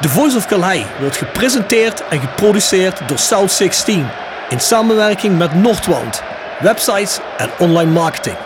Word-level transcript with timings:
The 0.00 0.08
Voice 0.08 0.36
of 0.36 0.46
Calais 0.46 0.84
wordt 1.00 1.16
gepresenteerd 1.16 2.08
en 2.08 2.20
geproduceerd 2.20 3.08
door 3.08 3.18
South 3.18 3.52
16 3.52 4.08
in 4.48 4.60
samenwerking 4.60 5.38
met 5.38 5.54
Noordwand, 5.54 6.22
websites 6.60 7.18
en 7.36 7.50
online 7.58 7.90
marketing. 7.90 8.36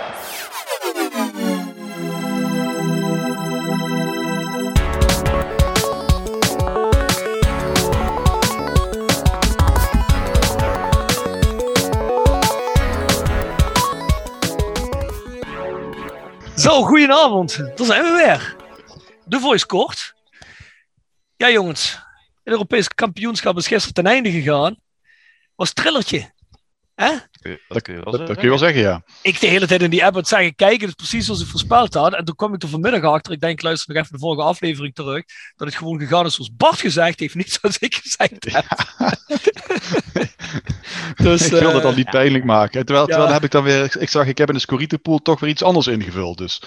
Zo, 16.57 16.83
goedenavond. 16.83 17.57
Daar 17.57 17.87
zijn 17.87 18.03
we 18.03 18.23
weer. 18.25 18.57
De 19.25 19.41
Voice 19.41 19.67
kort. 19.67 20.15
Ja, 21.37 21.51
jongens. 21.51 21.93
Het 22.43 22.53
Europese 22.53 22.95
kampioenschap 22.95 23.57
is 23.57 23.67
gisteren 23.67 23.95
ten 23.95 24.07
einde 24.07 24.31
gegaan. 24.31 24.77
Was 25.55 25.69
een 25.69 25.75
trillertje. 25.75 26.33
Hè? 26.95 27.11
Dat, 27.69 27.83
kun 27.83 27.95
je 27.95 28.03
wel, 28.05 28.13
dat, 28.13 28.27
dat 28.27 28.37
kun 28.37 28.43
je 28.43 28.49
wel 28.49 28.59
zeggen, 28.59 28.81
ja. 28.81 29.03
Ik 29.23 29.41
de 29.41 29.47
hele 29.47 29.67
tijd 29.67 29.83
in 29.83 29.91
die 29.91 30.05
app 30.05 30.15
het 30.15 30.29
zeggen 30.29 30.55
kijken, 30.55 30.81
dat 30.81 30.89
is 30.89 30.95
precies 30.95 31.25
zoals 31.25 31.41
ik 31.41 31.47
voorspeld 31.47 31.95
had. 31.95 32.15
En 32.15 32.25
toen 32.25 32.35
kwam 32.35 32.55
ik 32.55 32.63
er 32.63 32.69
vanmiddag 32.69 33.03
achter, 33.03 33.33
ik 33.33 33.41
denk, 33.41 33.63
luister 33.63 33.95
nog 33.95 34.03
even 34.03 34.17
de 34.17 34.23
vorige 34.23 34.43
aflevering 34.43 34.95
terug, 34.95 35.25
dat 35.57 35.69
het 35.69 35.77
gewoon 35.77 35.99
gegaan 35.99 36.27
is 36.27 36.35
zoals 36.35 36.55
Bart 36.57 36.81
gezegd 36.81 37.21
heeft, 37.21 37.35
niet 37.35 37.59
zoals 37.61 37.79
ik 37.79 37.95
gezegd 37.95 38.53
heb. 38.53 38.65
dus, 41.27 41.45
ik 41.45 41.51
wilde 41.51 41.67
uh, 41.69 41.75
het 41.75 41.85
al 41.85 41.95
niet 41.95 42.11
pijnlijk 42.11 42.45
maken. 42.45 42.85
Terwijl, 42.85 43.07
ja. 43.07 43.13
terwijl 43.13 43.33
heb 43.33 43.45
ik 43.45 43.51
dan 43.51 43.65
weer, 43.65 43.97
ik 43.99 44.09
zag, 44.09 44.27
ik 44.27 44.39
heb 44.39 44.49
in 44.49 44.55
de 44.55 44.61
Scorito 44.61 44.97
pool 44.97 45.19
toch 45.19 45.41
weer 45.41 45.51
iets 45.51 45.63
anders 45.63 45.87
ingevuld. 45.87 46.39
Dus 46.39 46.61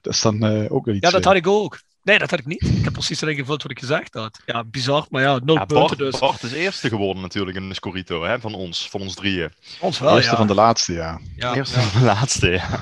dat 0.00 0.12
is 0.12 0.20
dan 0.20 0.44
uh, 0.44 0.72
ook 0.72 0.84
weer 0.84 0.94
iets. 0.94 1.06
Ja, 1.06 1.12
dat 1.12 1.24
had 1.24 1.34
ik 1.34 1.46
ook. 1.46 1.80
Nee, 2.02 2.18
dat 2.18 2.30
had 2.30 2.38
ik 2.38 2.46
niet. 2.46 2.62
Ik 2.62 2.84
heb 2.84 2.92
precies 2.92 3.20
erin 3.20 3.34
gevuld 3.34 3.62
wat 3.62 3.70
ik 3.70 3.78
gezegd 3.78 4.14
had. 4.14 4.40
Ja, 4.46 4.64
bizar, 4.64 5.06
maar 5.10 5.22
ja, 5.22 5.38
nul 5.44 5.54
ja, 5.54 5.64
punten 5.64 5.96
Bart, 5.96 5.98
dus. 5.98 6.18
Bart 6.18 6.42
is 6.42 6.52
eerste 6.52 6.88
geworden 6.88 7.22
natuurlijk 7.22 7.56
in 7.56 7.68
de 7.68 7.74
Scorito, 7.74 8.24
hè, 8.24 8.40
van 8.40 8.54
ons, 8.54 8.88
van 8.90 9.00
ons 9.00 9.14
drieën. 9.14 9.52
Ons 9.80 9.98
wel, 9.98 10.14
Eerste 10.14 10.30
ja. 10.30 10.36
van 10.36 10.46
de 10.46 10.54
laatste, 10.54 10.92
ja. 10.92 11.20
ja 11.36 11.54
eerste 11.54 11.78
ja. 11.78 11.84
van 11.84 12.00
de 12.00 12.06
laatste, 12.06 12.50
ja. 12.50 12.78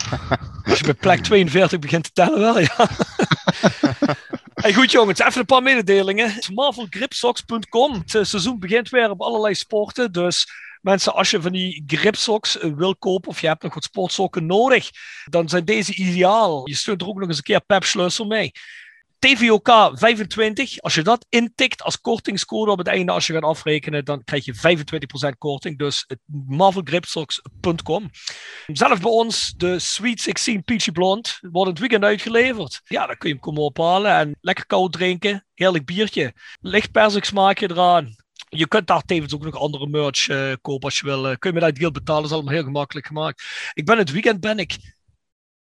Als 0.65 0.79
je 0.79 0.84
bij 0.84 0.95
plek 0.95 1.23
42 1.23 1.79
begint 1.79 2.05
te 2.05 2.11
tellen 2.12 2.41
wel, 2.41 2.61
ja. 2.61 2.77
Hey, 4.55 4.75
goed 4.75 4.91
jongens, 4.91 5.20
even 5.20 5.41
een 5.41 5.47
paar 5.47 5.62
mededelingen. 5.62 6.33
Marvelgripsocks.com. 6.55 7.92
Het 7.92 8.29
seizoen 8.29 8.59
begint 8.59 8.89
weer 8.89 9.11
op 9.11 9.20
allerlei 9.20 9.55
sporten, 9.55 10.12
dus... 10.12 10.67
Mensen, 10.81 11.14
als 11.14 11.31
je 11.31 11.41
van 11.41 11.53
die 11.53 11.83
gripsocks 11.87 12.59
wil 12.61 12.97
kopen 12.97 13.29
of 13.29 13.41
je 13.41 13.47
hebt 13.47 13.62
nog 13.62 13.75
wat 13.75 13.85
sportsokken 13.85 14.47
nodig, 14.47 14.91
dan 15.25 15.48
zijn 15.48 15.64
deze 15.64 15.95
ideaal. 15.95 16.69
Je 16.69 16.75
steunt 16.75 17.01
er 17.01 17.09
ook 17.09 17.19
nog 17.19 17.29
eens 17.29 17.37
een 17.37 17.42
keer 17.42 17.61
Pep 17.61 17.85
Schleusel 17.85 18.27
mee. 18.27 18.53
TVOK 19.19 19.91
25, 19.94 20.80
als 20.80 20.94
je 20.94 21.02
dat 21.02 21.27
intikt 21.28 21.83
als 21.83 22.00
kortingscode 22.00 22.70
op 22.70 22.78
het 22.78 22.86
einde 22.86 23.12
als 23.12 23.27
je 23.27 23.33
gaat 23.33 23.42
afrekenen, 23.42 24.05
dan 24.05 24.24
krijg 24.24 24.44
je 24.44 24.55
25% 25.34 25.38
korting. 25.38 25.78
Dus 25.78 26.06
marvelgripsocks.com. 26.47 28.11
Zelf 28.66 29.00
bij 29.00 29.11
ons 29.11 29.55
de 29.56 29.78
Sweet 29.78 30.20
16 30.20 30.64
Peachy 30.64 30.91
Blonde 30.91 31.28
wordt 31.41 31.70
het 31.70 31.78
weekend 31.78 32.05
uitgeleverd. 32.05 32.80
Ja, 32.84 33.06
dan 33.06 33.16
kun 33.16 33.28
je 33.28 33.34
hem 33.34 33.44
komen 33.44 33.62
ophalen 33.62 34.12
en 34.12 34.36
lekker 34.41 34.66
koud 34.66 34.92
drinken. 34.92 35.46
Heerlijk 35.55 35.84
biertje. 35.84 36.34
Licht 36.61 36.92
persik 36.92 37.24
smaakje 37.24 37.70
eraan. 37.70 38.16
Je 38.48 38.69
kunt 38.69 38.86
daar 38.86 39.02
tevens 39.02 39.34
ook 39.34 39.44
nog 39.44 39.56
andere 39.56 39.86
merch 39.86 40.28
uh, 40.28 40.52
kopen 40.61 40.84
als 40.84 40.98
je 40.98 41.06
wil. 41.06 41.30
Uh, 41.30 41.36
kun 41.39 41.50
je 41.50 41.61
met 41.61 41.69
dat 41.69 41.74
deal 41.74 41.91
betalen, 41.91 42.24
is 42.24 42.33
allemaal 42.33 42.52
heel 42.52 42.62
gemakkelijk 42.62 43.06
gemaakt. 43.06 43.44
Ik 43.74 43.84
ben 43.84 43.98
het 43.98 44.11
weekend 44.11 44.41
ben 44.41 44.58
ik 44.58 44.77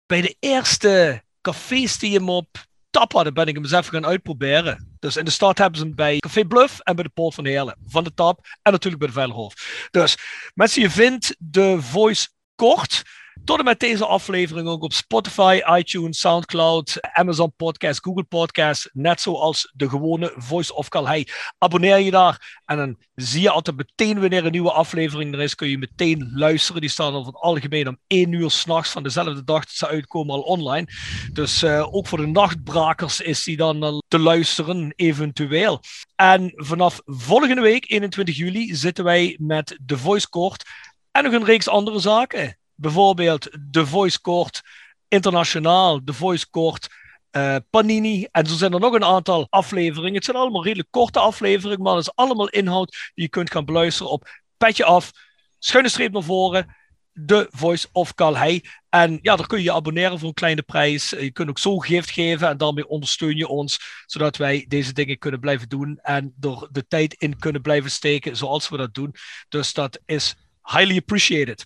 bij 0.05 0.21
de 0.21 0.35
eerste 0.39 1.23
cafés 1.41 1.97
die 1.97 2.13
hem 2.13 2.29
op 2.29 2.47
tap 2.93 3.11
hadden, 3.13 3.33
ben 3.33 3.47
ik 3.47 3.53
hem 3.53 3.63
eens 3.63 3.71
even 3.71 3.93
gaan 3.93 4.05
uitproberen. 4.05 4.95
Dus 4.99 5.15
in 5.15 5.25
de 5.25 5.31
stad 5.31 5.57
hebben 5.57 5.79
ze 5.79 5.85
hem 5.85 5.95
bij 5.95 6.17
Café 6.17 6.45
Bluff 6.45 6.79
en 6.79 6.95
bij 6.95 7.03
de 7.03 7.09
Poort 7.09 7.35
van 7.35 7.45
Heerlen. 7.45 7.77
Van 7.87 8.03
de 8.03 8.13
tap 8.13 8.45
en 8.61 8.71
natuurlijk 8.71 8.97
bij 8.97 9.07
de 9.07 9.17
Veilerhof. 9.17 9.87
Dus 9.91 10.17
mensen, 10.53 10.81
je 10.81 10.89
vindt 10.89 11.35
de 11.39 11.81
voice 11.81 12.27
kort. 12.55 13.03
Tot 13.45 13.59
en 13.59 13.65
met 13.65 13.79
deze 13.79 14.05
aflevering 14.05 14.67
ook 14.67 14.83
op 14.83 14.93
Spotify, 14.93 15.61
iTunes, 15.77 16.19
Soundcloud, 16.19 16.97
Amazon 17.01 17.53
Podcast, 17.55 18.03
Google 18.03 18.23
Podcast. 18.23 18.89
Net 18.93 19.21
zoals 19.21 19.71
de 19.75 19.89
gewone 19.89 20.33
Voice 20.35 20.75
of 20.75 20.89
Calhei. 20.89 21.25
Abonneer 21.57 21.97
je 21.97 22.11
daar 22.11 22.61
en 22.65 22.77
dan 22.77 22.97
zie 23.15 23.41
je 23.41 23.49
altijd 23.49 23.77
meteen 23.77 24.19
wanneer 24.19 24.45
een 24.45 24.51
nieuwe 24.51 24.71
aflevering 24.71 25.33
er 25.33 25.41
is. 25.41 25.55
Kun 25.55 25.69
je 25.69 25.77
meteen 25.77 26.31
luisteren. 26.33 26.81
Die 26.81 26.89
staan 26.89 27.13
over 27.13 27.33
het 27.33 27.41
algemeen 27.41 27.87
om 27.87 27.97
1 28.07 28.31
uur 28.31 28.51
s'nachts 28.51 28.89
van 28.89 29.03
dezelfde 29.03 29.43
dag 29.43 29.65
dat 29.65 29.73
ze 29.73 29.87
uitkomen 29.87 30.35
al 30.35 30.41
online. 30.41 30.87
Dus 31.33 31.63
uh, 31.63 31.95
ook 31.95 32.07
voor 32.07 32.17
de 32.17 32.27
nachtbrakers 32.27 33.21
is 33.21 33.43
die 33.43 33.57
dan 33.57 33.83
uh, 33.83 33.97
te 34.07 34.19
luisteren, 34.19 34.93
eventueel. 34.95 35.79
En 36.15 36.51
vanaf 36.55 37.01
volgende 37.05 37.61
week, 37.61 37.91
21 37.91 38.37
juli, 38.37 38.75
zitten 38.75 39.03
wij 39.03 39.37
met 39.39 39.79
de 39.81 39.97
Voice 39.97 40.29
Court 40.29 40.63
en 41.11 41.23
nog 41.23 41.33
een 41.33 41.45
reeks 41.45 41.67
andere 41.67 41.99
zaken 41.99 42.57
bijvoorbeeld 42.75 43.49
de 43.71 43.85
Voice 43.85 44.21
Court 44.21 44.61
Internationaal, 45.07 46.05
de 46.05 46.13
Voice 46.13 46.49
Court 46.49 46.89
uh, 47.31 47.55
Panini. 47.69 48.27
En 48.31 48.45
zo 48.45 48.55
zijn 48.55 48.73
er 48.73 48.79
nog 48.79 48.93
een 48.93 49.03
aantal 49.03 49.47
afleveringen. 49.49 50.15
Het 50.15 50.25
zijn 50.25 50.37
allemaal 50.37 50.63
redelijk 50.63 50.91
korte 50.91 51.19
afleveringen, 51.19 51.81
maar 51.81 51.95
het 51.95 52.07
is 52.07 52.15
allemaal 52.15 52.49
inhoud 52.49 53.11
die 53.13 53.23
je 53.23 53.29
kunt 53.29 53.51
gaan 53.51 53.65
beluisteren 53.65 54.11
op 54.11 54.29
Petje 54.57 54.83
Af, 54.83 55.11
schuine 55.59 55.89
streep 55.89 56.11
naar 56.11 56.23
voren, 56.23 56.75
de 57.11 57.47
Voice 57.51 57.87
of 57.91 58.13
Calhei. 58.13 58.61
En 58.89 59.19
ja, 59.21 59.35
daar 59.35 59.47
kun 59.47 59.57
je 59.57 59.63
je 59.63 59.71
abonneren 59.71 60.19
voor 60.19 60.27
een 60.27 60.33
kleine 60.33 60.61
prijs. 60.61 61.09
Je 61.09 61.31
kunt 61.31 61.49
ook 61.49 61.59
zo 61.59 61.77
gift 61.77 62.09
geven 62.09 62.47
en 62.47 62.57
daarmee 62.57 62.87
ondersteun 62.87 63.37
je 63.37 63.47
ons, 63.47 63.79
zodat 64.05 64.37
wij 64.37 64.65
deze 64.67 64.93
dingen 64.93 65.17
kunnen 65.17 65.39
blijven 65.39 65.69
doen 65.69 65.99
en 66.01 66.35
er 66.39 66.67
de 66.71 66.87
tijd 66.87 67.13
in 67.13 67.39
kunnen 67.39 67.61
blijven 67.61 67.91
steken 67.91 68.37
zoals 68.37 68.69
we 68.69 68.77
dat 68.77 68.93
doen. 68.93 69.15
Dus 69.49 69.73
dat 69.73 69.99
is 70.05 70.35
highly 70.63 70.97
appreciated. 70.97 71.65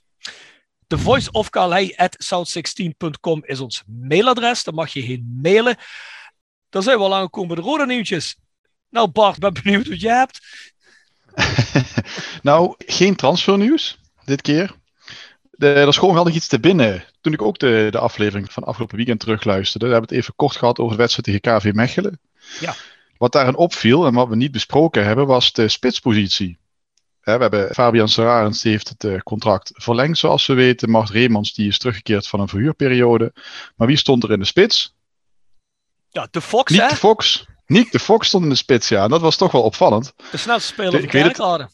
The 0.87 0.97
Voice 0.97 1.31
of 1.31 1.49
at 1.95 2.17
south16.com 2.23 3.43
is 3.45 3.59
ons 3.59 3.83
mailadres. 3.85 4.63
Daar 4.63 4.73
mag 4.73 4.93
je 4.93 5.01
heen 5.01 5.39
mailen. 5.41 5.77
Dan 6.69 6.83
zijn 6.83 6.97
we 6.97 7.03
al 7.03 7.15
aangekomen 7.15 7.47
bij 7.47 7.63
de 7.63 7.69
rode 7.69 7.85
nieuwtjes. 7.85 8.37
Nou 8.89 9.07
Bart, 9.07 9.39
ben 9.39 9.53
benieuwd 9.63 9.87
wat 9.87 10.01
je 10.01 10.09
hebt. 10.09 10.39
nou, 12.41 12.73
geen 12.77 13.15
transfernieuws 13.15 13.99
dit 14.25 14.41
keer. 14.41 14.75
De, 15.51 15.73
er 15.73 15.93
schoon 15.93 16.13
wel 16.13 16.23
nog 16.23 16.33
iets 16.33 16.47
te 16.47 16.59
binnen. 16.59 17.03
Toen 17.21 17.33
ik 17.33 17.41
ook 17.41 17.59
de, 17.59 17.87
de 17.91 17.99
aflevering 17.99 18.51
van 18.51 18.63
afgelopen 18.63 18.97
weekend 18.97 19.19
terugluisterde, 19.19 19.85
we 19.85 19.91
hebben 19.91 20.09
het 20.09 20.19
even 20.19 20.35
kort 20.35 20.55
gehad 20.55 20.79
over 20.79 20.91
de 20.91 21.01
wedstrijd 21.01 21.41
tegen 21.41 21.59
KV 21.59 21.73
Mechelen. 21.73 22.19
Ja. 22.59 22.75
Wat 23.17 23.31
daarin 23.31 23.55
opviel 23.55 24.05
en 24.05 24.13
wat 24.13 24.27
we 24.27 24.35
niet 24.35 24.51
besproken 24.51 25.05
hebben, 25.05 25.27
was 25.27 25.53
de 25.53 25.67
spitspositie. 25.67 26.57
We 27.35 27.41
hebben 27.41 27.73
Fabian 27.73 28.09
Serarens, 28.09 28.61
die 28.61 28.71
heeft 28.71 28.89
het 28.89 29.03
uh, 29.03 29.19
contract 29.19 29.71
verlengd, 29.73 30.17
zoals 30.17 30.45
we 30.45 30.53
weten. 30.53 30.89
Mart 30.89 31.09
Reemans, 31.09 31.53
die 31.53 31.67
is 31.67 31.77
teruggekeerd 31.77 32.27
van 32.27 32.39
een 32.39 32.47
verhuurperiode. 32.47 33.33
Maar 33.75 33.87
wie 33.87 33.97
stond 33.97 34.23
er 34.23 34.31
in 34.31 34.39
de 34.39 34.45
spits? 34.45 34.95
Ja, 36.09 36.27
de 36.31 36.41
Fox, 36.41 36.71
Niet 36.71 36.81
hè? 36.81 36.87
de 36.87 36.95
Fox. 36.95 37.45
Niet 37.65 37.91
de 37.91 37.99
Fox 37.99 38.27
stond 38.27 38.43
in 38.43 38.49
de 38.49 38.55
spits, 38.55 38.89
ja. 38.89 39.03
En 39.03 39.09
dat 39.09 39.21
was 39.21 39.35
toch 39.35 39.51
wel 39.51 39.61
opvallend. 39.61 40.13
De 40.31 40.37
snelste 40.37 40.67
speler 40.67 40.99
van 40.99 41.09
Kerkrade. 41.09 41.69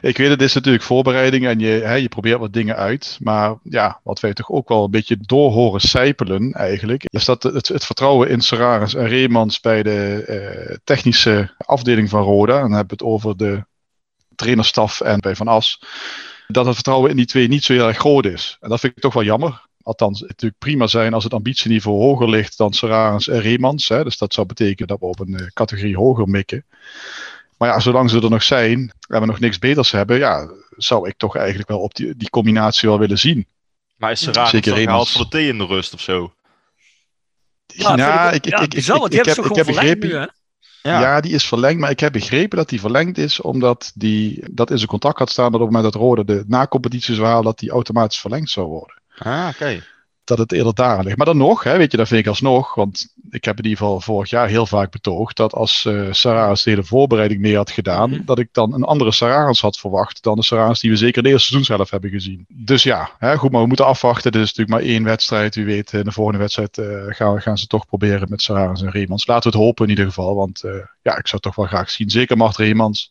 ik 0.00 0.16
weet, 0.16 0.28
het 0.28 0.42
is 0.48 0.54
natuurlijk 0.54 0.84
voorbereiding 0.84 1.46
en 1.46 1.58
je, 1.58 1.66
hè, 1.66 1.94
je 1.94 2.08
probeert 2.08 2.38
wat 2.38 2.52
dingen 2.52 2.76
uit. 2.76 3.18
Maar 3.20 3.54
ja, 3.62 4.00
wat 4.02 4.20
wij 4.20 4.32
toch 4.32 4.50
ook 4.50 4.68
wel 4.68 4.84
een 4.84 4.90
beetje 4.90 5.16
door 5.20 5.52
horen 5.52 5.80
sijpelen 5.80 6.52
eigenlijk, 6.52 7.04
is 7.04 7.24
dat 7.24 7.42
het, 7.42 7.68
het 7.68 7.84
vertrouwen 7.84 8.28
in 8.28 8.40
Serarens 8.40 8.94
en 8.94 9.08
Reemans 9.08 9.60
bij 9.60 9.82
de 9.82 10.24
uh, 10.68 10.76
technische 10.84 11.54
afdeling 11.58 12.08
van 12.08 12.22
Roda, 12.22 12.54
en 12.54 12.60
dan 12.60 12.72
hebben 12.72 12.98
we 12.98 13.04
het 13.04 13.12
over 13.12 13.36
de 13.36 13.64
trainerstaf 14.42 15.00
en 15.00 15.20
bij 15.20 15.36
Van 15.36 15.48
As, 15.48 15.80
dat 16.46 16.66
het 16.66 16.74
vertrouwen 16.74 17.10
in 17.10 17.16
die 17.16 17.26
twee 17.26 17.48
niet 17.48 17.64
zo 17.64 17.72
heel 17.72 17.86
erg 17.86 17.98
groot 17.98 18.24
is. 18.24 18.56
En 18.60 18.68
dat 18.68 18.80
vind 18.80 18.96
ik 18.96 19.02
toch 19.02 19.14
wel 19.14 19.24
jammer. 19.24 19.70
Althans, 19.82 20.20
het 20.20 20.28
natuurlijk 20.28 20.60
prima 20.60 20.86
zijn 20.86 21.14
als 21.14 21.24
het 21.24 21.34
ambitieniveau 21.34 21.96
hoger 21.96 22.28
ligt 22.30 22.56
dan 22.56 22.72
Serarens 22.72 23.28
en 23.28 23.40
Reemans. 23.40 23.88
Hè. 23.88 24.04
Dus 24.04 24.18
dat 24.18 24.34
zou 24.34 24.46
betekenen 24.46 24.88
dat 24.88 24.98
we 25.00 25.06
op 25.06 25.20
een 25.20 25.40
uh, 25.40 25.46
categorie 25.54 25.96
hoger 25.96 26.28
mikken. 26.28 26.64
Maar 27.58 27.68
ja, 27.68 27.80
zolang 27.80 28.10
ze 28.10 28.20
er 28.20 28.30
nog 28.30 28.42
zijn 28.42 28.92
en 29.08 29.20
we 29.20 29.26
nog 29.26 29.40
niks 29.40 29.58
beters 29.58 29.90
hebben, 29.90 30.18
ja, 30.18 30.50
zou 30.76 31.08
ik 31.08 31.14
toch 31.16 31.36
eigenlijk 31.36 31.68
wel 31.68 31.80
op 31.80 31.94
die, 31.94 32.16
die 32.16 32.30
combinatie 32.30 32.88
wel 32.88 32.98
willen 32.98 33.18
zien. 33.18 33.46
Maar 33.96 34.10
is 34.10 34.20
Serarens 34.20 34.64
dan 34.64 34.74
gehaald 34.74 35.10
voor 35.10 35.22
de 35.22 35.28
thee 35.28 35.48
in 35.48 35.58
de 35.58 35.66
rust 35.66 35.94
of 35.94 36.00
zo? 36.00 36.34
Ja, 37.66 37.94
nou, 37.94 38.34
ik, 38.34 38.46
ik, 38.46 38.52
ik, 38.52 38.74
ik, 38.74 38.86
ik, 38.86 39.12
ik, 39.12 39.24
heb, 39.24 39.44
ik 39.44 39.54
heb 39.54 39.66
begrepen... 39.66 40.08
Nu, 40.08 40.28
ja. 40.82 41.00
ja. 41.00 41.20
die 41.20 41.32
is 41.32 41.46
verlengd, 41.46 41.80
maar 41.80 41.90
ik 41.90 42.00
heb 42.00 42.12
begrepen 42.12 42.58
dat 42.58 42.68
die 42.68 42.80
verlengd 42.80 43.18
is 43.18 43.40
omdat 43.40 43.92
die, 43.94 44.44
dat 44.50 44.70
in 44.70 44.76
zijn 44.76 44.88
contract 44.88 45.18
had 45.18 45.30
staan 45.30 45.52
dat 45.52 45.60
op 45.60 45.66
het 45.66 45.74
moment 45.74 45.92
dat 45.92 46.02
Rode 46.02 46.24
de 46.24 46.44
na-competitie 46.46 47.14
zou 47.14 47.26
halen, 47.26 47.44
dat 47.44 47.58
die 47.58 47.70
automatisch 47.70 48.18
verlengd 48.18 48.50
zou 48.50 48.66
worden. 48.66 49.00
Ah, 49.18 49.48
oké. 49.48 49.62
Okay. 49.62 49.82
Dat 50.24 50.38
het 50.38 50.52
eerder 50.52 50.74
daar 50.74 51.04
ligt. 51.04 51.16
Maar 51.16 51.26
dan 51.26 51.36
nog, 51.36 51.64
hè, 51.64 51.76
weet 51.76 51.90
je, 51.90 51.96
dat 51.96 52.08
vind 52.08 52.20
ik 52.20 52.26
alsnog, 52.26 52.74
want 52.74 53.06
ik 53.30 53.44
heb 53.44 53.58
in 53.58 53.64
ieder 53.64 53.78
geval 53.78 54.00
vorig 54.00 54.30
jaar 54.30 54.48
heel 54.48 54.66
vaak 54.66 54.90
betoogd 54.90 55.36
dat 55.36 55.52
als 55.54 55.84
uh, 55.84 56.12
Sararis 56.12 56.62
de 56.62 56.70
hele 56.70 56.84
voorbereiding 56.84 57.40
mee 57.40 57.56
had 57.56 57.70
gedaan, 57.70 58.10
Mhm. 58.10 58.24
dat 58.24 58.38
ik 58.38 58.48
dan 58.52 58.74
een 58.74 58.82
andere 58.82 59.12
Sararis 59.12 59.60
had 59.60 59.78
verwacht 59.78 60.22
dan 60.22 60.36
de 60.36 60.42
Sararis 60.42 60.80
die 60.80 60.90
we 60.90 60.96
zeker 60.96 61.16
in 61.16 61.22
het 61.24 61.32
eerste 61.32 61.48
seizoen 61.48 61.76
zelf 61.76 61.90
hebben 61.90 62.10
gezien. 62.10 62.44
Dus 62.48 62.82
ja, 62.82 63.10
hè, 63.18 63.36
goed, 63.36 63.50
maar 63.50 63.60
we 63.60 63.66
moeten 63.66 63.86
afwachten. 63.86 64.32
Dit 64.32 64.42
is 64.42 64.54
natuurlijk 64.54 64.78
maar 64.82 64.94
één 64.94 65.04
wedstrijd. 65.04 65.54
Wie 65.54 65.64
weet, 65.64 65.92
in 65.92 66.04
de 66.04 66.12
volgende 66.12 66.38
wedstrijd 66.40 66.78
eh, 66.78 66.86
gaan, 67.08 67.42
gaan 67.42 67.58
ze 67.58 67.66
toch 67.66 67.86
proberen 67.86 68.28
met 68.30 68.42
Sararis 68.42 68.82
en 68.82 68.90
Reemans. 68.90 69.26
Laten 69.26 69.50
we 69.50 69.56
het 69.56 69.66
hopen 69.66 69.84
in 69.84 69.90
ieder 69.90 70.04
geval, 70.06 70.34
want 70.34 70.62
eh, 70.62 70.70
ja, 71.02 71.10
ik 71.16 71.26
zou 71.26 71.32
het 71.32 71.42
toch 71.42 71.54
wel 71.54 71.66
graag 71.66 71.90
zien. 71.90 72.10
Zeker 72.10 72.36
Mart 72.36 72.56
Reemans 72.56 73.10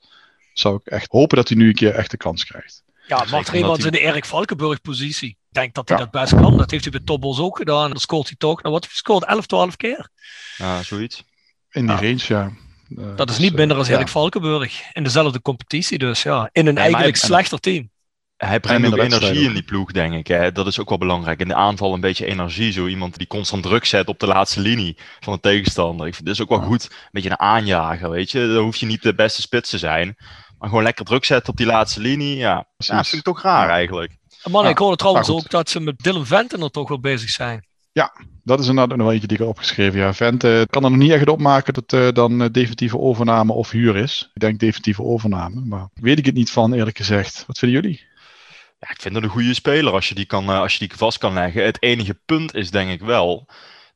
zou 0.53 0.75
ik 0.83 0.85
echt 0.93 1.11
hopen 1.11 1.37
dat 1.37 1.47
hij 1.47 1.57
nu 1.57 1.67
een 1.67 1.73
keer 1.75 1.93
echt 1.93 2.11
de 2.11 2.17
kans 2.17 2.45
krijgt. 2.45 2.83
Ja, 3.07 3.25
Mart 3.31 3.51
hij- 3.51 3.59
in 3.85 3.91
de 3.91 3.99
Erik 3.99 4.25
Valkenburg 4.25 4.81
positie. 4.81 5.37
Ik 5.51 5.57
denk 5.57 5.73
dat 5.73 5.89
hij 5.89 5.97
Ja. 5.97 6.03
dat 6.03 6.11
best 6.21 6.35
kan. 6.41 6.57
Dat 6.57 6.71
heeft 6.71 6.83
hij 6.83 6.91
bij 6.91 7.01
Tobbos 7.05 7.39
ook 7.39 7.57
gedaan. 7.57 7.89
Dan 7.89 7.99
scoort 7.99 8.27
hij 8.27 8.35
toch. 8.37 8.61
Nou, 8.61 8.73
wat 8.73 8.83
heeft 8.83 8.83
hij 8.83 9.13
gescoord? 9.15 9.25
11, 9.25 9.45
12 9.45 9.75
keer. 9.75 10.09
Ja, 10.57 10.83
zoiets. 10.83 11.23
In 11.71 11.81
die 11.87 11.95
Ja. 11.95 12.01
range, 12.01 12.23
ja. 12.27 12.51
Eh, 12.97 13.15
Dat 13.15 13.29
is 13.29 13.35
dus, 13.35 13.43
niet 13.45 13.53
minder 13.55 13.71
eh, 13.71 13.77
als 13.77 13.87
ja. 13.87 13.95
Erik 13.95 14.07
Valkenburg. 14.07 14.81
In 14.93 15.03
dezelfde 15.03 15.41
competitie 15.41 15.97
dus, 15.97 16.23
ja. 16.23 16.49
In 16.51 16.67
een 16.67 16.77
eigenlijk 16.77 17.17
hij- 17.17 17.27
slechter 17.27 17.59
team. 17.59 17.89
Hij 18.37 18.59
brengt 18.59 18.87
ook 18.87 18.97
energie 18.97 19.43
in 19.45 19.53
die 19.53 19.63
ploeg, 19.63 19.91
denk 19.91 20.13
ik. 20.13 20.27
Hè. 20.27 20.51
Dat 20.51 20.67
is 20.67 20.79
ook 20.79 20.89
wel 20.89 20.97
belangrijk. 20.97 21.39
In 21.39 21.47
de 21.47 21.53
aanval 21.55 21.93
een 21.93 21.99
beetje 22.01 22.25
energie. 22.25 22.71
Zo 22.71 22.87
iemand 22.87 23.17
die 23.17 23.27
constant 23.27 23.63
druk 23.63 23.85
zet 23.85 24.07
op 24.07 24.19
de 24.19 24.25
laatste 24.27 24.59
linie 24.59 24.97
van 25.19 25.33
de 25.33 25.39
tegenstander. 25.39 26.07
Ik 26.07 26.13
vind 26.13 26.25
dit 26.25 26.35
is 26.35 26.41
ook 26.41 26.49
wel 26.49 26.59
Ja. 26.59 26.65
goed. 26.65 26.83
Een 26.83 27.07
beetje 27.11 27.29
een 27.29 27.39
aanjager, 27.39 28.09
weet 28.09 28.31
je. 28.31 28.47
Dan 28.53 28.63
hoef 28.63 28.75
je 28.75 28.85
niet 28.85 29.01
de 29.01 29.15
beste 29.15 29.41
spits 29.41 29.69
te 29.69 29.77
zijn. 29.77 30.15
Maar 30.57 30.69
gewoon 30.69 30.83
lekker 30.83 31.05
druk 31.05 31.25
zetten 31.25 31.49
op 31.51 31.57
die 31.57 31.65
laatste 31.65 31.99
linie. 31.99 32.35
Ja, 32.37 32.65
ja 32.77 32.95
dat 32.95 33.07
vind 33.07 33.13
ik 33.27 33.33
toch 33.33 33.41
raar 33.41 33.67
Ja. 33.67 33.73
eigenlijk. 33.73 34.17
Man, 34.49 34.63
Ja, 34.63 34.69
ik 34.69 34.77
hoorde 34.77 34.97
trouwens 34.97 35.29
ook 35.29 35.49
dat 35.49 35.69
ze 35.69 35.79
met 35.79 35.99
Dylan 35.99 36.25
Venten 36.25 36.61
er 36.61 36.71
toch 36.71 36.89
wel 36.89 36.99
bezig 36.99 37.29
zijn. 37.29 37.65
Dat 38.43 38.59
is 38.59 38.67
inderdaad 38.67 38.97
nog 38.97 39.05
wel 39.05 39.11
eentje 39.13 39.27
die 39.27 39.37
ik 39.37 39.43
heb 39.43 39.53
opgeschreven. 39.53 39.99
Ja, 39.99 40.13
Vente 40.13 40.67
kan 40.69 40.83
er 40.83 40.89
nog 40.89 40.99
niet 40.99 41.11
echt 41.11 41.29
opmaken 41.29 41.73
dat 41.73 41.91
het 41.91 42.15
dan 42.15 42.41
eh, 42.41 42.49
definitieve 42.51 42.97
overname 42.97 43.53
of 43.53 43.71
huur 43.71 43.95
is. 43.95 44.29
Ik 44.33 44.41
denk 44.41 44.59
definitieve 44.59 45.03
overname, 45.03 45.61
maar 45.65 45.89
weet 45.93 46.17
ik 46.17 46.25
het 46.25 46.35
niet 46.35 46.51
van 46.51 46.73
eerlijk 46.73 46.97
gezegd. 46.97 47.43
Wat 47.47 47.57
vinden 47.57 47.81
jullie? 47.81 48.05
Ja, 48.79 48.89
ik 48.89 49.01
vind 49.01 49.15
het 49.15 49.23
een 49.23 49.29
goede 49.29 49.53
speler 49.53 49.93
als 49.93 50.09
je, 50.09 50.15
die 50.15 50.25
kan, 50.25 50.49
eh, 50.49 50.59
als 50.59 50.73
je 50.73 50.87
die 50.87 50.97
vast 50.97 51.17
kan 51.17 51.33
leggen. 51.33 51.63
Het 51.63 51.81
enige 51.81 52.19
punt 52.25 52.55
is 52.55 52.71
denk 52.71 52.91
ik 52.91 53.01
wel 53.01 53.47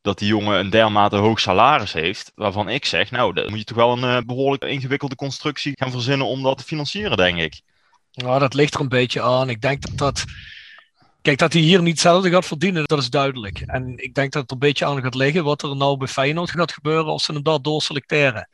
dat 0.02 0.20
die 0.20 0.28
jongen 0.28 0.60
een 0.60 0.70
dermate 0.70 1.16
hoog 1.16 1.40
salaris 1.40 1.94
heeft. 1.94 2.32
Waarvan 2.36 2.70
ik 2.70 2.86
zeg, 2.86 3.12
nou, 3.12 3.34
dan 3.34 3.50
moet 3.50 3.60
je 3.60 3.66
toch 3.66 3.78
wel 3.78 3.92
een 3.92 4.18
eh, 4.18 4.26
behoorlijk 4.26 4.64
ingewikkelde 4.64 5.16
constructie 5.16 5.74
gaan 5.76 5.92
verzinnen 5.92 6.28
om 6.28 6.44
dat 6.44 6.58
te 6.58 6.64
financieren, 6.64 7.18
denk 7.18 7.38
ik. 7.38 7.62
Ja, 8.16 8.40
dat 8.40 8.54
ligt 8.54 8.74
er 8.74 8.80
een 8.82 8.90
beetje 8.90 9.22
aan. 9.22 9.50
Ik 9.50 9.62
denk 9.62 9.82
dat 9.82 9.98
dat. 9.98 10.24
Kijk, 11.22 11.38
dat 11.38 11.54
hij 11.54 11.62
hier 11.62 11.82
niet 11.82 11.92
hetzelfde 11.92 12.30
gaat 12.30 12.46
verdienen, 12.46 12.84
dat 12.86 13.00
is 13.00 13.10
duidelijk. 13.10 13.60
En 13.60 13.94
ik 13.96 14.14
denk 14.14 14.32
dat 14.32 14.42
het 14.42 14.52
een 14.52 14.60
beetje 14.60 14.86
aan 14.86 15.02
gaat 15.02 15.16
liggen 15.16 15.44
wat 15.44 15.64
er 15.64 15.76
nou 15.76 15.98
bij 15.98 16.08
Feyenoord 16.08 16.52
gaat 16.52 16.72
gebeuren 16.72 17.06
als 17.06 17.24
ze 17.24 17.34
hem 17.34 17.44
daar 17.44 17.62
doorselecteren. 17.62 18.50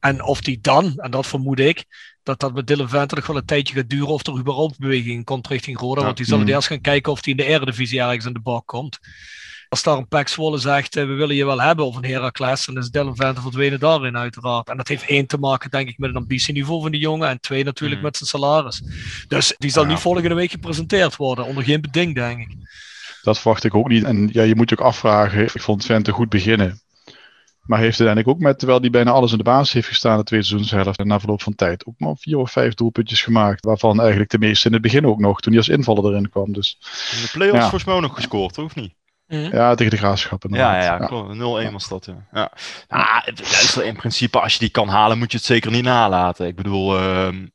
En 0.00 0.22
of 0.22 0.40
die 0.40 0.58
dan, 0.60 0.96
en 0.96 1.10
dat 1.10 1.26
vermoed 1.26 1.58
ik, 1.58 1.84
dat 2.22 2.40
dat 2.40 2.54
met 2.54 2.66
Dylan 2.66 2.88
Venter 2.88 3.16
nog 3.16 3.26
wel 3.26 3.36
een 3.36 3.44
tijdje 3.44 3.74
gaat 3.74 3.88
duren 3.88 4.08
of 4.08 4.26
er 4.26 4.38
überhaupt 4.38 4.78
beweging 4.78 5.24
komt 5.24 5.46
richting 5.48 5.78
Roda. 5.78 5.98
Ja. 6.00 6.04
Want 6.04 6.16
die 6.16 6.26
zullen 6.26 6.44
Mm. 6.44 6.48
eerst 6.52 6.68
gaan 6.68 6.80
kijken 6.80 7.12
of 7.12 7.24
hij 7.24 7.32
in 7.32 7.38
de 7.38 7.44
Eredivisie 7.44 8.00
ergens 8.00 8.24
in 8.24 8.32
de 8.32 8.40
bak 8.40 8.66
komt. 8.66 8.98
Als 9.68 9.82
daar 9.82 9.96
een 9.96 10.08
Pax 10.08 10.32
Zwolle 10.32 10.58
zegt, 10.58 10.96
eh, 10.96 11.04
we 11.06 11.12
willen 11.12 11.34
je 11.36 11.44
wel 11.44 11.60
hebben, 11.60 11.86
of 11.86 11.96
een 11.96 12.04
Heracles, 12.04 12.66
dan 12.66 12.76
is 12.78 12.90
Dylan 12.90 13.16
Venter 13.16 13.42
verdwenen 13.42 13.80
daarin 13.80 14.16
uiteraard. 14.16 14.68
En 14.68 14.76
dat 14.76 14.88
heeft 14.88 15.06
één 15.06 15.26
te 15.26 15.38
maken, 15.38 15.70
denk 15.70 15.88
ik, 15.88 15.98
met 15.98 16.08
het 16.08 16.18
ambitieniveau 16.18 16.82
van 16.82 16.90
die 16.90 17.00
jongen. 17.00 17.28
En 17.28 17.40
twee 17.40 17.64
natuurlijk 17.64 18.00
Mm. 18.00 18.06
met 18.06 18.16
zijn 18.16 18.28
salaris. 18.28 18.82
Dus 19.28 19.54
die 19.58 19.70
zal 19.70 19.82
Ja. 19.82 19.88
niet 19.88 19.98
volgende 19.98 20.34
week 20.34 20.50
gepresenteerd 20.50 21.16
worden, 21.16 21.44
onder 21.44 21.64
geen 21.64 21.80
beding, 21.80 22.14
denk 22.14 22.40
ik. 22.40 22.56
Dat 23.22 23.38
verwacht 23.38 23.64
ik 23.64 23.74
ook 23.74 23.88
niet. 23.88 24.04
En 24.04 24.28
ja, 24.32 24.42
je 24.42 24.54
moet 24.56 24.70
je 24.70 24.78
ook 24.78 24.86
afvragen. 24.86 25.42
Ik 25.42 25.60
vond 25.62 25.84
Vente 25.84 26.12
goed 26.12 26.28
beginnen. 26.28 26.80
Maar 27.62 27.78
heeft 27.78 28.00
uiteindelijk 28.00 28.28
ook 28.28 28.42
met, 28.44 28.58
terwijl 28.58 28.80
hij 28.80 28.90
bijna 28.90 29.10
alles 29.10 29.30
in 29.32 29.38
de 29.38 29.44
basis 29.44 29.72
heeft 29.72 29.88
gestaan, 29.88 30.18
de 30.18 30.24
tweede 30.24 30.46
seizoenshelft, 30.46 30.98
en 30.98 31.06
na 31.06 31.18
verloop 31.20 31.42
van 31.42 31.54
tijd 31.54 31.86
ook 31.86 31.94
maar 31.98 32.14
vier 32.18 32.38
of 32.38 32.50
vijf 32.50 32.74
doelpuntjes 32.74 33.22
gemaakt. 33.22 33.64
Waarvan 33.64 34.00
eigenlijk 34.00 34.30
de 34.30 34.38
meeste 34.38 34.66
in 34.66 34.72
het 34.72 34.82
begin 34.82 35.06
ook 35.06 35.18
nog, 35.18 35.40
toen 35.40 35.52
hij 35.52 35.60
als 35.62 35.70
invaller 35.70 36.04
erin 36.12 36.28
kwam. 36.30 36.52
Dus 36.52 36.78
In 37.16 37.22
de 37.22 37.28
play-offs 37.32 37.56
Ja. 37.56 37.60
volgens 37.62 37.84
mij 37.84 37.94
ook 37.94 38.00
nog 38.00 38.14
gescoord, 38.14 38.58
of 38.58 38.74
niet? 38.74 38.94
Ja, 39.26 39.74
tegen 39.74 39.92
de 39.92 39.98
graafschap 39.98 40.44
Ja, 40.48 40.76
ja, 40.76 40.82
ja, 40.82 41.06
klopt. 41.06 41.34
0-1 41.68 41.72
was 41.72 41.88
dat, 41.88 42.04
ja. 42.04 42.26
ja. 42.32 42.52
Nou, 42.88 43.04
luister, 43.24 43.84
in 43.84 43.96
principe, 43.96 44.40
als 44.40 44.52
je 44.52 44.58
die 44.58 44.68
kan 44.68 44.88
halen, 44.88 45.18
moet 45.18 45.30
je 45.30 45.36
het 45.36 45.46
zeker 45.46 45.70
niet 45.70 45.84
nalaten. 45.84 46.46
Ik 46.46 46.56
bedoel, 46.56 46.98
ehm, 46.98 47.46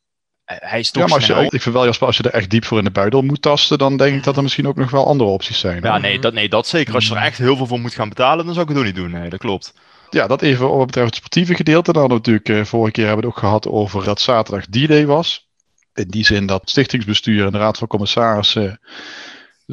hij 0.45 0.79
is 0.79 0.91
toch 0.91 1.01
Ja, 1.01 1.07
maar 1.07 1.17
als 1.17 1.27
je, 1.27 1.33
snel. 1.33 1.43
ik 1.43 1.61
vind 1.61 1.75
wel, 1.75 1.85
Jasper, 1.85 2.07
als 2.07 2.17
je 2.17 2.23
er 2.23 2.33
echt 2.33 2.49
diep 2.49 2.65
voor 2.65 2.77
in 2.77 2.83
de 2.83 2.91
buidel 2.91 3.21
moet 3.21 3.41
tasten, 3.41 3.77
dan 3.77 3.97
denk 3.97 4.15
ik 4.15 4.23
dat 4.23 4.37
er 4.37 4.43
misschien 4.43 4.67
ook 4.67 4.75
nog 4.75 4.91
wel 4.91 5.07
andere 5.07 5.29
opties 5.29 5.59
zijn. 5.59 5.83
Ja, 5.83 5.97
nee 5.97 6.19
dat, 6.19 6.33
nee, 6.33 6.49
dat 6.49 6.67
zeker. 6.67 6.93
Als 6.93 7.07
je 7.07 7.15
er 7.15 7.21
echt 7.21 7.37
heel 7.37 7.55
veel 7.55 7.67
voor 7.67 7.79
moet 7.79 7.93
gaan 7.93 8.09
betalen, 8.09 8.45
dan 8.45 8.53
zou 8.53 8.65
ik 8.65 8.71
het 8.71 8.79
ook 8.79 8.85
niet 8.85 8.95
doen. 8.95 9.11
Nee, 9.11 9.29
dat 9.29 9.39
klopt. 9.39 9.73
Ja, 10.09 10.27
dat 10.27 10.41
even 10.41 10.69
wat 10.69 10.85
betreft 10.85 11.07
het 11.07 11.15
sportieve 11.15 11.55
gedeelte. 11.55 11.93
Dan 11.93 12.09
natuurlijk, 12.09 12.49
eh, 12.49 12.63
vorige 12.63 12.91
keer 12.91 13.05
hebben 13.05 13.23
we 13.23 13.27
het 13.27 13.37
ook 13.37 13.43
gehad 13.43 13.67
over 13.67 14.03
dat 14.03 14.21
zaterdag 14.21 14.65
D-Day 14.65 15.05
was. 15.05 15.49
In 15.93 16.07
die 16.07 16.25
zin 16.25 16.45
dat 16.45 16.61
het 16.61 16.69
stichtingsbestuur 16.69 17.45
en 17.45 17.51
de 17.51 17.57
raad 17.57 17.77
van 17.77 17.87
commissarissen 17.87 18.79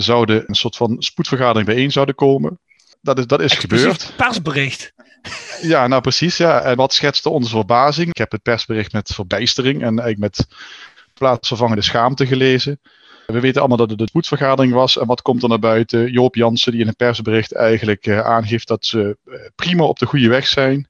zouden 0.02 0.44
een 0.46 0.54
soort 0.54 0.76
van 0.76 0.96
spoedvergadering 0.98 1.66
bijeen 1.66 1.92
zouden 1.92 2.14
komen. 2.14 2.58
Dat 3.00 3.18
is, 3.18 3.26
dat 3.26 3.40
is 3.40 3.52
gebeurd. 3.52 4.12
persbericht. 4.16 4.92
Ja, 5.62 5.86
nou 5.86 6.02
precies. 6.02 6.36
Ja. 6.36 6.60
En 6.60 6.76
wat 6.76 6.94
schetste 6.94 7.28
onze 7.28 7.50
verbazing? 7.50 8.08
Ik 8.08 8.16
heb 8.16 8.32
het 8.32 8.42
persbericht 8.42 8.92
met 8.92 9.14
verbijstering 9.14 9.82
en 9.82 9.98
eigenlijk 9.98 10.18
met 10.18 10.46
plaatsvervangende 11.14 11.82
schaamte 11.82 12.26
gelezen. 12.26 12.80
We 13.26 13.40
weten 13.40 13.60
allemaal 13.60 13.78
dat 13.78 13.90
het 13.90 14.00
een 14.00 14.06
spoedvergadering 14.06 14.72
was. 14.72 14.98
En 14.98 15.06
wat 15.06 15.22
komt 15.22 15.42
er 15.42 15.48
naar 15.48 15.58
buiten? 15.58 16.10
Joop 16.10 16.34
Jansen, 16.34 16.72
die 16.72 16.80
in 16.80 16.88
een 16.88 16.96
persbericht 16.96 17.54
eigenlijk 17.54 18.06
eh, 18.06 18.20
aangeeft 18.20 18.68
dat 18.68 18.86
ze 18.86 19.16
eh, 19.24 19.34
prima 19.54 19.84
op 19.84 19.98
de 19.98 20.06
goede 20.06 20.28
weg 20.28 20.46
zijn. 20.46 20.88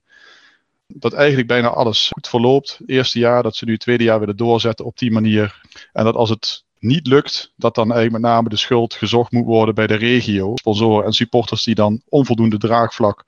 Dat 0.87 1.12
eigenlijk 1.12 1.49
bijna 1.49 1.69
alles 1.69 2.10
goed 2.12 2.28
verloopt. 2.28 2.81
Eerste 2.87 3.19
jaar, 3.19 3.43
dat 3.43 3.56
ze 3.56 3.64
nu 3.64 3.72
het 3.72 3.81
tweede 3.81 4.05
jaar 4.05 4.19
willen 4.19 4.37
doorzetten 4.37 4.84
op 4.84 4.99
die 4.99 5.10
manier. 5.10 5.60
En 5.93 6.05
dat 6.05 6.14
als 6.14 6.31
het 6.31 6.64
niet 6.81 7.07
lukt, 7.07 7.53
dat 7.57 7.75
dan 7.75 7.93
eigenlijk 7.93 8.23
met 8.23 8.33
name 8.33 8.49
de 8.49 8.57
schuld 8.57 8.95
gezocht 8.95 9.33
moet 9.33 9.45
worden 9.45 9.75
bij 9.75 9.87
de 9.87 9.95
regio. 9.95 10.53
Sponsoren 10.55 11.05
en 11.05 11.13
supporters 11.13 11.65
die 11.65 11.75
dan 11.75 12.03
onvoldoende 12.09 12.59
draagvlak 12.59 13.25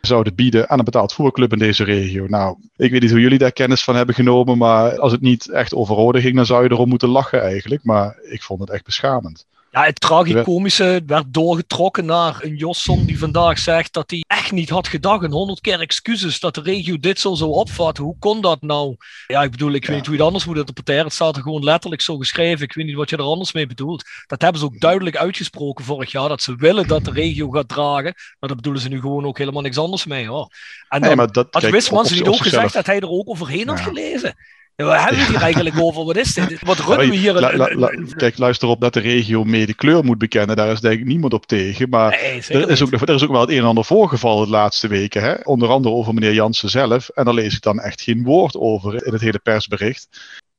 zouden 0.00 0.34
bieden 0.34 0.68
aan 0.68 0.78
een 0.78 0.84
betaald 0.84 1.12
voetbalclub 1.12 1.52
in 1.52 1.58
deze 1.58 1.84
regio. 1.84 2.26
Nou, 2.26 2.56
ik 2.76 2.90
weet 2.90 3.00
niet 3.00 3.10
hoe 3.10 3.20
jullie 3.20 3.38
daar 3.38 3.52
kennis 3.52 3.84
van 3.84 3.96
hebben 3.96 4.14
genomen, 4.14 4.58
maar 4.58 4.98
als 4.98 5.12
het 5.12 5.20
niet 5.20 5.50
echt 5.50 5.74
over 5.74 6.20
ging, 6.20 6.36
dan 6.36 6.46
zou 6.46 6.62
je 6.62 6.70
erom 6.70 6.88
moeten 6.88 7.08
lachen 7.08 7.42
eigenlijk. 7.42 7.84
Maar 7.84 8.18
ik 8.22 8.42
vond 8.42 8.60
het 8.60 8.70
echt 8.70 8.84
beschamend. 8.84 9.46
Ja, 9.70 9.84
het 9.84 10.00
tragicomische 10.00 11.02
werd 11.06 11.24
doorgetrokken 11.34 12.04
naar 12.04 12.36
een 12.42 12.56
Josson 12.56 13.04
die 13.06 13.18
vandaag 13.18 13.58
zegt 13.58 13.92
dat 13.92 14.10
hij 14.10 14.24
echt 14.26 14.52
niet 14.52 14.70
had 14.70 14.88
gedacht. 14.88 15.24
En 15.24 15.30
honderd 15.30 15.60
keer 15.60 15.80
excuses 15.80 16.40
dat 16.40 16.54
de 16.54 16.60
regio 16.60 16.98
dit 16.98 17.20
zo 17.20 17.34
zou 17.34 17.50
opvatten. 17.50 18.04
Hoe 18.04 18.16
kon 18.18 18.40
dat 18.40 18.62
nou? 18.62 18.96
Ja, 19.26 19.42
ik 19.42 19.50
bedoel, 19.50 19.72
ik 19.72 19.82
Ja. 19.82 19.88
weet 19.88 19.96
niet 19.96 20.06
hoe 20.06 20.14
je 20.14 20.20
het 20.20 20.26
anders 20.28 20.46
moet 20.46 20.56
interpreteren. 20.56 21.04
Het 21.04 21.12
staat 21.12 21.36
er 21.36 21.42
gewoon 21.42 21.64
letterlijk 21.64 22.02
zo 22.02 22.16
geschreven. 22.16 22.64
Ik 22.64 22.72
weet 22.74 22.86
niet 22.86 22.94
wat 22.96 23.10
je 23.10 23.16
er 23.16 23.22
anders 23.22 23.52
mee 23.52 23.66
bedoelt. 23.66 24.04
Dat 24.26 24.42
hebben 24.42 24.60
ze 24.60 24.66
ook 24.66 24.80
duidelijk 24.80 25.16
uitgesproken 25.16 25.84
vorig 25.84 26.12
jaar. 26.12 26.28
Dat 26.28 26.42
ze 26.42 26.54
willen 26.56 26.88
dat 26.88 27.04
de 27.04 27.10
regio 27.10 27.50
gaat 27.50 27.68
dragen. 27.68 28.14
Maar 28.14 28.48
daar 28.48 28.56
bedoelen 28.56 28.82
ze 28.82 28.88
nu 28.88 29.00
gewoon 29.00 29.24
ook 29.26 29.38
helemaal 29.38 29.62
niks 29.62 29.78
anders 29.78 30.04
mee 30.06 30.26
hoor. 30.26 30.48
En 30.88 31.00
dan 31.00 31.08
Nee, 31.08 31.16
maar 31.16 31.32
dat, 31.32 31.46
had 31.50 31.62
Wismans 31.62 32.10
niet 32.10 32.26
ook 32.26 32.36
gezegd 32.42 32.72
dat 32.72 32.86
hij 32.86 33.00
er 33.00 33.08
ook 33.10 33.28
overheen 33.28 33.68
had 33.68 33.80
gelezen? 33.80 34.34
Waar 34.76 34.98
hebben 35.00 35.16
we 35.16 35.22
het 35.22 35.32
hier 35.32 35.42
eigenlijk 35.42 35.80
over? 35.80 36.04
Wat 36.04 36.16
is 36.16 36.34
dit? 36.34 36.62
Wat 36.64 36.78
runnen 36.78 37.10
we 37.10 37.16
hier? 37.16 37.32
la- 37.32 37.56
la- 37.56 37.74
la- 37.74 38.04
kijk, 38.16 38.38
luister 38.38 38.68
op 38.68 38.80
dat 38.80 38.92
de 38.92 39.00
regio 39.00 39.44
mee 39.44 39.66
de 39.66 39.74
kleur 39.74 40.04
moet 40.04 40.18
bekennen. 40.18 40.56
Daar 40.56 40.72
is 40.72 40.80
denk 40.80 41.00
ik 41.00 41.06
niemand 41.06 41.32
op 41.32 41.46
tegen. 41.46 41.88
Maar 41.88 42.10
Nee, 42.10 42.42
er 42.48 42.68
is, 42.70 42.82
ook, 42.82 42.92
er 42.92 43.14
is 43.14 43.22
ook 43.22 43.30
wel 43.30 43.40
het 43.40 43.50
een 43.50 43.58
en 43.58 43.64
ander 43.64 43.84
voorgevallen 43.84 44.44
de 44.44 44.50
laatste 44.50 44.88
weken. 44.88 45.22
Hè? 45.22 45.34
Onder 45.42 45.68
andere 45.68 45.94
over 45.94 46.14
meneer 46.14 46.32
Jansen 46.32 46.70
zelf. 46.70 47.08
En 47.08 47.24
daar 47.24 47.34
lees 47.34 47.54
ik 47.54 47.62
dan 47.62 47.80
echt 47.80 48.00
geen 48.00 48.24
woord 48.24 48.56
over 48.56 49.06
in 49.06 49.12
het 49.12 49.22
hele 49.22 49.38
persbericht. 49.38 50.08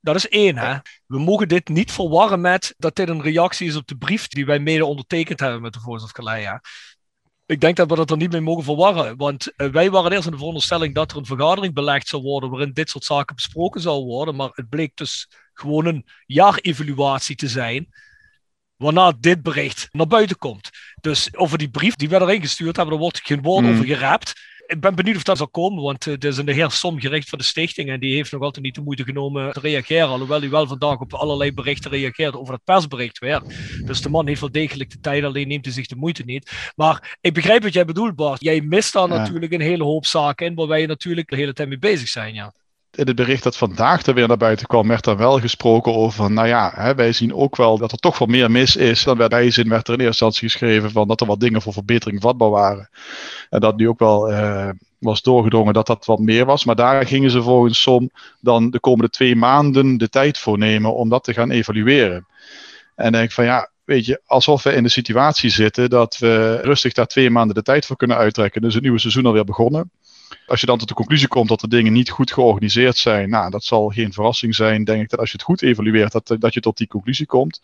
Dat 0.02 0.16
is 0.16 0.28
één, 0.28 0.58
hè. 0.58 0.76
We 1.06 1.20
mogen 1.20 1.48
dit 1.48 1.68
niet 1.68 1.92
verwarren 1.92 2.42
met 2.42 2.74
dat 2.78 2.96
dit 2.96 3.10
een 3.10 3.22
reactie 3.22 3.68
is 3.68 3.76
op 3.76 3.88
de 3.88 3.98
brief 3.98 4.28
die 4.28 4.46
wij 4.46 4.60
mede 4.60 4.86
ondertekend 4.86 5.40
hebben 5.40 5.62
met 5.62 5.74
de 5.74 5.80
Voice 5.80 6.06
of 6.06 6.12
Calais. 6.12 6.50
Ik 7.48 7.62
denk 7.62 7.76
dat 7.76 7.90
we 7.90 7.96
dat 7.96 8.12
er 8.12 8.18
niet 8.18 8.32
mee 8.32 8.42
mogen 8.42 8.64
verwarren. 8.64 9.18
Want 9.18 9.56
eh, 9.56 9.68
wij 9.68 9.90
waren 9.90 10.12
eerst 10.12 10.26
in 10.26 10.32
de 10.32 10.38
veronderstelling 10.38 10.96
dat 10.96 11.12
er 11.12 11.18
een 11.18 11.26
vergadering 11.26 11.74
belegd 11.74 12.08
zou 12.08 12.22
worden 12.22 12.50
waarin 12.50 12.74
dit 12.74 12.90
soort 12.90 13.04
zaken 13.04 13.36
besproken 13.36 13.82
zou 13.82 14.04
worden. 14.06 14.36
Maar 14.36 14.50
het 14.54 14.70
bleek 14.70 14.92
dus 14.96 15.30
gewoon 15.54 15.86
een 15.86 16.06
jaarevaluatie 16.26 17.36
te 17.36 17.48
zijn. 17.48 17.88
Waarna 18.76 19.14
dit 19.20 19.44
bericht 19.44 19.88
naar 19.92 20.08
buiten 20.08 20.38
komt. 20.38 20.70
Dus 21.02 21.36
over 21.36 21.58
die 21.58 21.70
brief 21.70 21.96
die 21.96 22.10
we 22.10 22.22
erin 22.22 22.42
gestuurd 22.42 22.76
hebben, 22.76 22.94
daar 22.94 23.04
wordt 23.04 23.22
geen 23.24 23.42
woord 23.42 23.66
Mm. 23.66 23.72
over 23.72 23.86
gerapt. 23.86 24.34
Ik 24.68 24.80
ben 24.80 24.96
benieuwd 24.96 25.16
of 25.16 25.24
dat 25.24 25.38
zal 25.38 25.48
komen, 25.48 25.84
want 25.84 26.08
eh, 26.08 26.14
het 26.14 26.24
is 26.24 26.38
een 26.38 26.50
heer 26.50 26.72
Som 26.72 27.00
gericht 27.00 27.30
van 27.30 27.38
de 27.38 27.44
stichting 27.44 27.90
en 27.90 28.00
die 28.00 28.16
heeft 28.16 28.32
nog 28.32 28.42
altijd 28.42 28.66
niet 28.66 28.76
de 28.76 28.82
moeite 28.82 29.04
genomen 29.04 29.54
te 29.54 29.60
reageren. 29.60 30.08
Alhoewel 30.08 30.40
hij 30.40 30.50
wel 30.50 30.68
vandaag 30.68 31.00
op 31.00 31.14
allerlei 31.14 31.54
berichten 31.54 31.92
reageert 31.92 32.36
over 32.36 32.54
het 32.54 32.64
persbericht 32.64 33.20
weer. 33.20 33.42
Dus 33.86 34.02
de 34.02 34.10
man 34.10 34.28
heeft 34.28 34.40
wel 34.40 34.52
degelijk 34.52 34.90
de 34.90 35.00
tijd, 35.00 35.24
alleen 35.24 35.48
neemt 35.48 35.66
hij 35.66 35.74
zich 35.74 35.88
de 35.88 35.96
moeite 35.96 36.24
niet. 36.26 36.72
Maar 36.76 37.18
ik 37.22 37.34
begrijp 37.34 37.64
wat 37.64 37.74
jij 37.74 37.86
bedoelt, 37.86 38.16
Bart. 38.16 38.42
Jij 38.42 38.62
mist 38.62 38.94
daar 38.94 39.08
Ja. 39.10 39.16
natuurlijk 39.18 39.54
een 39.54 39.62
hele 39.62 39.84
hoop 39.84 40.06
zaken 40.06 40.46
in 40.46 40.56
waar 40.56 40.68
wij 40.68 40.86
natuurlijk 40.86 41.30
de 41.30 41.36
hele 41.36 41.54
tijd 41.54 41.70
mee 41.70 41.80
bezig 41.80 42.08
zijn. 42.08 42.34
Ja. 42.34 42.54
In 42.98 43.08
het 43.08 43.16
bericht 43.16 43.44
dat 43.44 43.58
vandaag 43.58 44.06
er 44.06 44.14
weer 44.14 44.28
naar 44.28 44.38
buiten 44.38 44.68
kwam, 44.68 44.88
werd 44.88 45.06
er 45.06 45.18
wel 45.18 45.40
gesproken 45.40 45.94
over 45.94 46.32
nou 46.32 46.48
ja, 46.48 46.72
hè, 46.76 46.96
wij 46.96 47.12
zien 47.12 47.34
ook 47.34 47.56
wel 47.56 47.78
dat 47.78 47.92
er 47.92 47.98
toch 47.98 48.18
wel 48.18 48.28
meer 48.28 48.52
mis 48.52 48.76
is. 48.76 49.04
Dan 49.04 49.18
werd 49.18 49.30
bij 49.30 49.52
zin 49.52 49.70
werd 49.70 49.88
er 49.88 49.94
in 49.94 50.00
eerste 50.00 50.26
instantie 50.26 50.50
geschreven 50.50 50.92
van 50.92 51.08
dat 51.08 51.22
er 51.22 51.28
wat 51.28 51.40
dingen 51.40 51.62
voor 51.62 51.74
verbetering 51.74 52.22
vatbaar 52.22 52.50
waren. 52.50 52.90
En 53.50 53.60
dat 53.60 53.78
nu 53.78 53.90
ook 53.90 54.00
wel 54.00 54.32
uh, 54.32 54.70
was 55.00 55.22
doorgedrongen 55.22 55.74
dat 55.74 55.88
dat 55.88 56.06
wat 56.06 56.20
meer 56.20 56.46
was. 56.46 56.66
Maar 56.66 56.76
daar 56.76 57.06
gingen 57.06 57.32
ze 57.32 57.42
volgens 57.42 57.82
som 57.82 58.10
dan 58.40 58.70
de 58.70 58.80
komende 58.80 59.10
twee 59.10 59.36
maanden 59.36 59.98
de 59.98 60.10
tijd 60.10 60.38
voor 60.38 60.58
nemen 60.58 60.96
om 60.96 61.10
dat 61.10 61.24
te 61.24 61.34
gaan 61.34 61.52
evalueren. 61.52 62.28
En 62.96 63.12
denk 63.12 63.24
ik 63.24 63.32
van 63.32 63.46
ja, 63.46 63.70
weet 63.84 64.06
je, 64.06 64.22
alsof 64.26 64.64
we 64.64 64.74
in 64.74 64.84
de 64.84 64.90
situatie 64.90 65.50
zitten 65.50 65.90
dat 65.90 66.18
we 66.18 66.60
rustig 66.62 66.94
daar 66.94 67.08
twee 67.08 67.30
maanden 67.30 67.56
de 67.56 67.64
tijd 67.64 67.86
voor 67.86 67.98
kunnen 67.98 68.18
uittrekken. 68.18 68.62
Dus 68.62 68.74
het 68.74 68.84
nieuwe 68.84 69.00
seizoen 69.00 69.26
alweer 69.26 69.46
begonnen. 69.46 69.92
Als 70.48 70.60
je 70.60 70.66
dan 70.66 70.78
tot 70.78 70.88
de 70.88 70.94
conclusie 70.94 71.28
komt 71.28 71.50
dat 71.50 71.60
de 71.60 71.68
dingen 71.68 71.94
niet 71.94 72.10
goed 72.10 72.32
georganiseerd 72.32 72.98
zijn, 72.98 73.30
nou, 73.30 73.50
dat 73.50 73.64
zal 73.64 73.90
geen 73.90 74.14
verrassing 74.14 74.56
zijn, 74.56 74.84
denk 74.84 75.02
ik, 75.02 75.10
dat 75.10 75.20
als 75.20 75.32
je 75.32 75.38
het 75.38 75.46
goed 75.46 75.62
evalueert, 75.62 76.12
dat, 76.12 76.36
dat 76.40 76.54
je 76.54 76.60
tot 76.60 76.78
die 76.78 76.88
conclusie 76.88 77.26
komt. 77.26 77.62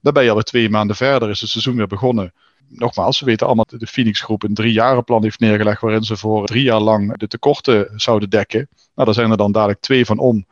Dan 0.00 0.12
ben 0.12 0.22
je 0.22 0.28
alweer 0.28 0.44
twee 0.44 0.70
maanden 0.70 0.96
verder, 0.96 1.30
is 1.30 1.40
het 1.40 1.50
seizoen 1.50 1.76
weer 1.76 1.86
begonnen. 1.86 2.32
Nogmaals, 2.68 3.20
we 3.20 3.26
weten 3.26 3.46
allemaal 3.46 3.66
dat 3.68 3.80
de 3.80 3.86
Phoenix 3.86 4.20
Groep 4.20 4.42
een 4.42 4.54
driejarenplan 4.54 5.22
heeft 5.22 5.40
neergelegd 5.40 5.80
waarin 5.80 6.02
ze 6.02 6.16
voor 6.16 6.46
drie 6.46 6.62
jaar 6.62 6.80
lang 6.80 7.16
de 7.16 7.26
tekorten 7.26 7.92
zouden 7.96 8.30
dekken. 8.30 8.68
Nou, 8.70 9.06
daar 9.06 9.14
zijn 9.14 9.30
er 9.30 9.36
dan 9.36 9.52
dadelijk 9.52 9.80
twee 9.80 10.04
van 10.04 10.18
om. 10.18 10.46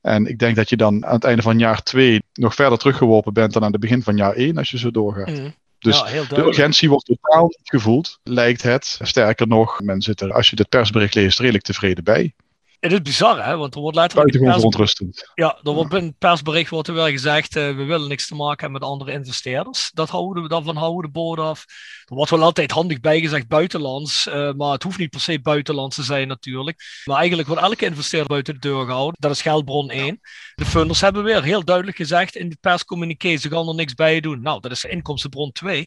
En 0.00 0.26
ik 0.26 0.38
denk 0.38 0.56
dat 0.56 0.68
je 0.68 0.76
dan 0.76 1.06
aan 1.06 1.14
het 1.14 1.24
einde 1.24 1.42
van 1.42 1.58
jaar 1.58 1.82
twee 1.82 2.22
nog 2.32 2.54
verder 2.54 2.78
teruggeworpen 2.78 3.32
bent 3.32 3.52
dan 3.52 3.64
aan 3.64 3.72
het 3.72 3.80
begin 3.80 4.02
van 4.02 4.16
jaar 4.16 4.32
één 4.32 4.56
als 4.56 4.70
je 4.70 4.78
zo 4.78 4.90
doorgaat. 4.90 5.38
Mm. 5.38 5.54
Dus 5.78 6.02
de 6.02 6.36
urgentie 6.36 6.88
wordt 6.88 7.04
totaal 7.04 7.42
niet 7.42 7.68
gevoeld, 7.68 8.18
lijkt 8.22 8.62
het. 8.62 8.98
Sterker 9.02 9.46
nog, 9.46 9.80
men 9.80 10.00
zit 10.02 10.20
er, 10.20 10.32
als 10.32 10.50
je 10.50 10.56
dit 10.56 10.68
persbericht 10.68 11.14
leest, 11.14 11.38
redelijk 11.38 11.64
tevreden 11.64 12.04
bij. 12.04 12.34
Het 12.80 12.92
is 12.92 13.02
bizar, 13.02 13.44
hè? 13.44 13.56
Want 13.56 13.74
er 13.74 13.80
wordt 13.80 13.96
letterlijk. 13.96 14.30
Buitengewoon 14.30 14.70
verontrustend. 14.70 15.30
Ja, 15.34 15.58
er 15.62 15.72
wordt 15.72 15.94
in 15.94 16.04
het 16.04 16.18
persbericht 16.18 16.70
wordt 16.70 16.88
er 16.88 16.94
wel 16.94 17.08
gezegd: 17.08 17.56
uh, 17.56 17.76
we 17.76 17.84
willen 17.84 18.08
niks 18.08 18.26
te 18.26 18.34
maken 18.34 18.60
hebben 18.60 18.80
met 18.80 18.90
andere 18.90 19.12
investeerders. 19.12 19.90
Dat 19.94 20.08
houden 20.08 20.42
we, 20.42 20.48
daarvan 20.48 20.76
houden 20.76 21.02
de 21.02 21.18
boord 21.18 21.38
af. 21.38 21.64
Er 22.04 22.14
wordt 22.14 22.30
wel 22.30 22.42
altijd 22.42 22.70
handig 22.70 23.00
bijgezegd 23.00 23.48
buitenlands, 23.48 24.26
uh, 24.26 24.52
maar 24.52 24.72
het 24.72 24.82
hoeft 24.82 24.98
niet 24.98 25.10
per 25.10 25.20
se 25.20 25.40
buitenlands 25.40 25.96
te 25.96 26.02
zijn 26.02 26.28
natuurlijk. 26.28 27.02
Maar 27.04 27.16
eigenlijk 27.16 27.48
wordt 27.48 27.62
elke 27.62 27.84
investeerder 27.84 28.28
buiten 28.28 28.54
de 28.54 28.60
deur 28.60 28.84
gehouden. 28.84 29.16
Dat 29.20 29.30
is 29.30 29.42
geldbron 29.42 29.90
1. 29.90 30.20
De 30.54 30.64
funders 30.64 31.00
hebben 31.00 31.24
weer 31.24 31.42
heel 31.42 31.64
duidelijk 31.64 31.96
gezegd 31.96 32.36
in 32.36 32.48
de 32.48 32.58
perscommuniqué: 32.60 33.36
ze 33.36 33.48
gaan 33.48 33.68
er 33.68 33.74
niks 33.74 33.94
bij 33.94 34.20
doen. 34.20 34.42
Nou, 34.42 34.60
dat 34.60 34.70
is 34.70 34.84
inkomstenbron 34.84 35.52
2. 35.52 35.86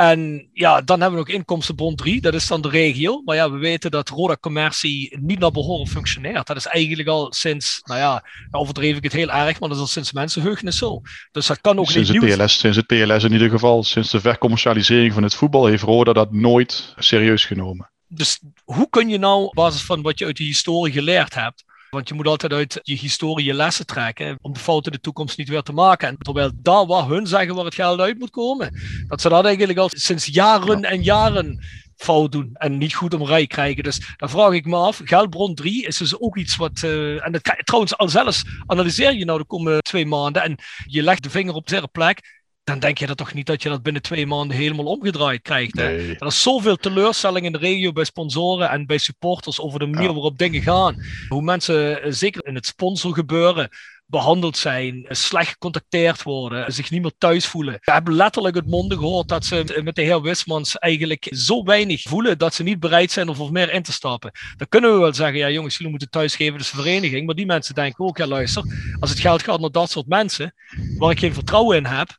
En 0.00 0.48
ja, 0.52 0.80
dan 0.80 1.00
hebben 1.00 1.18
we 1.18 1.26
nog 1.26 1.34
inkomstenbron 1.34 1.94
3, 1.94 2.20
dat 2.20 2.34
is 2.34 2.46
dan 2.46 2.60
de 2.60 2.68
regio. 2.68 3.22
Maar 3.24 3.36
ja, 3.36 3.50
we 3.50 3.58
weten 3.58 3.90
dat 3.90 4.08
Roda 4.08 4.36
Commercie 4.40 5.18
niet 5.20 5.38
naar 5.38 5.50
behoren 5.50 5.86
functioneert. 5.86 6.46
Dat 6.46 6.56
is 6.56 6.66
eigenlijk 6.66 7.08
al 7.08 7.32
sinds, 7.32 7.80
nou 7.84 8.00
ja, 8.00 8.24
overdreven 8.50 8.96
ik 8.96 9.02
het 9.02 9.12
heel 9.12 9.30
erg, 9.30 9.60
maar 9.60 9.68
dat 9.68 9.78
is 9.78 9.84
al 9.84 9.88
sinds 9.88 10.12
mensenheugenis 10.12 10.78
zo. 10.78 11.00
Dus 11.32 11.46
dat 11.46 11.60
kan 11.60 11.78
ook 11.78 11.90
sinds 11.90 12.10
niet 12.10 12.22
het 12.22 12.36
PLS, 12.36 12.58
Sinds 12.58 12.76
het 12.76 12.86
PLS 12.86 13.24
in 13.24 13.32
ieder 13.32 13.50
geval, 13.50 13.82
sinds 13.82 14.10
de 14.10 14.20
vercommercialisering 14.20 15.12
van 15.12 15.22
het 15.22 15.34
voetbal, 15.34 15.66
heeft 15.66 15.82
Roda 15.82 16.12
dat 16.12 16.32
nooit 16.32 16.94
serieus 16.98 17.44
genomen. 17.44 17.90
Dus 18.08 18.40
hoe 18.64 18.88
kun 18.90 19.08
je 19.08 19.18
nou, 19.18 19.44
op 19.44 19.54
basis 19.54 19.82
van 19.82 20.02
wat 20.02 20.18
je 20.18 20.24
uit 20.24 20.36
de 20.36 20.44
historie 20.44 20.92
geleerd 20.92 21.34
hebt, 21.34 21.64
want 21.90 22.08
je 22.08 22.14
moet 22.14 22.26
altijd 22.26 22.52
uit 22.52 22.80
je 22.82 22.96
historie 22.96 23.46
je 23.46 23.54
lessen 23.54 23.86
trekken 23.86 24.38
om 24.40 24.52
de 24.52 24.58
fouten 24.58 24.92
de 24.92 25.00
toekomst 25.00 25.38
niet 25.38 25.48
weer 25.48 25.62
te 25.62 25.72
maken. 25.72 26.08
En 26.08 26.18
terwijl 26.18 26.50
daar 26.54 26.86
waar 26.86 27.08
hun 27.08 27.26
zeggen 27.26 27.54
waar 27.54 27.64
het 27.64 27.74
geld 27.74 28.00
uit 28.00 28.18
moet 28.18 28.30
komen, 28.30 28.80
dat 29.06 29.20
ze 29.20 29.28
dat 29.28 29.44
eigenlijk 29.44 29.78
al 29.78 29.90
sinds 29.92 30.26
jaren 30.26 30.84
en 30.84 31.02
jaren 31.02 31.64
fout 31.96 32.32
doen 32.32 32.50
en 32.52 32.78
niet 32.78 32.94
goed 32.94 33.14
om 33.14 33.26
rij 33.26 33.46
krijgen. 33.46 33.82
Dus 33.82 34.14
dan 34.16 34.30
vraag 34.30 34.52
ik 34.52 34.66
me 34.66 34.76
af, 34.76 35.00
geldbron 35.04 35.54
3 35.54 35.86
is 35.86 35.96
dus 35.96 36.20
ook 36.20 36.36
iets 36.36 36.56
wat, 36.56 36.82
uh, 36.84 37.26
en 37.26 37.32
dat, 37.32 37.42
trouwens 37.64 37.96
al 37.96 38.08
zelfs 38.08 38.44
analyseer 38.66 39.14
je 39.14 39.24
nou 39.24 39.38
de 39.38 39.44
komende 39.44 39.80
twee 39.80 40.06
maanden 40.06 40.42
en 40.42 40.58
je 40.86 41.02
legt 41.02 41.22
de 41.22 41.30
vinger 41.30 41.54
op 41.54 41.66
de 41.66 41.88
plek, 41.92 42.39
dan 42.70 42.78
denk 42.78 42.98
je 42.98 43.06
dat 43.06 43.16
toch 43.16 43.34
niet 43.34 43.46
dat 43.46 43.62
je 43.62 43.68
dat 43.68 43.82
binnen 43.82 44.02
twee 44.02 44.26
maanden 44.26 44.56
helemaal 44.56 44.84
omgedraaid 44.84 45.42
krijgt. 45.42 45.78
Hè? 45.78 46.14
Er 46.18 46.26
is 46.26 46.42
zoveel 46.42 46.76
teleurstelling 46.76 47.46
in 47.46 47.52
de 47.52 47.58
regio 47.58 47.92
bij 47.92 48.04
sponsoren 48.04 48.70
en 48.70 48.86
bij 48.86 48.98
supporters 48.98 49.60
over 49.60 49.78
de 49.78 49.86
manier 49.86 50.12
waarop 50.12 50.38
dingen 50.38 50.62
gaan. 50.62 50.96
Hoe 51.28 51.42
mensen, 51.42 52.02
eh, 52.02 52.12
zeker 52.12 52.46
in 52.46 52.54
het 52.54 52.66
sponsorgebeuren, 52.66 53.68
behandeld 54.10 54.56
zijn, 54.56 55.06
eh, 55.06 55.16
slecht 55.16 55.48
gecontacteerd 55.48 56.22
worden, 56.22 56.72
zich 56.72 56.90
niet 56.90 57.02
meer 57.02 57.12
thuis 57.18 57.46
voelen. 57.46 57.78
We 57.80 57.92
hebben 57.92 58.14
letterlijk 58.14 58.54
het 58.54 58.66
monden 58.66 58.98
gehoord 58.98 59.28
dat 59.28 59.44
ze 59.44 59.80
met 59.84 59.94
de 59.94 60.02
heer 60.02 60.22
Wismans 60.22 60.78
eigenlijk 60.78 61.28
zo 61.30 61.62
weinig 61.62 62.02
voelen 62.02 62.38
dat 62.38 62.54
ze 62.54 62.62
niet 62.62 62.80
bereid 62.80 63.10
zijn 63.10 63.28
om 63.28 63.52
meer 63.52 63.72
in 63.72 63.82
te 63.82 63.92
stappen. 63.92 64.30
Dan 64.56 64.68
kunnen 64.68 64.92
we 64.92 64.98
wel 64.98 65.14
zeggen, 65.14 65.38
ja 65.38 65.50
jongens, 65.50 65.74
jullie 65.74 65.90
moeten 65.90 66.10
thuis 66.10 66.36
geven, 66.36 66.58
dus 66.58 66.70
de 66.70 66.76
vereniging. 66.76 67.26
Maar 67.26 67.34
die 67.34 67.46
mensen 67.46 67.74
denken 67.74 68.04
ook, 68.04 68.18
ja 68.18 68.26
luister, 68.26 68.64
als 69.00 69.10
het 69.10 69.18
geld 69.18 69.42
gaat 69.42 69.60
naar 69.60 69.70
dat 69.70 69.90
soort 69.90 70.06
mensen, 70.06 70.54
waar 70.98 71.10
ik 71.10 71.18
geen 71.18 71.34
vertrouwen 71.34 71.76
in 71.76 71.86
heb, 71.86 72.18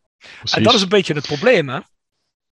en 0.52 0.64
dat 0.64 0.74
is 0.74 0.82
een 0.82 0.90
beetje 0.90 1.14
het 1.14 1.28
probleem, 1.28 1.70
hè? 1.70 1.80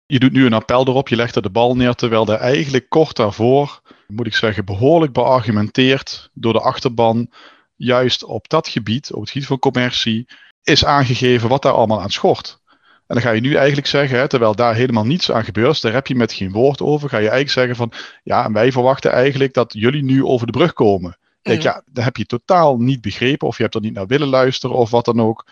Je 0.05 0.19
doet 0.19 0.31
nu 0.31 0.45
een 0.45 0.53
appel 0.53 0.88
erop, 0.88 1.07
je 1.07 1.15
legt 1.15 1.36
er 1.36 1.41
de 1.41 1.50
bal 1.50 1.75
neer, 1.75 1.93
terwijl 1.93 2.27
er 2.27 2.39
eigenlijk 2.39 2.89
kort 2.89 3.15
daarvoor, 3.15 3.81
moet 4.07 4.25
ik 4.25 4.36
zeggen, 4.36 4.65
behoorlijk 4.65 5.13
beargumenteerd 5.13 6.29
door 6.34 6.53
de 6.53 6.60
achterban, 6.60 7.29
juist 7.75 8.24
op 8.24 8.50
dat 8.50 8.67
gebied, 8.67 9.13
op 9.13 9.22
het 9.22 9.29
gebied 9.29 9.48
van 9.48 9.60
commercie, 9.60 10.27
is 10.63 10.86
aangegeven 10.86 11.50
wat 11.50 11.62
daar 11.62 11.74
allemaal 11.74 12.01
aan 12.01 12.10
schort. 12.10 12.60
En 13.07 13.15
dan 13.15 13.22
ga 13.22 13.31
je 13.31 13.41
nu 13.41 13.53
eigenlijk 13.53 13.88
zeggen, 13.88 14.17
hè, 14.17 14.27
terwijl 14.27 14.55
daar 14.55 14.75
helemaal 14.75 15.05
niets 15.05 15.31
aan 15.31 15.43
gebeurt, 15.43 15.81
daar 15.81 15.93
heb 15.93 16.07
je 16.07 16.15
met 16.15 16.34
geen 16.34 16.51
woord 16.51 16.81
over, 16.81 17.10
ga 17.10 17.17
je 17.17 17.29
eigenlijk 17.29 17.51
zeggen 17.51 17.75
van, 17.75 17.91
ja, 18.24 18.45
en 18.45 18.53
wij 18.53 18.72
verwachten 18.72 19.12
eigenlijk 19.12 19.53
dat 19.53 19.74
jullie 19.74 20.03
nu 20.03 20.24
over 20.24 20.45
de 20.45 20.51
brug 20.51 20.74
komen. 20.74 21.17
Kijk, 21.41 21.57
mhm. 21.57 21.67
ja, 21.67 21.81
dan 21.86 22.03
heb 22.03 22.17
je 22.17 22.25
totaal 22.25 22.77
niet 22.77 23.01
begrepen, 23.01 23.48
of 23.48 23.57
je 23.57 23.63
hebt 23.63 23.75
er 23.75 23.81
niet 23.81 23.93
naar 23.93 24.07
willen 24.07 24.27
luisteren, 24.27 24.75
of 24.75 24.89
wat 24.89 25.05
dan 25.05 25.22
ook. 25.22 25.45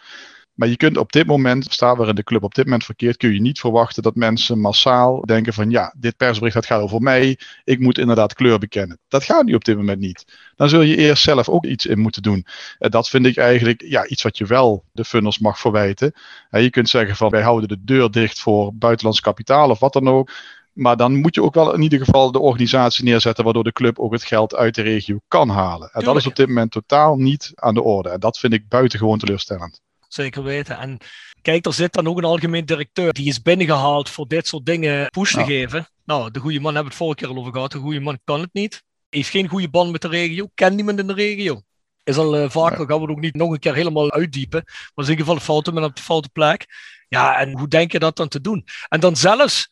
Maar 0.54 0.68
je 0.68 0.78
kunt 0.78 0.98
op 0.98 1.12
dit 1.12 1.26
moment, 1.26 1.74
staan 1.74 1.98
waarin 1.98 2.16
de 2.16 2.24
club 2.24 2.44
op 2.44 2.56
dit 2.56 2.66
moment 2.66 2.86
verkeert, 2.86 3.18
kun 3.18 3.34
je 3.34 3.42
niet 3.42 3.60
verwachten 3.60 4.04
dat 4.04 4.16
mensen 4.16 4.60
massaal 4.60 5.22
denken 5.22 5.54
van 5.54 5.70
ja, 5.70 5.94
dit 5.98 6.18
persbericht 6.18 6.56
dat 6.56 6.66
gaat 6.66 6.82
over 6.82 7.02
mij, 7.02 7.40
ik 7.64 7.80
moet 7.80 7.98
inderdaad 7.98 8.34
kleur 8.34 8.60
bekennen. 8.60 9.00
Dat 9.08 9.24
gaat 9.24 9.46
nu 9.46 9.54
op 9.54 9.66
dit 9.66 9.78
moment 9.78 10.00
niet. 10.00 10.26
Dan 10.56 10.70
zul 10.70 10.82
je 10.82 10.96
eerst 10.96 11.24
zelf 11.24 11.50
ook 11.50 11.66
iets 11.66 11.86
in 11.86 12.00
moeten 12.00 12.22
doen. 12.22 12.46
En 12.80 12.92
dat 12.92 13.10
vind 13.10 13.26
ik 13.26 13.38
eigenlijk 13.38 13.82
ja, 13.82 14.08
iets 14.08 14.24
wat 14.24 14.38
je 14.38 14.46
wel 14.46 14.84
de 14.92 15.06
funnels 15.06 15.40
mag 15.40 15.60
verwijten. 15.60 16.14
En 16.50 16.62
je 16.62 16.70
kunt 16.70 16.90
zeggen 16.90 17.16
van 17.16 17.30
wij 17.30 17.42
houden 17.42 17.70
de 17.70 17.84
deur 17.84 18.12
dicht 18.12 18.40
voor 18.40 18.76
buitenlands 18.76 19.20
kapitaal 19.20 19.70
of 19.70 19.80
wat 19.80 19.94
dan 19.94 20.10
ook. 20.10 20.32
Maar 20.74 20.98
dan 20.98 21.16
moet 21.16 21.36
je 21.36 21.44
ook 21.44 21.54
wel 21.54 21.74
in 21.74 21.82
ieder 21.82 22.00
geval 22.00 22.32
de 22.32 22.40
organisatie 22.40 23.04
neerzetten 23.04 23.44
waardoor 23.44 23.64
de 23.64 23.72
club 23.72 24.00
ook 24.00 24.12
het 24.12 24.24
geld 24.24 24.56
uit 24.56 24.76
de 24.76 24.82
regio 24.82 25.20
kan 25.28 25.50
halen. 25.50 25.90
En 25.92 26.04
dat 26.04 26.16
is 26.16 26.28
op 26.28 26.36
dit 26.36 26.48
moment 26.48 26.72
totaal 26.72 27.16
niet 27.16 27.52
aan 27.56 27.74
de 27.74 27.82
orde. 27.82 28.10
En 28.10 28.20
dat 28.20 28.40
vind 28.40 28.54
ik 28.54 28.68
buitengewoon 28.68 29.18
teleurstellend 29.18 29.82
zeker 30.14 30.44
weten. 30.44 30.78
En 30.78 30.98
kijk, 31.42 31.66
er 31.66 31.74
zit 31.74 31.94
dan 31.94 32.08
ook 32.08 32.18
een 32.18 32.24
algemeen 32.24 32.66
directeur 32.66 33.14
die 33.14 33.28
is 33.28 33.42
binnengehaald 33.42 34.10
voor 34.10 34.28
dit 34.28 34.48
soort 34.48 34.66
dingen 34.66 35.10
push 35.10 35.34
te 35.34 35.44
geven. 35.44 35.88
Nou, 36.06 36.32
de 36.32 36.40
goede 36.40 36.60
man 36.60 36.74
hebben 36.74 36.84
we 36.84 36.98
het 36.98 36.98
vorige 36.98 37.18
keer 37.18 37.28
al 37.28 37.38
over 37.38 37.54
gehad. 37.54 37.72
De 37.72 37.78
goede 37.78 38.00
man 38.00 38.20
kan 38.24 38.40
het 38.40 38.54
niet. 38.54 38.84
Heeft 39.10 39.30
geen 39.30 39.48
goede 39.48 39.70
band 39.70 39.92
met 39.92 40.02
de 40.02 40.08
regio. 40.08 40.50
Kent 40.54 40.76
niemand 40.76 41.00
in 41.00 41.08
de 41.08 41.14
regio. 41.14 41.62
Is 42.04 42.18
al 42.18 42.40
uh, 42.40 42.50
vaker, 42.50 42.86
gaan 42.88 43.02
we 43.02 43.08
ook 43.08 43.20
niet 43.20 43.36
nog 43.36 43.52
een 43.52 43.60
keer 43.60 43.76
helemaal 43.76 44.12
uitdiepen. 44.12 44.62
Maar 44.66 45.06
is 45.06 45.12
in 45.12 45.18
ieder 45.18 45.26
geval 45.26 45.40
fouten 45.40 45.74
met 45.74 45.84
op 45.84 45.96
de 45.96 46.02
foute 46.02 46.30
plek. 46.30 46.66
Ja, 47.08 47.40
en 47.40 47.58
hoe 47.58 47.68
denk 47.68 47.92
je 47.92 48.00
dat 48.00 48.16
dan 48.16 48.28
te 48.28 48.42
doen? 48.42 48.66
En 48.88 49.00
dan 49.00 49.16
zelfs, 49.16 49.72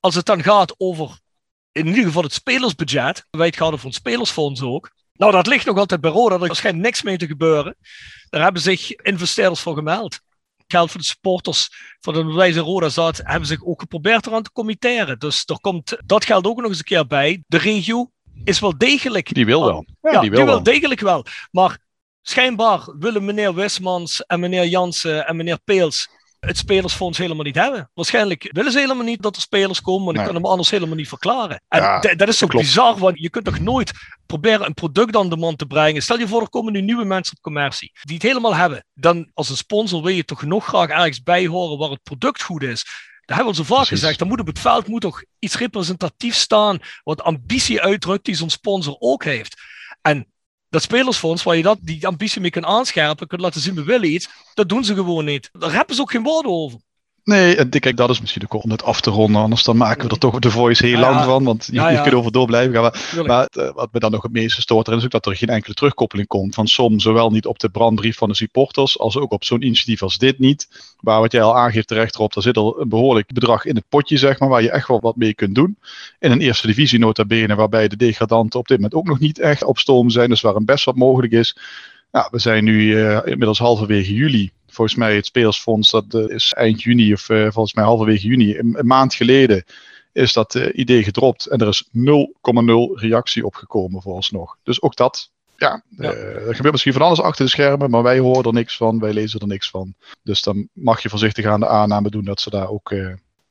als 0.00 0.14
het 0.14 0.26
dan 0.26 0.42
gaat 0.42 0.74
over, 0.78 1.18
in 1.72 1.86
ieder 1.86 2.04
geval 2.04 2.22
het 2.22 2.32
spelersbudget. 2.32 3.26
Wij 3.30 3.46
het 3.46 3.56
gaat 3.56 3.72
over 3.72 3.86
een 3.86 3.92
spelersfonds 3.92 4.62
ook. 4.62 4.90
Nou, 5.20 5.32
dat 5.32 5.46
ligt 5.46 5.66
nog 5.66 5.78
altijd 5.78 6.00
bij 6.00 6.10
Roda. 6.10 6.38
Er 6.38 6.56
schijnt 6.56 6.78
niks 6.78 7.02
mee 7.02 7.16
te 7.16 7.26
gebeuren. 7.26 7.76
Daar 8.30 8.42
hebben 8.42 8.62
zich 8.62 8.92
investeerders 8.92 9.60
voor 9.60 9.74
gemeld. 9.74 10.20
Geld 10.66 10.90
voor 10.90 11.00
de 11.00 11.06
supporters 11.06 11.70
van 12.00 12.14
de 12.14 12.24
Wijze 12.24 12.60
Roda 12.60 12.88
zat, 12.88 13.20
hebben 13.24 13.48
zich 13.48 13.64
ook 13.64 13.80
geprobeerd 13.80 14.26
eraan 14.26 14.42
te 14.42 14.52
committeren. 14.52 15.18
Dus 15.18 15.42
er 15.46 15.60
komt 15.60 15.96
dat 16.06 16.24
geld 16.24 16.46
ook 16.46 16.56
nog 16.60 16.68
eens 16.68 16.78
een 16.78 16.84
keer 16.84 17.06
bij. 17.06 17.42
De 17.46 17.58
regio 17.58 18.10
is 18.44 18.60
wel 18.60 18.78
degelijk. 18.78 19.34
Die 19.34 19.46
wil 19.46 19.64
wel. 19.64 19.86
Ja, 20.00 20.20
die 20.20 20.30
wil, 20.30 20.38
die 20.38 20.48
wil 20.48 20.62
degelijk 20.62 21.00
wel. 21.00 21.24
Maar 21.50 21.78
schijnbaar 22.22 22.94
willen 22.98 23.24
meneer 23.24 23.54
Wismans 23.54 24.26
en 24.26 24.40
meneer 24.40 24.66
Jansen 24.66 25.26
en 25.26 25.36
meneer 25.36 25.58
Peels 25.64 26.08
het 26.40 26.56
spelersfonds 26.56 27.18
helemaal 27.18 27.44
niet 27.44 27.54
hebben. 27.54 27.90
Waarschijnlijk 27.94 28.48
willen 28.52 28.72
ze 28.72 28.78
helemaal 28.78 29.04
niet 29.04 29.22
dat 29.22 29.36
er 29.36 29.42
spelers 29.42 29.80
komen, 29.80 30.04
want 30.04 30.18
ik 30.18 30.24
kan 30.24 30.34
hem 30.34 30.46
anders 30.46 30.70
helemaal 30.70 30.96
niet 30.96 31.08
verklaren. 31.08 31.62
En 31.68 32.16
dat 32.16 32.28
is 32.28 32.38
zo 32.38 32.46
bizar, 32.46 32.98
want 32.98 33.18
je 33.18 33.30
kunt 33.30 33.44
toch 33.44 33.60
nooit 33.60 33.92
proberen 34.26 34.66
een 34.66 34.74
product 34.74 35.16
aan 35.16 35.28
de 35.30 35.36
man 35.36 35.56
te 35.56 35.66
brengen. 35.66 36.02
Stel 36.02 36.18
je 36.18 36.28
voor, 36.28 36.40
er 36.40 36.48
komen 36.48 36.72
nu 36.72 36.80
nieuwe 36.80 37.04
mensen 37.04 37.36
op 37.36 37.42
commercie 37.42 37.92
die 38.02 38.14
het 38.14 38.22
helemaal 38.22 38.54
hebben. 38.54 38.84
Dan 38.94 39.30
als 39.34 39.48
een 39.48 39.56
sponsor 39.56 40.02
wil 40.02 40.14
je 40.14 40.24
toch 40.24 40.42
nog 40.42 40.66
graag 40.66 40.88
ergens 40.88 41.22
bij 41.22 41.46
horen 41.46 41.78
waar 41.78 41.90
het 41.90 42.02
product 42.02 42.42
goed 42.42 42.62
is. 42.62 42.84
Dat 43.24 43.36
hebben 43.36 43.54
we 43.54 43.60
al 43.60 43.66
zo 43.66 43.74
vaak 43.74 43.86
gezegd. 43.86 44.18
Dan 44.18 44.28
moet 44.28 44.40
op 44.40 44.46
het 44.46 44.58
veld 44.58 44.86
moet 44.86 45.00
toch 45.00 45.22
iets 45.38 45.56
representatiefs 45.56 46.40
staan, 46.40 46.78
wat 47.02 47.22
ambitie 47.22 47.80
uitdrukt 47.80 48.24
die 48.24 48.34
zo'n 48.34 48.50
sponsor 48.50 48.96
ook 48.98 49.24
heeft. 49.24 49.60
En 50.02 50.32
dat 50.70 50.82
spelersfonds, 50.82 51.42
waar 51.42 51.56
je 51.56 51.62
dat, 51.62 51.78
die 51.80 52.06
ambitie 52.06 52.40
mee 52.40 52.50
kunt 52.50 52.64
aanscherpen, 52.64 53.26
kunt 53.26 53.40
laten 53.40 53.60
zien, 53.60 53.74
we 53.74 53.84
willen 53.84 54.12
iets, 54.12 54.28
dat 54.54 54.68
doen 54.68 54.84
ze 54.84 54.94
gewoon 54.94 55.24
niet. 55.24 55.48
Daar 55.52 55.72
hebben 55.72 55.94
ze 55.94 56.00
ook 56.00 56.10
geen 56.10 56.22
woorden 56.22 56.52
over. 56.52 56.80
Nee, 57.24 57.56
en 57.56 57.68
kijk, 57.68 57.96
dat 57.96 58.10
is 58.10 58.20
misschien 58.20 58.42
ook 58.48 58.62
om 58.62 58.70
het 58.70 58.82
af 58.82 59.00
te 59.00 59.10
ronden. 59.10 59.42
Anders 59.42 59.64
dan 59.64 59.76
maken 59.76 60.06
we 60.06 60.12
er 60.12 60.18
toch 60.18 60.38
de 60.38 60.50
voice 60.50 60.86
heel 60.86 60.98
lang 60.98 61.24
van. 61.24 61.44
Want 61.44 61.66
je, 61.66 61.72
ja. 61.72 62.02
kunt 62.02 62.14
over 62.14 62.32
door 62.32 62.46
blijven 62.46 62.74
gaan. 62.74 62.82
Maar, 62.82 63.24
maar 63.26 63.46
eh, 63.46 63.74
wat 63.74 63.88
me 63.92 64.00
dan 64.00 64.10
nog 64.10 64.22
het 64.22 64.32
meeste 64.32 64.60
stoort 64.60 64.88
is 64.88 65.04
ook 65.04 65.10
dat 65.10 65.26
er 65.26 65.36
geen 65.36 65.48
enkele 65.48 65.74
terugkoppeling 65.74 66.28
komt. 66.28 66.54
Van 66.54 66.66
som, 66.66 67.00
zowel 67.00 67.30
niet 67.30 67.46
op 67.46 67.58
de 67.58 67.68
brandbrief 67.68 68.16
van 68.16 68.28
de 68.28 68.34
supporters. 68.34 68.98
als 68.98 69.16
ook 69.16 69.32
op 69.32 69.44
zo'n 69.44 69.62
initiatief 69.62 70.02
als 70.02 70.18
dit 70.18 70.38
niet. 70.38 70.68
Maar 71.00 71.20
wat 71.20 71.32
jij 71.32 71.42
al 71.42 71.56
aangeeft 71.56 71.88
terecht 71.88 72.14
erop, 72.14 72.32
daar 72.32 72.42
zit 72.42 72.56
al 72.56 72.80
een 72.80 72.88
behoorlijk 72.88 73.32
bedrag 73.32 73.64
in 73.64 73.74
het 73.74 73.88
potje, 73.88 74.16
zeg 74.16 74.38
maar. 74.38 74.48
Waar 74.48 74.62
je 74.62 74.70
echt 74.70 74.88
wel 74.88 75.00
wat 75.00 75.16
mee 75.16 75.34
kunt 75.34 75.54
doen. 75.54 75.78
In 76.18 76.30
een 76.30 76.40
eerste 76.40 76.66
divisie 76.66 76.98
nota 76.98 77.24
bene, 77.24 77.54
waarbij 77.54 77.88
de 77.88 77.96
degradanten 77.96 78.58
op 78.58 78.68
dit 78.68 78.76
moment 78.76 78.94
ook 78.94 79.06
nog 79.06 79.18
niet 79.18 79.38
echt 79.38 79.64
op 79.64 79.78
stoom 79.78 80.10
zijn. 80.10 80.28
Dus 80.28 80.40
waar 80.40 80.54
een 80.54 80.64
best 80.64 80.84
wat 80.84 80.96
mogelijk 80.96 81.32
is. 81.32 81.56
Nou, 82.12 82.28
we 82.30 82.38
zijn 82.38 82.64
nu 82.64 83.02
eh, 83.02 83.18
inmiddels 83.24 83.58
halverwege 83.58 84.14
juli. 84.14 84.50
Volgens 84.70 84.96
mij 84.96 85.14
het 85.14 85.26
Spelersfonds, 85.26 85.90
dat 85.90 86.14
eh, 86.14 86.28
is 86.28 86.52
eind 86.52 86.82
juni 86.82 87.12
of 87.12 87.28
eh, 87.28 87.42
volgens 87.42 87.74
mij 87.74 87.84
halverwege 87.84 88.26
juni. 88.26 88.58
Een, 88.58 88.78
een 88.78 88.86
maand 88.86 89.14
geleden 89.14 89.64
is 90.12 90.32
dat 90.32 90.54
eh, 90.54 90.78
idee 90.78 91.02
gedropt. 91.02 91.46
En 91.46 91.58
er 91.58 91.68
is 91.68 91.84
0,0 91.84 91.92
reactie 92.94 93.46
op 93.46 93.54
gekomen 93.54 94.02
vooralsnog. 94.02 94.56
Dus 94.62 94.82
ook 94.82 94.96
dat, 94.96 95.30
ja, 95.56 95.82
Ja. 95.96 96.12
er 96.12 96.54
gebeurt 96.54 96.72
misschien 96.72 96.92
van 96.92 97.02
alles 97.02 97.20
achter 97.20 97.44
de 97.44 97.50
schermen. 97.50 97.90
Maar 97.90 98.02
wij 98.02 98.18
horen 98.18 98.44
er 98.44 98.52
niks 98.52 98.76
van, 98.76 98.98
wij 98.98 99.12
lezen 99.12 99.40
er 99.40 99.46
niks 99.46 99.70
van. 99.70 99.94
Dus 100.22 100.42
dan 100.42 100.68
mag 100.72 101.02
je 101.02 101.08
voorzichtig 101.08 101.44
aan 101.46 101.60
de 101.60 101.68
aanname 101.68 102.10
doen 102.10 102.24
dat 102.24 102.40
ze 102.40 102.50
daar 102.50 102.68
ook 102.68 102.94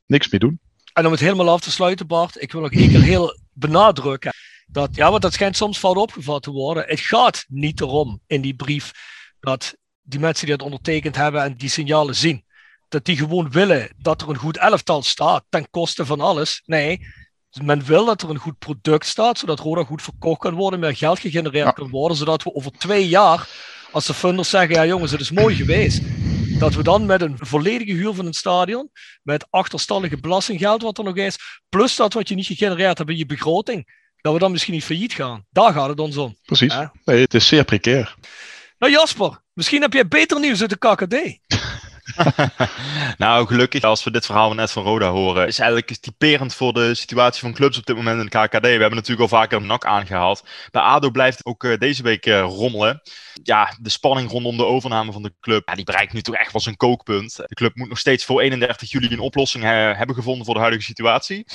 niks 0.06 0.30
mee 0.30 0.40
doen. 0.40 0.60
En 0.94 1.06
om 1.06 1.12
het 1.12 1.22
helemaal 1.22 1.50
af 1.50 1.62
te 1.62 1.72
sluiten, 1.72 2.08
Bart, 2.08 2.42
ik 2.42 2.52
wil 2.52 2.62
nog 2.62 2.72
één 2.72 2.90
keer 2.90 3.02
heel 3.02 3.38
benadrukken. 3.54 4.32
Dat, 4.68 4.96
ja, 4.96 5.10
want 5.10 5.22
dat 5.22 5.34
schijnt 5.34 5.58
soms 5.58 5.78
fout 5.78 5.98
opgevat 5.98 6.44
te 6.44 6.52
worden. 6.52 6.84
Het 6.88 7.00
gaat 7.00 7.46
niet 7.48 7.82
erom 7.82 8.22
in 8.28 8.42
die 8.42 8.56
brief 8.56 8.92
dat 9.40 9.76
die 10.10 10.20
mensen 10.20 10.46
die 10.46 10.54
het 10.56 10.64
ondertekend 10.64 11.16
hebben 11.16 11.44
en 11.44 11.54
die 11.58 11.70
signalen 11.70 12.16
zien, 12.16 12.44
dat 12.90 13.06
die 13.06 13.18
gewoon 13.18 13.52
willen 13.52 13.90
dat 13.98 14.22
er 14.22 14.30
een 14.30 14.36
goed 14.36 14.58
elftal 14.58 15.04
staat 15.04 15.44
ten 15.50 15.70
koste 15.70 16.06
van 16.06 16.20
alles. 16.22 16.62
Nee, 16.66 17.00
men 17.62 17.86
wil 17.86 18.06
dat 18.06 18.22
er 18.22 18.30
een 18.30 18.38
goed 18.38 18.58
product 18.58 19.06
staat, 19.06 19.38
zodat 19.38 19.60
Roda 19.60 19.84
goed 19.84 20.02
verkocht 20.02 20.40
kan 20.40 20.54
worden, 20.54 20.80
meer 20.80 20.96
geld 20.96 21.20
gegenereerd 21.20 21.66
Ja. 21.66 21.72
kan 21.72 21.90
worden, 21.90 22.18
zodat 22.18 22.44
we 22.44 22.54
over 22.54 22.72
twee 22.72 23.08
jaar, 23.08 23.48
als 23.92 24.06
de 24.06 24.14
funders 24.14 24.50
zeggen, 24.50 24.76
ja 24.76 24.86
jongens, 24.86 25.12
het 25.12 25.22
is 25.22 25.32
mooi 25.32 25.56
geweest, 25.56 26.02
dat 26.60 26.74
we 26.74 26.84
dan 26.84 27.06
met 27.06 27.22
een 27.22 27.36
volledige 27.40 27.92
huur 27.92 28.14
van 28.14 28.26
een 28.26 28.34
stadion, 28.34 28.90
met 29.24 29.46
achterstallige 29.50 30.18
belastinggeld 30.18 30.82
wat 30.82 30.98
er 30.98 31.04
nog 31.04 31.16
is, 31.16 31.38
plus 31.70 31.96
dat 31.96 32.14
wat 32.14 32.28
je 32.30 32.36
niet 32.36 32.46
gegenereerd 32.46 32.98
hebt 32.98 33.10
in 33.10 33.18
je 33.18 33.26
begroting, 33.26 33.98
dat 34.22 34.34
we 34.34 34.40
dan 34.40 34.52
misschien 34.52 34.74
niet 34.74 34.84
failliet 34.84 35.14
gaan. 35.14 35.46
Daar 35.50 35.74
gaat 35.74 35.90
het 35.90 36.00
ons 36.00 36.18
om. 36.18 36.36
Precies. 36.46 36.74
Ja. 36.74 36.92
Nee, 37.06 37.22
het 37.22 37.34
is 37.34 37.48
zeer 37.48 37.64
precair. 37.64 38.16
Nou 38.80 38.92
Jasper, 38.92 39.42
misschien 39.60 39.82
heb 39.82 39.94
jij 39.94 40.08
beter 40.08 40.40
nieuws 40.40 40.62
uit 40.62 40.70
de 40.70 40.78
KKD. 40.78 41.40
nou, 43.24 43.48
gelukkig 43.48 43.84
als 43.84 44.04
we 44.04 44.12
dit 44.12 44.26
verhaal 44.26 44.54
net 44.54 44.72
van 44.72 44.84
Roda 44.84 45.10
horen, 45.10 45.48
is 45.48 45.60
eigenlijk 45.60 45.98
typerend 46.00 46.54
voor 46.54 46.74
de 46.74 46.94
situatie 46.96 47.42
van 47.42 47.54
clubs 47.54 47.78
op 47.78 47.86
dit 47.86 47.96
moment 47.96 48.20
in 48.20 48.26
de 48.26 48.48
KKD. 48.48 48.62
We 48.62 48.68
hebben 48.68 48.96
natuurlijk 48.96 49.22
al 49.22 49.38
vaker 49.38 49.58
een 49.58 49.66
NAC 49.66 49.86
aangehaald. 49.86 50.44
Bij 50.72 50.82
ADO 50.82 51.10
blijft 51.10 51.46
ook 51.46 51.64
eh, 51.64 51.78
deze 51.78 52.04
week 52.04 52.26
eh, 52.26 52.42
rommelen. 52.42 53.02
Ja, 53.44 53.76
de 53.82 53.90
spanning 53.90 54.32
rondom 54.32 54.58
de 54.58 54.66
overname 54.66 55.12
van 55.12 55.24
de 55.24 55.34
club, 55.40 55.68
ja, 55.70 55.76
die 55.76 55.86
bereikt 55.86 56.14
nu 56.14 56.22
toch 56.22 56.36
echt 56.36 56.52
wel 56.52 56.62
zijn 56.62 56.78
kookpunt. 56.78 57.36
De 57.36 57.56
club 57.56 57.76
moet 57.76 57.90
nog 57.90 58.00
steeds 58.00 58.26
voor 58.26 58.42
31 58.42 58.92
juli 58.92 59.12
een 59.12 59.20
oplossing 59.20 59.64
eh, 59.64 59.70
hebben 59.72 60.16
gevonden 60.16 60.46
voor 60.46 60.54
de 60.54 60.60
huidige 60.60 60.84
situatie. 60.86 61.46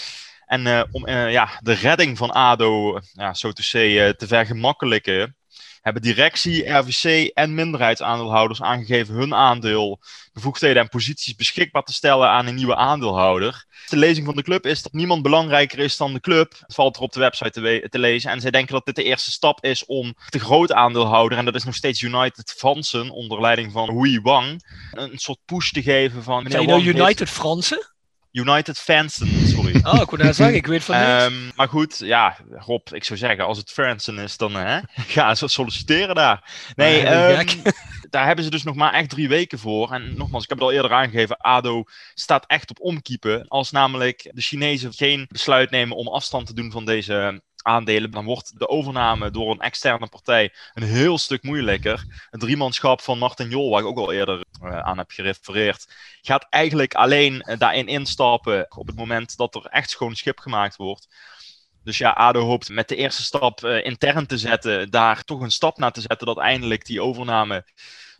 En 0.47 0.89
om 0.93 1.09
ja, 1.09 1.49
de 1.61 1.73
redding 1.73 2.19
van 2.19 2.31
ADO, 2.31 3.01
ja, 3.13 3.35
zo 3.35 3.53
te 3.53 3.63
eh, 3.79 4.09
te 4.09 4.27
vergemakkelijken, 4.27 5.37
hebben 5.85 6.03
directie, 6.03 6.71
RVC 6.71 7.31
en 7.35 7.55
minderheidsaandeelhouders 7.55 8.63
aangegeven 8.63 9.15
hun 9.15 9.35
aandeel, 9.35 10.01
bevoegdheden 10.33 10.83
en 10.83 10.89
posities 10.89 11.35
beschikbaar 11.35 11.83
te 11.83 11.93
stellen 11.93 12.29
aan 12.29 12.47
een 12.47 12.55
nieuwe 12.55 12.77
aandeelhouder. 12.77 13.65
De 13.89 13.97
lezing 13.97 14.27
van 14.27 14.37
de 14.37 14.43
club 14.43 14.67
is 14.67 14.83
dat 14.83 14.93
niemand 14.93 15.23
belangrijker 15.23 15.79
is 15.79 15.97
dan 15.97 16.13
de 16.13 16.21
club. 16.21 16.53
Het 16.61 16.75
valt 16.75 16.97
er 16.97 17.03
op 17.03 17.13
de 17.13 17.21
website 17.21 17.51
te, 17.51 17.61
we- 17.61 17.87
te 17.91 17.99
lezen. 17.99 18.31
En 18.31 18.41
zij 18.41 18.51
denken 18.51 18.75
dat 18.75 18.85
dit 18.87 18.97
de 18.97 19.03
eerste 19.03 19.31
stap 19.31 19.65
is 19.65 19.85
om 19.85 20.15
de 20.29 20.39
grote 20.39 20.75
aandeelhouder, 20.75 21.39
en 21.39 21.45
dat 21.45 21.55
is 21.55 21.65
nog 21.65 21.75
steeds 21.75 22.01
United 22.01 22.55
Vansen 22.57 23.11
onder 23.11 23.41
leiding 23.41 23.73
van 23.73 23.91
Hui 23.99 24.21
Wang, 24.21 24.65
een 24.93 25.19
soort 25.19 25.39
push 25.45 25.71
te 25.71 25.83
geven 25.83 26.23
van. 26.23 26.47
Zijn 26.51 26.63
je 26.63 26.69
nou 26.69 26.83
heeft- 26.83 26.99
United 26.99 27.31
Fransen? 27.31 27.94
United 28.35 28.79
Fansen, 28.79 29.47
sorry. 29.49 29.81
Ah, 29.83 30.01
ik 30.03 30.07
kon 30.07 30.19
net 30.19 30.37
zeggen, 30.37 30.57
ik 30.57 30.67
weet 30.67 30.85
van 30.85 30.97
niks. 30.97 31.09
Ehm, 31.09 31.33
maar 31.55 31.69
goed, 31.69 31.99
ja, 31.99 32.37
Rob, 32.51 32.89
ik 32.93 33.05
zou 33.05 33.19
zeggen, 33.19 33.45
als 33.45 33.59
het 33.59 33.71
Fransen 33.71 34.19
is, 34.19 34.37
dan 34.37 34.55
hè, 34.55 34.81
ga 35.15 35.35
ze 35.35 35.49
solliciteren 35.49 36.15
daar. 36.15 36.51
Nee, 36.75 37.01
ehm, 37.01 37.47
daar 38.11 38.27
hebben 38.27 38.45
ze 38.45 38.51
dus 38.51 38.63
nog 38.63 38.75
maar 38.75 38.93
echt 38.93 39.11
drie 39.11 39.29
weken 39.29 39.59
voor. 39.59 39.93
En 39.93 40.17
nogmaals, 40.17 40.43
ik 40.43 40.49
heb 40.49 40.59
het 40.59 40.69
al 40.69 40.73
eerder 40.75 40.93
aangegeven, 40.93 41.37
ADO 41.37 41.85
staat 42.15 42.47
echt 42.47 42.71
op 42.71 42.81
omkiepen. 42.81 43.49
Als 43.49 43.71
namelijk 43.71 44.31
de 44.33 44.43
Chinezen 44.43 44.93
geen 44.93 45.27
besluit 45.29 45.71
nemen 45.71 45.97
om 45.97 46.09
afstand 46.09 46.47
te 46.47 46.55
doen 46.55 46.71
van 46.71 46.85
deze 46.85 47.43
aandelen, 47.65 48.11
dan 48.11 48.25
wordt 48.25 48.59
de 48.59 48.69
overname 48.69 49.31
door 49.31 49.51
een 49.51 49.61
externe 49.61 50.07
partij 50.07 50.53
een 50.75 50.83
heel 50.83 51.19
stuk 51.19 51.43
moeilijker. 51.43 52.27
Het 52.31 52.41
driemanschap 52.41 53.01
van 53.01 53.19
Martin 53.19 53.49
Jol, 53.49 53.71
waar 53.71 53.81
ik 53.81 53.87
ook 53.87 53.99
al 53.99 54.13
eerder 54.13 54.45
eh, 54.63 54.79
aan 54.79 54.99
heb 54.99 55.11
gerefereerd, 55.11 55.95
gaat 56.23 56.47
eigenlijk 56.51 56.95
alleen 56.95 57.41
eh, 57.41 57.59
daarin 57.59 57.87
instappen 57.87 58.67
op 58.77 58.87
het 58.87 58.97
moment 58.97 59.37
dat 59.37 59.55
er 59.55 59.67
echt 59.67 59.91
schoon 59.91 60.15
schip 60.15 60.39
gemaakt 60.39 60.77
wordt. 60.77 61.09
Dus 61.85 61.99
ja, 61.99 62.11
ADO 62.11 62.41
hoopt 62.41 62.69
met 62.69 62.89
de 62.89 62.97
eerste 62.97 63.23
stap 63.23 63.65
eh, 63.65 63.85
intern 63.85 64.27
te 64.27 64.39
zetten, 64.39 64.91
daar 64.91 65.25
toch 65.25 65.41
een 65.41 65.51
stap 65.51 65.79
naar 65.79 65.93
te 65.93 66.01
zetten 66.01 66.27
dat 66.27 66.39
eindelijk 66.39 66.85
die 66.87 67.03
overname 67.03 67.65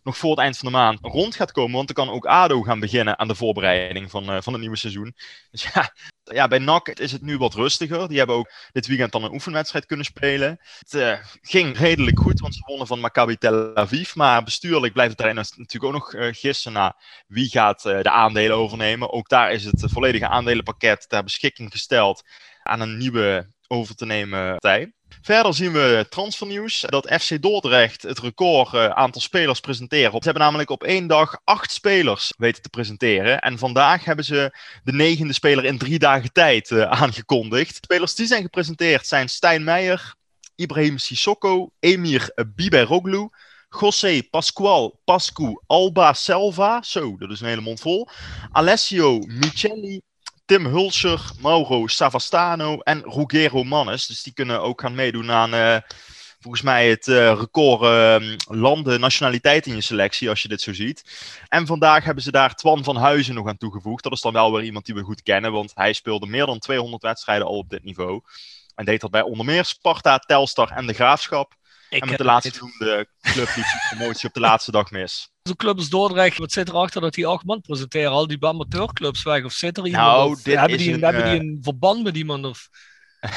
nog 0.05 0.17
voor 0.17 0.29
het 0.29 0.39
eind 0.39 0.57
van 0.57 0.67
de 0.71 0.77
maand 0.77 0.99
rond 1.01 1.35
gaat 1.35 1.51
komen. 1.51 1.75
Want 1.75 1.95
dan 1.95 2.05
kan 2.05 2.15
ook 2.15 2.25
ADO 2.25 2.61
gaan 2.61 2.79
beginnen 2.79 3.19
aan 3.19 3.27
de 3.27 3.35
voorbereiding 3.35 4.11
van, 4.11 4.29
eh, 4.29 4.41
van 4.41 4.53
het 4.53 4.61
nieuwe 4.61 4.77
seizoen. 4.77 5.15
Dus 5.51 5.69
ja, 5.73 5.93
ja, 6.23 6.47
bij 6.47 6.59
NAC 6.59 6.87
is 6.89 7.11
het 7.11 7.21
nu 7.21 7.37
wat 7.37 7.53
rustiger. 7.53 8.07
Die 8.07 8.17
hebben 8.17 8.35
ook 8.35 8.51
dit 8.71 8.87
weekend 8.87 9.11
dan 9.11 9.23
een 9.23 9.33
oefenwedstrijd 9.33 9.85
kunnen 9.85 10.05
spelen. 10.05 10.59
Het 10.79 10.93
eh, 10.93 11.19
ging 11.41 11.77
redelijk 11.77 12.19
goed, 12.19 12.39
want 12.39 12.55
ze 12.55 12.61
wonnen 12.65 12.87
van 12.87 12.99
Maccabi 12.99 13.37
Tel 13.37 13.75
Aviv. 13.75 14.15
Maar 14.15 14.43
bestuurlijk 14.43 14.93
blijft 14.93 15.11
het 15.11 15.19
daarin 15.19 15.35
natuurlijk 15.35 15.83
ook 15.83 15.91
nog 15.91 16.13
eh, 16.13 16.33
gissen 16.33 16.73
naar 16.73 17.23
wie 17.27 17.49
gaat 17.49 17.81
de 17.81 18.09
aandelen 18.09 18.57
overnemen. 18.57 19.11
Ook 19.11 19.29
daar 19.29 19.51
is 19.51 19.63
het 19.63 19.83
volledige 19.85 20.27
aandelenpakket 20.27 21.09
ter 21.09 21.23
beschikking 21.23 21.71
gesteld 21.71 22.23
aan 22.63 22.81
een 22.81 22.97
nieuwe 22.97 23.53
over 23.67 23.95
te 23.95 24.05
nemen 24.05 24.51
partij. 24.51 24.93
Verder 25.21 25.53
zien 25.53 25.71
we 25.71 26.05
transfernieuws 26.09 26.85
dat 26.87 27.13
FC 27.21 27.41
Dordrecht 27.41 28.01
het 28.01 28.19
record 28.19 28.73
eh, 28.73 28.85
aantal 28.89 29.21
spelers 29.21 29.59
presenteren. 29.59 30.11
Ze 30.11 30.19
hebben 30.23 30.43
namelijk 30.43 30.69
op 30.69 30.83
één 30.83 31.07
dag 31.07 31.39
acht 31.43 31.71
spelers 31.71 32.33
weten 32.37 32.61
te 32.61 32.69
presenteren. 32.69 33.39
En 33.39 33.57
vandaag 33.57 34.05
hebben 34.05 34.25
ze 34.25 34.57
de 34.83 34.93
negende 34.93 35.33
speler 35.33 35.65
in 35.65 35.77
drie 35.77 35.99
dagen 35.99 36.31
tijd 36.31 36.71
eh, 36.71 36.81
aangekondigd. 37.01 37.75
Spelers 37.75 38.15
die 38.15 38.27
zijn 38.27 38.41
gepresenteerd 38.41 39.07
zijn 39.07 39.29
Stijn 39.29 39.63
Meijer, 39.63 40.15
Ibrahim 40.55 40.97
Sissoko, 40.97 41.71
Emir 41.79 42.31
Biberoglu, 42.55 43.29
José 43.79 44.21
Pascual 44.29 44.99
Pascu 45.05 45.61
Alba 45.67 46.13
Selva, 46.13 46.81
zo, 46.81 47.17
dat 47.17 47.31
is 47.31 47.41
een 47.41 47.47
hele 47.47 48.07
Alessio 48.51 49.19
Micheli, 49.19 50.01
Tim 50.45 50.65
Hulscher, 50.65 51.31
Mauro 51.39 51.87
Savastano 51.87 52.79
en 52.79 53.01
Ruggero 53.01 53.63
Mannes. 53.63 54.07
Dus 54.07 54.23
die 54.23 54.33
kunnen 54.33 54.61
ook 54.61 54.81
gaan 54.81 54.95
meedoen 54.95 55.31
aan 55.31 55.53
eh, 55.53 55.77
volgens 56.39 56.63
mij 56.63 56.89
het 56.89 57.07
eh, 57.07 57.15
record 57.15 57.81
eh, 57.81 58.37
landen, 58.47 58.99
nationaliteit 58.99 59.65
in 59.65 59.75
je 59.75 59.81
selectie, 59.81 60.29
als 60.29 60.41
je 60.41 60.47
dit 60.47 60.61
zo 60.61 60.73
ziet. 60.73 61.03
En 61.47 61.65
vandaag 61.65 62.03
hebben 62.03 62.23
ze 62.23 62.31
daar 62.31 62.55
Twan 62.55 62.83
van 62.83 62.95
Huizen 62.95 63.35
nog 63.35 63.47
aan 63.47 63.57
toegevoegd. 63.57 64.03
Dat 64.03 64.11
is 64.11 64.21
dan 64.21 64.33
wel 64.33 64.53
weer 64.53 64.63
iemand 64.63 64.85
die 64.85 64.95
we 64.95 65.01
goed 65.01 65.21
kennen, 65.21 65.51
want 65.51 65.71
hij 65.75 65.93
speelde 65.93 66.27
meer 66.27 66.45
dan 66.45 66.59
200 66.59 67.01
wedstrijden 67.01 67.47
al 67.47 67.57
op 67.57 67.69
dit 67.69 67.83
niveau. 67.83 68.21
En 68.75 68.85
deed 68.85 69.01
dat 69.01 69.11
bij 69.11 69.21
onder 69.21 69.45
meer 69.45 69.65
Sparta, 69.65 70.17
Telstar 70.17 70.71
en 70.71 70.87
de 70.87 70.93
Graafschap. 70.93 71.53
Ik 71.89 72.01
en 72.01 72.09
met 72.09 72.17
de 72.17 72.23
laatste 72.23 72.51
genoemde 72.51 73.07
club 73.21 73.55
liep 73.55 73.65
zijn 73.65 73.81
promotie 73.89 74.27
op 74.27 74.33
de 74.33 74.39
laatste 74.39 74.71
dag 74.71 74.91
mis. 74.91 75.34
Zo'n 75.47 75.55
club 75.55 75.77
als 75.77 75.89
Dordrecht, 75.89 76.37
wat 76.37 76.51
zit 76.51 76.69
erachter 76.69 77.01
dat 77.01 77.13
die 77.13 77.27
acht 77.27 77.45
man 77.45 77.61
presenteren? 77.61 78.11
Al 78.11 78.27
die 78.27 78.45
amateurclubs 78.45 79.23
weg? 79.23 79.43
Of 79.43 79.51
zit 79.51 79.77
er 79.77 79.85
iemand? 79.85 80.05
Nou, 80.05 80.31
of 80.31 80.41
dit 80.41 80.57
hebben, 80.57 80.77
die, 80.77 80.93
een, 80.93 81.03
hebben 81.03 81.23
die 81.23 81.33
eh, 81.33 81.39
een 81.39 81.59
verband 81.61 82.03
met 82.03 82.15
iemand? 82.17 82.45
Of... 82.45 82.69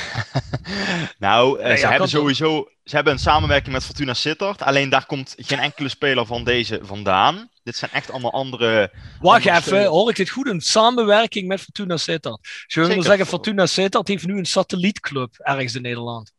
nou, 1.19 1.59
eh, 1.59 1.67
Nee, 1.67 1.77
ze 1.77 1.83
ja, 1.83 1.91
hebben 1.91 2.09
sowieso 2.09 2.69
ze 2.85 2.95
hebben 2.95 3.13
een 3.13 3.19
samenwerking 3.19 3.75
met 3.75 3.85
Fortuna 3.85 4.15
Sittard. 4.15 4.63
Alleen 4.63 4.89
daar 4.89 5.07
komt 5.07 5.35
geen 5.37 5.59
enkele 5.59 5.89
speler 5.89 6.27
van 6.27 6.45
deze 6.45 6.81
vandaan. 6.83 7.51
Dit 7.63 7.77
zijn 7.77 7.91
echt 7.91 8.11
allemaal 8.11 8.33
andere. 8.33 8.93
Wacht 9.21 9.37
andere 9.37 9.51
even, 9.51 9.63
spelers. 9.63 9.89
hoor 9.89 10.11
ik 10.11 10.17
dit 10.17 10.31
goed? 10.31 10.47
Een 10.47 10.61
samenwerking 10.61 11.49
met 11.49 11.61
Fortuna 11.61 11.97
Sittard. 11.97 12.65
Zullen 12.67 12.97
we 12.97 13.03
zeggen, 13.03 13.27
Fortuna 13.27 13.67
Sittard 13.67 14.09
heeft 14.09 14.27
nu 14.27 14.39
een 14.39 14.47
satellietclub 14.47 15.35
ergens 15.39 15.75
in 15.75 15.83
Nederland. 15.83 16.33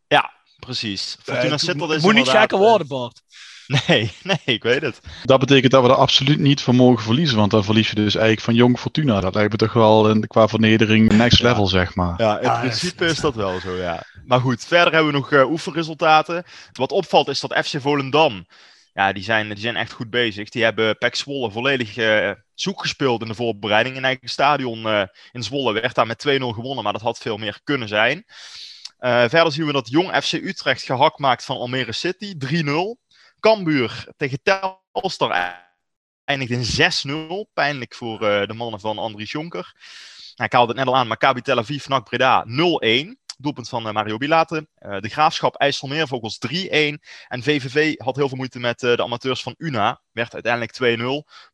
Precies. 0.59 1.17
Fortuna 1.23 1.43
Eh, 1.43 1.51
het 1.51 1.59
Sittard 1.59 1.77
moet 1.77 1.89
is 1.89 2.03
niet 2.03 2.15
inderdaad, 2.15 2.39
gekker 2.39 2.57
eh, 2.57 2.63
worden, 2.63 2.87
Bart. 2.87 3.21
Nee, 3.87 4.11
nee, 4.23 4.37
ik 4.45 4.63
weet 4.63 4.81
het. 4.81 4.99
Dat 5.23 5.39
betekent 5.39 5.71
dat 5.71 5.83
we 5.83 5.89
er 5.89 5.95
absoluut 5.95 6.39
niet 6.39 6.61
van 6.61 6.75
mogen 6.75 7.03
verliezen. 7.03 7.37
Want 7.37 7.51
dan 7.51 7.63
verlies 7.63 7.89
je 7.89 7.95
dus 7.95 8.13
eigenlijk 8.15 8.45
van 8.45 8.53
jong 8.55 8.79
Fortuna. 8.79 9.19
Dat 9.19 9.35
lijkt 9.35 9.51
me 9.51 9.57
toch 9.57 9.73
wel 9.73 10.09
een, 10.09 10.27
qua 10.27 10.47
vernedering 10.47 11.11
next 11.13 11.41
level, 11.41 11.67
zeg 11.67 11.95
maar. 11.95 12.21
Ja, 12.21 12.39
in 12.39 12.59
principe 12.59 13.05
is- 13.05 13.19
dat 13.19 13.35
wel 13.35 13.59
zo, 13.59 13.75
ja. 13.75 14.03
Maar 14.25 14.39
goed, 14.39 14.65
verder 14.65 14.93
hebben 14.93 15.11
we 15.11 15.17
nog 15.17 15.31
eh, 15.31 15.49
oefenresultaten. 15.51 16.43
Wat 16.71 16.91
opvalt 16.91 17.27
is 17.27 17.39
dat 17.39 17.65
FC 17.65 17.81
Volendam 17.81 18.45
ja, 18.93 19.13
die 19.13 19.23
zijn, 19.23 19.47
die 19.49 19.57
zijn 19.57 19.75
echt 19.75 19.91
goed 19.91 20.09
bezig. 20.09 20.49
Die 20.49 20.63
hebben 20.63 20.97
Pek 20.97 21.15
Zwolle 21.15 21.51
volledig 21.51 21.97
uh, 21.97 22.31
zoek 22.53 22.81
gespeeld 22.81 23.21
in 23.21 23.27
de 23.27 23.35
voorbereiding. 23.35 23.95
In 23.95 24.05
eigen 24.05 24.29
stadion 24.29 24.79
uh, 24.87 25.03
in 25.31 25.43
Zwolle 25.43 25.73
werd 25.73 25.95
daar 25.95 26.07
met 26.07 26.25
2-0 26.27 26.31
gewonnen, 26.31 26.83
maar 26.83 26.93
dat 26.93 27.01
had 27.01 27.17
veel 27.17 27.37
meer 27.37 27.59
kunnen 27.63 27.87
zijn. 27.87 28.23
Uh, 28.99 29.23
verder 29.27 29.51
zien 29.51 29.65
we 29.65 29.71
dat 29.71 29.89
Jong 29.89 30.15
FC 30.23 30.33
Utrecht 30.33 30.83
gehakt 30.83 31.19
maakt 31.19 31.45
van 31.45 31.57
Almere 31.57 31.91
City, 31.91 32.33
3-0. 32.37 33.08
Cambuur 33.39 34.07
tegen 34.17 34.39
Telstar 34.43 35.67
eindigt 36.25 36.51
in 36.51 37.47
6-0. 37.47 37.51
Pijnlijk 37.53 37.95
voor 37.95 38.19
de 38.19 38.53
mannen 38.53 38.79
van 38.79 38.97
Andries 38.97 39.31
Jonker. 39.31 39.73
Nou, 40.35 40.51
ik 40.51 40.57
haalde 40.57 40.67
het 40.67 40.77
net 40.77 40.87
al 40.87 40.99
aan, 40.99 41.07
Maccabi 41.07 41.41
Tel 41.41 41.57
Aviv, 41.57 41.87
NAC 41.87 42.03
Breda 42.03 42.45
0-1. 42.45 43.19
Doelpunt 43.37 43.69
van 43.69 43.87
uh, 43.87 43.93
Mario 43.93 44.17
Bilate. 44.17 44.67
Uh, 44.79 44.99
de 44.99 45.09
Graafschap 45.09 45.55
IJsselmeervogels 45.55 46.39
3-1. 46.47 46.49
En 47.27 47.43
VVV 47.43 47.95
had 47.97 48.15
heel 48.15 48.27
veel 48.27 48.37
moeite 48.37 48.59
met 48.59 48.79
de 48.79 49.03
amateurs 49.03 49.41
van 49.41 49.55
UNA. 49.57 50.01
Werd 50.11 50.33
uiteindelijk 50.33 50.97
2-0. 50.99 51.01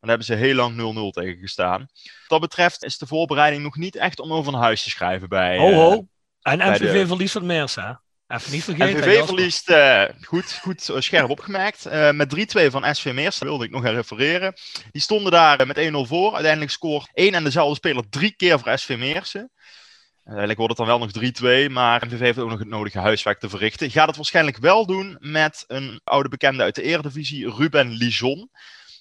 Dan 0.00 0.08
hebben 0.08 0.26
ze 0.26 0.34
heel 0.34 0.54
lang 0.54 0.74
0-0 0.74 1.10
tegen 1.10 1.38
gestaan. 1.38 1.80
Wat 1.80 1.88
dat 2.26 2.40
betreft 2.40 2.84
is 2.84 2.98
de 2.98 3.06
voorbereiding 3.06 3.62
nog 3.62 3.76
niet 3.76 3.96
echt 3.96 4.20
om 4.20 4.32
over 4.32 4.52
een 4.52 4.60
huis 4.60 4.82
te 4.82 4.90
schrijven 4.90 5.28
bij... 5.28 5.58
Ho 5.58 5.72
ho. 5.72 6.06
En 6.42 6.58
MVV 6.58 6.92
de... 6.92 7.06
verliest 7.06 7.32
van 7.32 7.46
Meersa. 7.46 8.02
Even 8.28 8.52
niet 8.52 8.64
vergeten. 8.64 8.98
MVV 8.98 9.24
verliest, 9.24 9.70
uh, 9.70 10.04
goed, 10.22 10.58
goed 10.62 10.90
scherp 10.96 11.30
opgemerkt. 11.30 11.86
Uh, 11.86 12.10
met 12.10 12.56
3-2 12.58 12.70
van 12.70 12.94
SV 12.94 13.12
Meers, 13.12 13.38
wilde 13.38 13.64
ik 13.64 13.70
nog 13.70 13.86
aan 13.86 13.94
refereren. 13.94 14.54
Die 14.90 15.02
stonden 15.02 15.32
daar 15.32 15.66
met 15.66 15.78
1-0 15.78 15.92
voor. 15.92 16.32
Uiteindelijk 16.32 16.72
scoort 16.72 17.10
één 17.12 17.34
en 17.34 17.44
dezelfde 17.44 17.74
speler 17.74 18.08
drie 18.08 18.34
keer 18.36 18.58
voor 18.58 18.78
SV 18.78 18.96
Meersen. 18.98 19.50
Uiteindelijk 20.16 20.58
wordt 20.58 20.78
het 20.78 20.86
dan 20.86 20.98
wel 20.98 21.06
nog 21.06 21.68
3-2, 21.68 21.72
maar 21.72 22.06
MVV 22.06 22.20
heeft 22.20 22.38
ook 22.38 22.50
nog 22.50 22.58
het 22.58 22.68
nodige 22.68 22.98
huiswerk 22.98 23.38
te 23.38 23.48
verrichten. 23.48 23.90
Gaat 23.90 24.06
het 24.06 24.16
waarschijnlijk 24.16 24.56
wel 24.56 24.86
doen 24.86 25.16
met 25.20 25.64
een 25.66 26.00
oude 26.04 26.28
bekende 26.28 26.62
uit 26.62 26.74
de 26.74 26.82
Eredivisie, 26.82 27.50
Ruben 27.50 27.90
Lijon. 27.90 28.50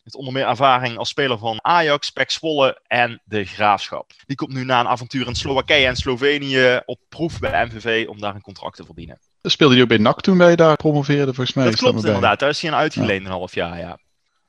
Met 0.05 0.15
onder 0.15 0.33
meer 0.33 0.47
ervaring 0.47 0.97
als 0.97 1.09
speler 1.09 1.37
van 1.37 1.59
Ajax, 1.61 2.09
Pek 2.09 2.31
Zwolle 2.31 2.81
en 2.87 3.21
de 3.23 3.45
Graafschap. 3.45 4.11
Die 4.25 4.35
komt 4.35 4.53
nu 4.53 4.65
na 4.65 4.79
een 4.79 4.87
avontuur 4.87 5.27
in 5.27 5.35
Slowakije 5.35 5.87
en 5.87 5.95
Slovenië 5.95 6.81
op 6.85 6.99
proef 7.09 7.39
bij 7.39 7.65
MVV 7.65 8.07
om 8.07 8.19
daar 8.19 8.35
een 8.35 8.41
contract 8.41 8.75
te 8.75 8.85
verdienen. 8.85 9.19
Speelde 9.41 9.73
hij 9.73 9.83
ook 9.83 9.89
bij 9.89 9.97
NAC 9.97 10.21
toen 10.21 10.37
wij 10.37 10.55
daar 10.55 10.75
promoveerden, 10.75 11.35
volgens 11.35 11.55
mij? 11.55 11.65
Dat 11.65 11.75
klopt 11.75 12.05
inderdaad, 12.05 12.39
daar 12.39 12.49
is 12.49 12.61
hij 12.61 12.71
een 12.71 12.77
uitgeleend 12.77 13.21
ja. 13.21 13.27
een 13.27 13.35
half 13.35 13.53
jaar, 13.53 13.77
ja. 13.77 13.99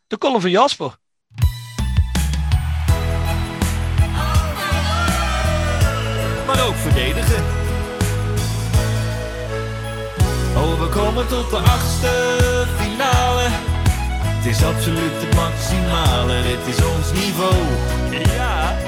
De 0.07 0.19
column 0.19 0.41
van 0.41 0.51
Jasper. 0.51 0.97
maar 6.47 6.67
ook 6.67 6.75
verdedigen. 6.75 7.45
Oh, 10.57 10.81
we 10.81 10.89
komen 10.89 11.29
tot 11.29 11.51
de 11.51 11.57
achtste 11.57 12.67
finale. 12.79 13.46
Het 14.47 14.57
is 14.57 14.65
absoluut 14.65 15.13
het 15.13 15.35
maximale, 15.35 16.43
dit 16.43 16.75
is 16.75 16.85
ons 16.85 17.13
niveau. 17.13 17.55
Ja. 18.35 18.79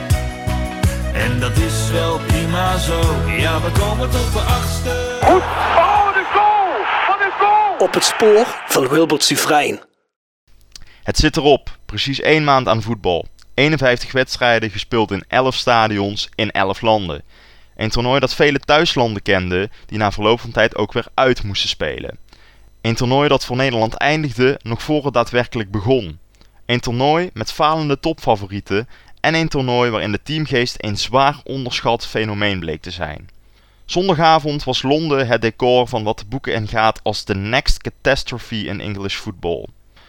En 1.12 1.40
dat 1.40 1.56
is 1.56 1.90
wel 1.90 2.18
prima 2.18 2.76
zo. 2.76 3.00
Ja, 3.26 3.60
we 3.60 3.70
komen 3.70 4.10
tot 4.10 4.32
de 4.32 4.38
achtste. 4.38 5.18
Oh, 5.20 6.12
de 6.14 6.24
goal! 6.32 6.70
Wat 7.08 7.20
een 7.20 7.32
goal! 7.38 7.76
Op 7.78 7.94
het 7.94 8.04
spoor 8.04 8.46
van 8.66 8.88
Wilbert 8.88 9.22
Sufrein. 9.22 9.80
Het 11.02 11.16
zit 11.16 11.36
erop. 11.36 11.78
Precies 11.86 12.20
één 12.20 12.44
maand 12.44 12.68
aan 12.68 12.82
voetbal. 12.82 13.26
51 13.54 14.12
wedstrijden 14.12 14.70
gespeeld 14.70 15.10
in 15.10 15.24
11 15.28 15.54
stadions 15.54 16.28
in 16.34 16.50
11 16.50 16.80
landen. 16.80 17.22
Een 17.76 17.90
toernooi 17.90 18.20
dat 18.20 18.34
vele 18.34 18.58
thuislanden 18.58 19.22
kenden, 19.22 19.70
die 19.86 19.98
na 19.98 20.12
verloop 20.12 20.40
van 20.40 20.50
tijd 20.50 20.76
ook 20.76 20.92
weer 20.92 21.06
uit 21.14 21.42
moesten 21.42 21.68
spelen. 21.68 22.18
Een 22.88 22.94
toernooi 22.94 23.28
dat 23.28 23.44
voor 23.44 23.56
Nederland 23.56 23.94
eindigde 23.94 24.60
nog 24.62 24.82
voor 24.82 25.04
het 25.04 25.14
daadwerkelijk 25.14 25.70
begon. 25.70 26.18
Een 26.66 26.80
toernooi 26.80 27.30
met 27.32 27.52
falende 27.52 28.00
topfavorieten 28.00 28.88
en 29.20 29.34
een 29.34 29.48
toernooi 29.48 29.90
waarin 29.90 30.12
de 30.12 30.22
teamgeest 30.22 30.74
een 30.78 30.96
zwaar 30.96 31.40
onderschat 31.44 32.06
fenomeen 32.06 32.60
bleek 32.60 32.82
te 32.82 32.90
zijn. 32.90 33.28
Zondagavond 33.84 34.64
was 34.64 34.82
Londen 34.82 35.26
het 35.26 35.40
decor 35.40 35.88
van 35.88 36.02
wat 36.02 36.18
de 36.18 36.24
boeken 36.24 36.54
in 36.54 36.68
gaat 36.68 37.00
als 37.02 37.22
the 37.22 37.34
next 37.34 37.78
catastrophe 37.78 38.64
in 38.64 38.80
English 38.80 39.16
football. 39.16 39.66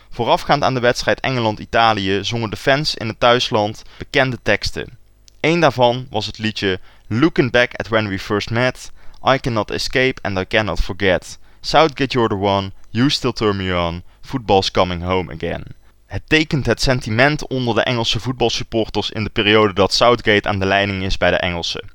Voorafgaand 0.09 0.63
aan 0.63 0.73
de 0.73 0.79
wedstrijd 0.79 1.19
Engeland-Italië 1.19 2.23
zongen 2.23 2.49
de 2.49 2.57
fans 2.57 2.95
in 2.95 3.07
het 3.07 3.19
thuisland 3.19 3.83
bekende 3.97 4.39
teksten. 4.43 4.97
Eén 5.39 5.59
daarvan 5.59 6.07
was 6.09 6.25
het 6.25 6.37
liedje 6.37 6.79
Looking 7.07 7.51
back 7.51 7.73
at 7.75 7.87
when 7.87 8.07
we 8.07 8.19
first 8.19 8.49
met, 8.49 8.91
I 9.25 9.37
cannot 9.37 9.71
escape 9.71 10.15
and 10.21 10.37
I 10.37 10.47
cannot 10.47 10.81
forget. 10.81 11.39
Southgate 11.61 12.13
you're 12.13 12.29
the 12.29 12.35
one, 12.35 12.71
you 12.89 13.09
still 13.09 13.33
turn 13.33 13.57
me 13.57 13.75
on, 13.75 14.03
football's 14.21 14.71
coming 14.71 15.03
home 15.03 15.33
again. 15.33 15.63
Het 16.05 16.21
tekent 16.27 16.65
het 16.65 16.81
sentiment 16.81 17.47
onder 17.47 17.75
de 17.75 17.83
Engelse 17.83 18.19
voetbalsupporters 18.19 19.11
in 19.11 19.23
de 19.23 19.29
periode 19.29 19.73
dat 19.73 19.93
Southgate 19.93 20.49
aan 20.49 20.59
de 20.59 20.65
leiding 20.65 21.03
is 21.03 21.17
bij 21.17 21.29
de 21.29 21.37
Engelsen. 21.37 21.89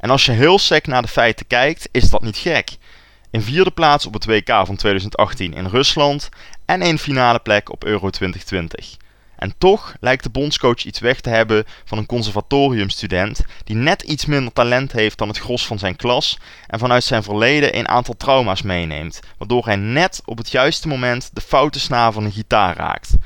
En 0.00 0.10
als 0.10 0.26
je 0.26 0.32
heel 0.32 0.58
sec 0.58 0.86
naar 0.86 1.02
de 1.02 1.08
feiten 1.08 1.46
kijkt, 1.46 1.88
is 1.92 2.10
dat 2.10 2.22
niet 2.22 2.36
gek. 2.36 2.76
Een 3.30 3.42
vierde 3.42 3.70
plaats 3.70 4.06
op 4.06 4.12
het 4.12 4.24
WK 4.24 4.48
van 4.64 4.76
2018 4.76 5.54
in 5.54 5.66
Rusland 5.66 6.28
en 6.64 6.82
een 6.82 6.98
finale 6.98 7.38
plek 7.38 7.72
op 7.72 7.84
Euro 7.84 8.10
2020. 8.10 8.96
En 9.38 9.54
toch 9.58 9.96
lijkt 10.00 10.22
de 10.22 10.30
bondscoach 10.30 10.84
iets 10.84 10.98
weg 10.98 11.20
te 11.20 11.28
hebben 11.28 11.64
van 11.84 11.98
een 11.98 12.06
conservatoriumstudent 12.06 13.44
die 13.64 13.76
net 13.76 14.02
iets 14.02 14.26
minder 14.26 14.52
talent 14.52 14.92
heeft 14.92 15.18
dan 15.18 15.28
het 15.28 15.38
gros 15.38 15.66
van 15.66 15.78
zijn 15.78 15.96
klas 15.96 16.38
en 16.66 16.78
vanuit 16.78 17.04
zijn 17.04 17.22
verleden 17.22 17.76
een 17.76 17.88
aantal 17.88 18.16
trauma's 18.16 18.62
meeneemt, 18.62 19.20
waardoor 19.38 19.64
hij 19.64 19.76
net 19.76 20.22
op 20.24 20.38
het 20.38 20.50
juiste 20.50 20.88
moment 20.88 21.30
de 21.32 21.40
foute 21.40 21.80
snaar 21.80 22.12
van 22.12 22.24
een 22.24 22.32
gitaar 22.32 22.76
raakt. 22.76 23.16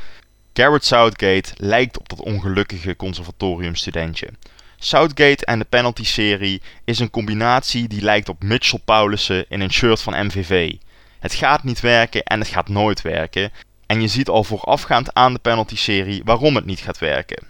Garrett 0.53 0.85
Southgate 0.85 1.53
lijkt 1.57 1.99
op 1.99 2.09
dat 2.09 2.21
ongelukkige 2.21 2.97
conservatoriumstudentje. 2.97 4.29
Southgate 4.77 5.45
en 5.45 5.59
de 5.59 5.65
penalty-serie 5.65 6.63
is 6.85 6.99
een 6.99 7.11
combinatie 7.11 7.89
die 7.89 8.03
lijkt 8.03 8.29
op 8.29 8.43
Mitchell 8.43 8.81
Paulussen 8.85 9.45
in 9.49 9.61
een 9.61 9.73
shirt 9.73 10.03
van 10.03 10.27
MVV. 10.27 10.73
Het 11.19 11.35
gaat 11.35 11.63
niet 11.63 11.81
werken 11.81 12.23
en 12.23 12.41
het 12.41 12.49
gaat 12.49 12.69
nooit 12.69 13.03
werken. 13.03 13.51
En 13.93 14.01
je 14.01 14.09
ziet 14.09 14.29
al 14.29 14.45
voorafgaand 14.45 15.15
aan 15.15 15.33
de 15.33 15.39
penalty-serie 15.39 16.23
waarom 16.25 16.55
het 16.55 16.65
niet 16.65 16.81
gaat 16.81 16.99
werken. 16.99 17.47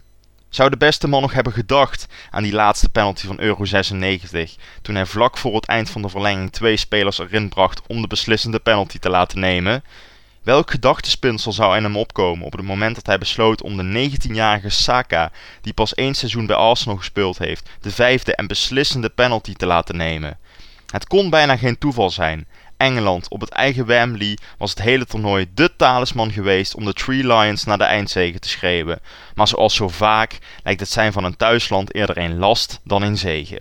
Zou 0.48 0.70
de 0.70 0.76
beste 0.76 1.08
man 1.08 1.20
nog 1.20 1.32
hebben 1.32 1.52
gedacht 1.52 2.06
aan 2.30 2.42
die 2.42 2.52
laatste 2.52 2.88
penalty 2.88 3.26
van 3.26 3.40
Euro 3.40 3.64
96, 3.64 4.56
toen 4.82 4.94
hij 4.94 5.06
vlak 5.06 5.38
voor 5.38 5.54
het 5.54 5.66
eind 5.66 5.90
van 5.90 6.02
de 6.02 6.08
verlenging 6.08 6.52
twee 6.52 6.76
spelers 6.76 7.18
erin 7.18 7.48
bracht 7.48 7.82
om 7.86 8.00
de 8.00 8.06
beslissende 8.06 8.58
penalty 8.58 8.98
te 8.98 9.10
laten 9.10 9.40
nemen? 9.40 9.84
Welk 10.42 10.70
gedachtespinsel 10.70 11.52
zou 11.52 11.76
in 11.76 11.82
hem 11.82 11.96
opkomen 11.96 12.46
op 12.46 12.52
het 12.52 12.66
moment 12.66 12.94
dat 12.94 13.06
hij 13.06 13.18
besloot 13.18 13.62
om 13.62 13.76
de 13.76 14.10
19-jarige 14.10 14.68
Saka, 14.68 15.32
die 15.60 15.72
pas 15.72 15.94
één 15.94 16.14
seizoen 16.14 16.46
bij 16.46 16.56
Arsenal 16.56 16.96
gespeeld 16.96 17.38
heeft, 17.38 17.68
de 17.80 17.90
vijfde 17.90 18.34
en 18.34 18.46
beslissende 18.46 19.08
penalty 19.08 19.52
te 19.54 19.66
laten 19.66 19.96
nemen? 19.96 20.38
Het 20.92 21.06
kon 21.06 21.30
bijna 21.30 21.56
geen 21.56 21.78
toeval 21.78 22.10
zijn. 22.10 22.46
Engeland 22.82 23.28
op 23.28 23.40
het 23.40 23.50
eigen 23.50 23.86
Wembley 23.86 24.38
was 24.58 24.70
het 24.70 24.82
hele 24.82 25.06
toernooi 25.06 25.46
de 25.54 25.76
talisman 25.76 26.32
geweest 26.32 26.74
om 26.74 26.84
de 26.84 26.92
Three 26.92 27.26
Lions 27.26 27.64
naar 27.64 27.78
de 27.78 27.84
eindzege 27.84 28.38
te 28.38 28.48
schreeuwen. 28.48 29.00
Maar 29.34 29.48
zoals 29.48 29.74
zo 29.74 29.88
vaak 29.88 30.38
lijkt 30.64 30.80
het 30.80 30.88
zijn 30.88 31.12
van 31.12 31.24
een 31.24 31.36
thuisland 31.36 31.94
eerder 31.94 32.18
een 32.18 32.38
last 32.38 32.80
dan 32.84 33.02
een 33.02 33.16
zege. 33.16 33.58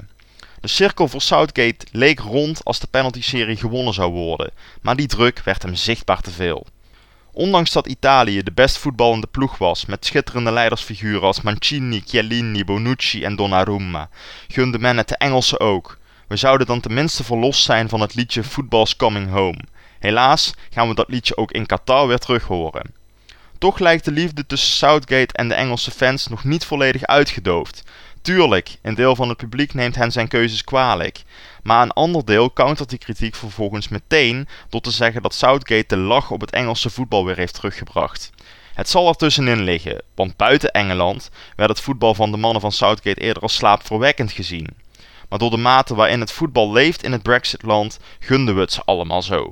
De 0.61 0.67
cirkel 0.67 1.07
voor 1.07 1.21
Southgate 1.21 1.85
leek 1.91 2.19
rond 2.19 2.63
als 2.63 2.79
de 2.79 2.87
penalty-serie 2.87 3.55
gewonnen 3.55 3.93
zou 3.93 4.11
worden, 4.11 4.51
maar 4.81 4.95
die 4.95 5.07
druk 5.07 5.41
werd 5.43 5.63
hem 5.63 5.75
zichtbaar 5.75 6.21
te 6.21 6.31
veel. 6.31 6.65
Ondanks 7.31 7.71
dat 7.71 7.87
Italië 7.87 8.43
de 8.43 8.51
best 8.51 8.77
voetballende 8.77 9.27
ploeg 9.27 9.57
was, 9.57 9.85
met 9.85 10.05
schitterende 10.05 10.51
leidersfiguren 10.51 11.21
als 11.21 11.41
Mancini, 11.41 12.03
Chiellini, 12.05 12.63
Bonucci 12.63 13.23
en 13.23 13.35
Donnarumma, 13.35 14.09
gunde 14.47 14.79
men 14.79 14.97
het 14.97 15.07
de 15.07 15.17
Engelsen 15.17 15.59
ook. 15.59 15.99
We 16.31 16.37
zouden 16.37 16.67
dan 16.67 16.79
tenminste 16.79 17.23
verlost 17.23 17.63
zijn 17.63 17.89
van 17.89 18.01
het 18.01 18.15
liedje 18.15 18.43
Football's 18.43 18.95
Coming 18.95 19.29
Home. 19.29 19.59
Helaas 19.99 20.53
gaan 20.69 20.87
we 20.87 20.95
dat 20.95 21.09
liedje 21.09 21.37
ook 21.37 21.51
in 21.51 21.65
Qatar 21.65 22.07
weer 22.07 22.17
terug 22.17 22.43
horen. 22.43 22.93
Toch 23.57 23.79
lijkt 23.79 24.05
de 24.05 24.11
liefde 24.11 24.45
tussen 24.45 24.71
Southgate 24.71 25.33
en 25.33 25.47
de 25.47 25.53
Engelse 25.53 25.91
fans 25.91 26.27
nog 26.27 26.43
niet 26.43 26.65
volledig 26.65 27.05
uitgedoofd. 27.05 27.83
Tuurlijk, 28.21 28.77
een 28.81 28.95
deel 28.95 29.15
van 29.15 29.29
het 29.29 29.37
publiek 29.37 29.73
neemt 29.73 29.95
hen 29.95 30.11
zijn 30.11 30.27
keuzes 30.27 30.63
kwalijk. 30.63 31.23
Maar 31.63 31.81
een 31.81 31.91
ander 31.91 32.25
deel 32.25 32.53
countert 32.53 32.89
die 32.89 32.99
kritiek 32.99 33.35
vervolgens 33.35 33.87
meteen 33.87 34.47
door 34.69 34.81
te 34.81 34.91
zeggen 34.91 35.21
dat 35.21 35.33
Southgate 35.33 35.95
de 35.95 35.97
lach 35.97 36.31
op 36.31 36.41
het 36.41 36.51
Engelse 36.51 36.89
voetbal 36.89 37.25
weer 37.25 37.37
heeft 37.37 37.53
teruggebracht. 37.53 38.29
Het 38.73 38.89
zal 38.89 39.07
er 39.07 39.15
tussenin 39.15 39.61
liggen, 39.61 40.01
want 40.15 40.37
buiten 40.37 40.71
Engeland 40.71 41.29
werd 41.55 41.69
het 41.69 41.81
voetbal 41.81 42.13
van 42.13 42.31
de 42.31 42.37
mannen 42.37 42.61
van 42.61 42.71
Southgate 42.71 43.21
eerder 43.21 43.43
als 43.43 43.55
slaapverwekkend 43.55 44.31
gezien 44.31 44.67
maar 45.31 45.39
door 45.39 45.49
de 45.49 45.57
mate 45.57 45.95
waarin 45.95 46.19
het 46.19 46.31
voetbal 46.31 46.71
leeft 46.71 47.03
in 47.03 47.11
het 47.11 47.23
Brexitland 47.23 47.99
gunden 48.19 48.55
we 48.55 48.61
het 48.61 48.71
ze 48.71 48.81
allemaal 48.85 49.21
zo. 49.21 49.51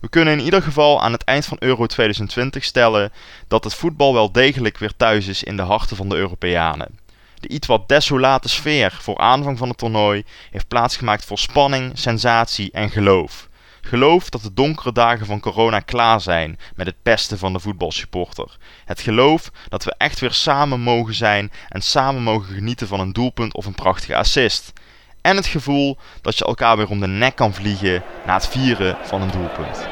We 0.00 0.08
kunnen 0.08 0.38
in 0.38 0.44
ieder 0.44 0.62
geval 0.62 1.02
aan 1.02 1.12
het 1.12 1.24
eind 1.24 1.46
van 1.46 1.56
Euro 1.60 1.86
2020 1.86 2.64
stellen 2.64 3.12
dat 3.48 3.64
het 3.64 3.74
voetbal 3.74 4.14
wel 4.14 4.32
degelijk 4.32 4.78
weer 4.78 4.96
thuis 4.96 5.26
is 5.26 5.42
in 5.42 5.56
de 5.56 5.62
harten 5.62 5.96
van 5.96 6.08
de 6.08 6.16
Europeanen. 6.16 6.98
De 7.40 7.48
iets 7.48 7.66
wat 7.66 7.88
desolate 7.88 8.48
sfeer 8.48 8.98
voor 9.00 9.18
aanvang 9.18 9.58
van 9.58 9.68
het 9.68 9.78
toernooi 9.78 10.24
heeft 10.50 10.68
plaatsgemaakt 10.68 11.24
voor 11.24 11.38
spanning, 11.38 11.98
sensatie 11.98 12.70
en 12.72 12.90
geloof. 12.90 13.48
geloof 13.80 14.28
dat 14.28 14.42
de 14.42 14.54
donkere 14.54 14.92
dagen 14.92 15.26
van 15.26 15.40
corona 15.40 15.80
klaar 15.80 16.20
zijn 16.20 16.58
met 16.74 16.86
het 16.86 17.02
pesten 17.02 17.38
van 17.38 17.52
de 17.52 17.60
voetbalsupporter. 17.60 18.56
Het 18.84 19.00
geloof 19.00 19.50
dat 19.68 19.84
we 19.84 19.94
echt 19.98 20.20
weer 20.20 20.32
samen 20.32 20.80
mogen 20.80 21.14
zijn 21.14 21.52
en 21.68 21.82
samen 21.82 22.22
mogen 22.22 22.54
genieten 22.54 22.86
van 22.86 23.00
een 23.00 23.12
doelpunt 23.12 23.54
of 23.54 23.66
een 23.66 23.74
prachtige 23.74 24.16
assist. 24.16 24.72
En 25.22 25.36
het 25.36 25.46
gevoel 25.46 25.96
dat 26.20 26.38
je 26.38 26.44
elkaar 26.44 26.76
weer 26.76 26.88
om 26.88 27.00
de 27.00 27.06
nek 27.06 27.36
kan 27.36 27.54
vliegen 27.54 28.02
na 28.26 28.34
het 28.34 28.48
vieren 28.48 28.96
van 29.02 29.22
een 29.22 29.30
doelpunt. 29.30 29.88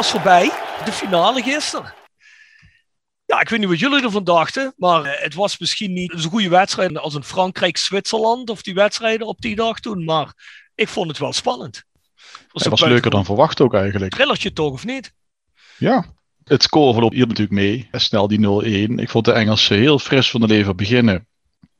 Was 0.00 0.10
voorbij. 0.10 0.50
De 0.84 0.92
finale 0.92 1.42
gisteren. 1.42 1.94
Ja, 3.26 3.40
ik 3.40 3.48
weet 3.48 3.60
niet 3.60 3.68
wat 3.68 3.78
jullie 3.78 4.02
ervan 4.02 4.24
dachten, 4.24 4.72
maar 4.76 5.04
eh, 5.04 5.22
het 5.22 5.34
was 5.34 5.58
misschien 5.58 5.92
niet 5.92 6.12
zo'n 6.16 6.30
goede 6.30 6.48
wedstrijd 6.48 6.98
als 6.98 7.14
een 7.14 7.24
Frankrijk-Zwitserland 7.24 8.50
of 8.50 8.62
die 8.62 8.74
wedstrijden 8.74 9.26
op 9.26 9.40
die 9.40 9.56
dag 9.56 9.80
toen, 9.80 10.04
maar 10.04 10.32
ik 10.74 10.88
vond 10.88 11.08
het 11.08 11.18
wel 11.18 11.32
spannend. 11.32 11.84
Het 12.52 12.68
was 12.68 12.80
leuker 12.80 13.10
dan 13.10 13.24
verwacht 13.24 13.60
ook 13.60 13.74
eigenlijk. 13.74 14.12
Trillertje 14.12 14.52
toch, 14.52 14.72
of 14.72 14.84
niet? 14.84 15.12
Ja, 15.78 16.06
het 16.44 16.62
score 16.62 16.92
verloopt 16.92 17.14
hier 17.14 17.26
natuurlijk 17.26 17.56
mee. 17.56 17.88
Snel 17.92 18.28
die 18.28 18.88
0-1. 18.90 18.94
Ik 18.94 19.10
vond 19.10 19.24
de 19.24 19.32
Engelsen 19.32 19.78
heel 19.78 19.98
fris 19.98 20.30
van 20.30 20.40
de 20.40 20.46
lever 20.46 20.74
beginnen. 20.74 21.26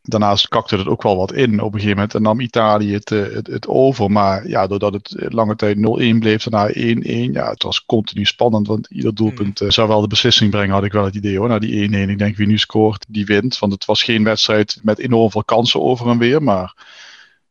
Daarnaast 0.03 0.49
kakte 0.49 0.77
het 0.77 0.87
ook 0.87 1.03
wel 1.03 1.17
wat 1.17 1.33
in 1.33 1.61
op 1.61 1.67
een 1.67 1.81
gegeven 1.81 1.95
moment. 1.95 2.15
En 2.15 2.23
nam 2.23 2.41
Italië 2.41 2.93
het, 2.93 3.11
eh, 3.11 3.23
het, 3.23 3.47
het 3.47 3.69
over. 3.69 4.11
Maar 4.11 4.49
ja, 4.49 4.67
doordat 4.67 4.93
het 4.93 5.15
lange 5.33 5.57
tijd 5.57 5.77
0-1 5.77 6.19
bleef, 6.19 6.43
daarna 6.43 6.73
1-1. 6.75 7.33
Ja, 7.33 7.51
het 7.51 7.63
was 7.63 7.85
continu 7.85 8.25
spannend. 8.25 8.67
Want 8.67 8.91
ieder 8.91 9.15
doelpunt 9.15 9.61
eh, 9.61 9.71
zou 9.71 9.89
wel 9.89 10.01
de 10.01 10.07
beslissing 10.07 10.51
brengen, 10.51 10.75
had 10.75 10.85
ik 10.85 10.93
wel 10.93 11.05
het 11.05 11.15
idee 11.15 11.39
hoor. 11.39 11.49
Na 11.49 11.59
die 11.59 11.89
1-1. 11.89 12.11
Ik 12.11 12.19
denk 12.19 12.37
wie 12.37 12.47
nu 12.47 12.59
scoort, 12.59 13.05
die 13.09 13.27
wint. 13.27 13.59
Want 13.59 13.73
het 13.73 13.85
was 13.85 14.03
geen 14.03 14.25
wedstrijd 14.25 14.81
met 14.83 14.99
enorm 14.99 15.31
veel 15.31 15.45
kansen 15.45 15.81
over 15.81 16.09
en 16.09 16.19
weer. 16.19 16.43
Maar 16.43 16.75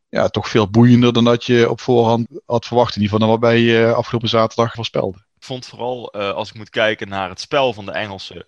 ja, 0.08 0.28
toch 0.28 0.48
veel 0.48 0.70
boeiender 0.70 1.12
dan 1.12 1.24
dat 1.24 1.44
je 1.44 1.70
op 1.70 1.80
voorhand 1.80 2.28
had 2.46 2.66
verwacht. 2.66 2.96
In 2.96 3.02
ieder 3.02 3.18
geval 3.18 3.28
dan 3.28 3.40
waarbij 3.40 3.60
je 3.60 3.92
afgelopen 3.94 4.28
zaterdag 4.28 4.74
voorspelde. 4.74 5.18
Ik 5.18 5.46
vond 5.46 5.66
vooral, 5.66 6.16
uh, 6.16 6.32
als 6.32 6.48
ik 6.48 6.54
moet 6.54 6.70
kijken 6.70 7.08
naar 7.08 7.28
het 7.28 7.40
spel 7.40 7.72
van 7.72 7.84
de 7.84 7.92
Engelsen, 7.92 8.44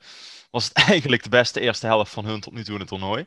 was 0.52 0.64
het 0.64 0.72
eigenlijk 0.88 1.22
de 1.22 1.28
beste 1.28 1.60
eerste 1.60 1.86
helft 1.86 2.12
van 2.12 2.24
hun 2.24 2.40
tot 2.40 2.52
nu 2.52 2.64
toe 2.64 2.74
in 2.74 2.80
het 2.80 2.88
toernooi. 2.88 3.26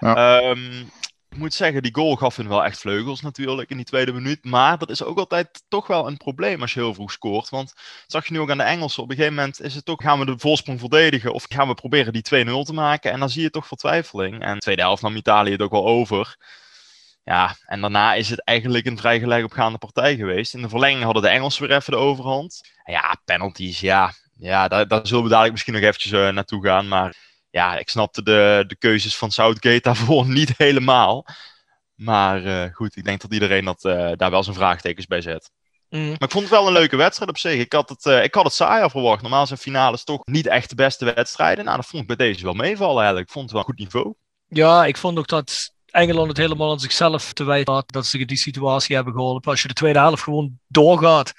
Ja. 0.00 0.42
Um, 0.42 0.90
ik 1.32 1.38
moet 1.38 1.54
zeggen, 1.54 1.82
die 1.82 1.94
goal 1.94 2.16
gaf 2.16 2.36
hun 2.36 2.48
wel 2.48 2.64
echt 2.64 2.78
vleugels 2.78 3.20
natuurlijk 3.20 3.70
in 3.70 3.76
die 3.76 3.86
tweede 3.86 4.12
minuut. 4.12 4.44
Maar 4.44 4.78
dat 4.78 4.90
is 4.90 5.02
ook 5.02 5.18
altijd 5.18 5.62
toch 5.68 5.86
wel 5.86 6.06
een 6.06 6.16
probleem 6.16 6.60
als 6.60 6.74
je 6.74 6.80
heel 6.80 6.94
vroeg 6.94 7.12
scoort. 7.12 7.48
Want 7.48 7.72
zag 8.06 8.26
je 8.26 8.32
nu 8.32 8.40
ook 8.40 8.50
aan 8.50 8.58
de 8.58 8.62
Engelsen, 8.62 9.02
op 9.02 9.10
een 9.10 9.16
gegeven 9.16 9.36
moment 9.36 9.60
is 9.60 9.74
het 9.74 9.84
toch, 9.84 10.02
gaan 10.02 10.18
we 10.18 10.24
de 10.24 10.38
voorsprong 10.38 10.80
verdedigen 10.80 11.32
of 11.32 11.46
gaan 11.48 11.68
we 11.68 11.74
proberen 11.74 12.12
die 12.12 12.46
2-0 12.46 12.62
te 12.62 12.72
maken? 12.72 13.12
En 13.12 13.18
dan 13.18 13.30
zie 13.30 13.42
je 13.42 13.50
toch 13.50 13.66
vertwijfeling. 13.66 14.42
En 14.42 14.54
de 14.54 14.60
tweede 14.60 14.82
helft 14.82 15.02
nam 15.02 15.16
Italië 15.16 15.50
het 15.52 15.62
ook 15.62 15.70
wel 15.70 15.86
over. 15.86 16.36
Ja, 17.24 17.56
en 17.66 17.80
daarna 17.80 18.14
is 18.14 18.28
het 18.30 18.44
eigenlijk 18.44 18.86
een 18.86 18.98
vrij 18.98 19.18
gelijk 19.18 19.44
opgaande 19.44 19.78
partij 19.78 20.16
geweest. 20.16 20.54
In 20.54 20.62
de 20.62 20.68
verlenging 20.68 21.02
hadden 21.02 21.22
de 21.22 21.28
Engelsen 21.28 21.66
weer 21.66 21.76
even 21.76 21.92
de 21.92 21.98
overhand. 21.98 22.60
En 22.84 22.92
ja, 22.92 23.16
penalties, 23.24 23.80
ja. 23.80 24.12
Ja, 24.42 24.68
daar, 24.68 24.88
daar 24.88 25.06
zullen 25.06 25.22
we 25.22 25.28
dadelijk 25.28 25.52
misschien 25.52 25.74
nog 25.74 25.82
eventjes 25.82 26.12
uh, 26.12 26.28
naartoe 26.28 26.64
gaan. 26.64 26.88
Maar 26.88 27.16
ja, 27.50 27.78
ik 27.78 27.88
snapte 27.88 28.22
de, 28.22 28.64
de 28.66 28.76
keuzes 28.76 29.16
van 29.16 29.30
Southgate 29.30 29.80
daarvoor 29.88 30.26
niet 30.26 30.54
helemaal. 30.56 31.26
Maar 31.94 32.42
uh, 32.42 32.74
goed, 32.74 32.96
ik 32.96 33.04
denk 33.04 33.20
dat 33.20 33.32
iedereen 33.32 33.64
dat, 33.64 33.84
uh, 33.84 34.10
daar 34.16 34.30
wel 34.30 34.42
zijn 34.42 34.56
vraagtekens 34.56 35.06
bij 35.06 35.20
zet. 35.20 35.50
Mm. 35.88 36.08
Maar 36.08 36.22
ik 36.22 36.30
vond 36.30 36.44
het 36.44 36.52
wel 36.52 36.66
een 36.66 36.72
leuke 36.72 36.96
wedstrijd 36.96 37.30
op 37.30 37.38
zich. 37.38 37.60
Ik 37.60 37.72
had 37.72 37.88
het, 37.88 38.04
uh, 38.04 38.24
ik 38.24 38.34
had 38.34 38.44
het 38.44 38.52
saaier 38.52 38.90
verwacht. 38.90 39.22
Normaal 39.22 39.46
zijn 39.46 39.58
finales 39.58 40.04
toch 40.04 40.26
niet 40.26 40.46
echt 40.46 40.68
de 40.68 40.74
beste 40.74 41.14
wedstrijden. 41.14 41.64
Nou, 41.64 41.76
dat 41.76 41.86
vond 41.86 42.02
ik 42.02 42.16
bij 42.16 42.26
deze 42.26 42.44
wel 42.44 42.54
meevallen 42.54 42.96
eigenlijk. 42.96 43.26
Ik 43.26 43.32
vond 43.32 43.44
het 43.44 43.54
wel 43.54 43.62
goed 43.62 43.78
niveau. 43.78 44.14
Ja, 44.48 44.84
ik 44.84 44.96
vond 44.96 45.18
ook 45.18 45.28
dat 45.28 45.72
Engeland 45.86 46.28
het 46.28 46.36
helemaal 46.36 46.70
aan 46.70 46.80
zichzelf 46.80 47.32
te 47.32 47.44
wijten 47.44 47.74
had 47.74 47.92
dat 47.92 48.06
ze 48.06 48.24
die 48.24 48.36
situatie 48.36 48.94
hebben 48.94 49.12
geholpen. 49.12 49.50
Als 49.50 49.62
je 49.62 49.68
de 49.68 49.74
tweede 49.74 49.98
helft 49.98 50.22
gewoon 50.22 50.58
doorgaat 50.66 51.32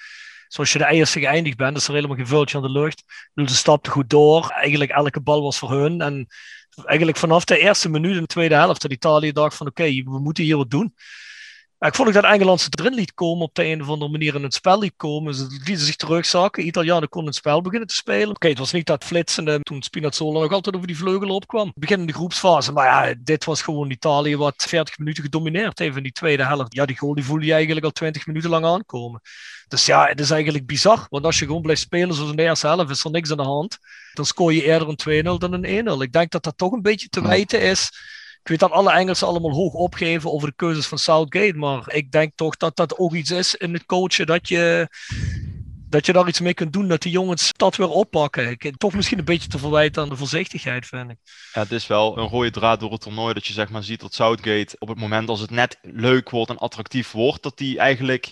zoals 0.53 0.71
je 0.71 0.77
de 0.77 0.91
eerste 0.91 1.19
geëindigd 1.19 1.57
bent, 1.57 1.77
is 1.77 1.87
er 1.87 1.93
helemaal 1.93 2.15
geen 2.15 2.27
vuiltje 2.27 2.57
aan 2.57 2.63
de 2.63 2.69
lucht. 2.69 3.03
Ze 3.35 3.55
stapten 3.55 3.91
goed 3.91 4.09
door. 4.09 4.49
Eigenlijk 4.49 4.91
elke 4.91 5.21
bal 5.21 5.41
was 5.41 5.57
voor 5.57 5.71
hun. 5.71 6.01
En 6.01 6.27
eigenlijk 6.85 7.17
vanaf 7.17 7.45
de 7.45 7.57
eerste 7.57 7.89
minuut 7.89 8.15
in 8.15 8.21
de 8.21 8.27
tweede 8.27 8.55
helft 8.55 8.81
dat 8.81 8.91
Italië 8.91 9.31
dacht 9.31 9.55
van 9.55 9.67
oké, 9.67 9.83
we 9.83 10.19
moeten 10.19 10.43
hier 10.43 10.57
wat 10.57 10.69
doen. 10.69 10.93
Ik 11.85 11.95
vond 11.95 12.07
ook 12.07 12.13
dat 12.13 12.23
Engeland 12.23 12.61
ze 12.61 12.67
erin 12.71 12.93
liet 12.93 13.13
komen 13.13 13.43
op 13.43 13.55
de 13.55 13.65
een 13.65 13.81
of 13.81 13.89
andere 13.89 14.11
manier 14.11 14.35
in 14.35 14.43
het 14.43 14.53
spel 14.53 14.79
liet 14.79 14.93
komen. 14.95 15.35
Ze 15.35 15.47
lieten 15.49 15.85
zich 15.85 15.95
terugzakken. 15.95 16.65
Italianen 16.65 17.09
konden 17.09 17.29
het 17.29 17.39
spel 17.39 17.61
beginnen 17.61 17.87
te 17.87 17.95
spelen. 17.95 18.21
Oké, 18.21 18.31
okay, 18.31 18.49
het 18.49 18.59
was 18.59 18.71
niet 18.71 18.85
dat 18.85 19.03
flitsende 19.03 19.59
toen 19.59 19.81
Spinazzola 19.81 20.39
nog 20.39 20.51
altijd 20.51 20.75
over 20.75 20.87
die 20.87 20.97
vleugel 20.97 21.29
opkwam. 21.29 21.71
Begin 21.75 21.99
in 21.99 22.05
de 22.05 22.13
groepsfase. 22.13 22.71
Maar 22.71 22.85
ja, 22.85 23.15
dit 23.19 23.45
was 23.45 23.61
gewoon 23.61 23.91
Italië 23.91 24.37
wat 24.37 24.65
40 24.67 24.97
minuten 24.97 25.23
gedomineerd 25.23 25.79
heeft 25.79 25.97
in 25.97 26.03
die 26.03 26.11
tweede 26.11 26.45
helft. 26.45 26.73
Ja, 26.73 26.85
die 26.85 26.97
goal 26.97 27.13
die 27.13 27.23
voel 27.23 27.39
je 27.39 27.53
eigenlijk 27.53 27.85
al 27.85 27.91
20 27.91 28.25
minuten 28.25 28.49
lang 28.49 28.65
aankomen. 28.65 29.21
Dus 29.67 29.85
ja, 29.85 30.07
het 30.07 30.19
is 30.19 30.31
eigenlijk 30.31 30.65
bizar. 30.65 31.05
Want 31.09 31.25
als 31.25 31.39
je 31.39 31.45
gewoon 31.45 31.61
blijft 31.61 31.81
spelen 31.81 32.13
zoals 32.13 32.29
in 32.29 32.35
de 32.35 32.43
eerste 32.43 32.67
helft, 32.67 32.89
is 32.89 33.03
er 33.03 33.11
niks 33.11 33.31
aan 33.31 33.37
de 33.37 33.43
hand. 33.43 33.77
Dan 34.13 34.25
scoor 34.25 34.53
je 34.53 34.63
eerder 34.63 34.87
een 34.87 35.25
2-0 35.25 35.37
dan 35.37 35.53
een 35.53 35.87
1-0. 35.99 36.01
Ik 36.01 36.11
denk 36.11 36.31
dat 36.31 36.43
dat 36.43 36.57
toch 36.57 36.71
een 36.71 36.81
beetje 36.81 37.07
te 37.07 37.21
wijten 37.21 37.61
is 37.61 37.91
ik 38.43 38.49
weet 38.49 38.59
dat 38.59 38.71
alle 38.71 38.91
Engelsen 38.91 39.27
allemaal 39.27 39.51
hoog 39.51 39.73
opgeven 39.73 40.31
over 40.31 40.47
de 40.47 40.55
keuzes 40.55 40.87
van 40.87 40.97
Southgate, 40.97 41.53
maar 41.57 41.93
ik 41.93 42.11
denk 42.11 42.31
toch 42.35 42.57
dat 42.57 42.75
dat 42.75 42.97
ook 42.97 43.13
iets 43.13 43.31
is 43.31 43.55
in 43.55 43.73
het 43.73 43.85
coachen 43.85 44.25
dat 44.25 44.47
je, 44.47 44.87
dat 45.89 46.05
je 46.05 46.13
daar 46.13 46.27
iets 46.27 46.39
mee 46.39 46.53
kunt 46.53 46.73
doen, 46.73 46.87
dat 46.87 47.01
die 47.01 47.11
jongens 47.11 47.51
dat 47.55 47.75
weer 47.75 47.89
oppakken. 47.89 48.49
Ik, 48.49 48.77
toch 48.77 48.93
misschien 48.93 49.17
een 49.17 49.25
beetje 49.25 49.49
te 49.49 49.57
verwijten 49.57 50.01
aan 50.01 50.09
de 50.09 50.15
voorzichtigheid, 50.15 50.85
vind 50.85 51.09
ik. 51.09 51.17
Ja, 51.53 51.61
het 51.61 51.71
is 51.71 51.87
wel 51.87 52.17
een 52.17 52.27
rode 52.27 52.51
draad 52.51 52.79
door 52.79 52.91
het 52.91 53.01
toernooi 53.01 53.33
dat 53.33 53.45
je 53.47 53.53
zeg 53.53 53.69
maar 53.69 53.83
ziet 53.83 53.99
dat 53.99 54.13
Southgate 54.13 54.75
op 54.79 54.87
het 54.87 54.99
moment 54.99 55.29
als 55.29 55.39
het 55.39 55.51
net 55.51 55.77
leuk 55.81 56.29
wordt 56.29 56.49
en 56.49 56.57
attractief 56.57 57.11
wordt, 57.11 57.43
dat 57.43 57.59
hij 57.59 57.77
eigenlijk 57.77 58.31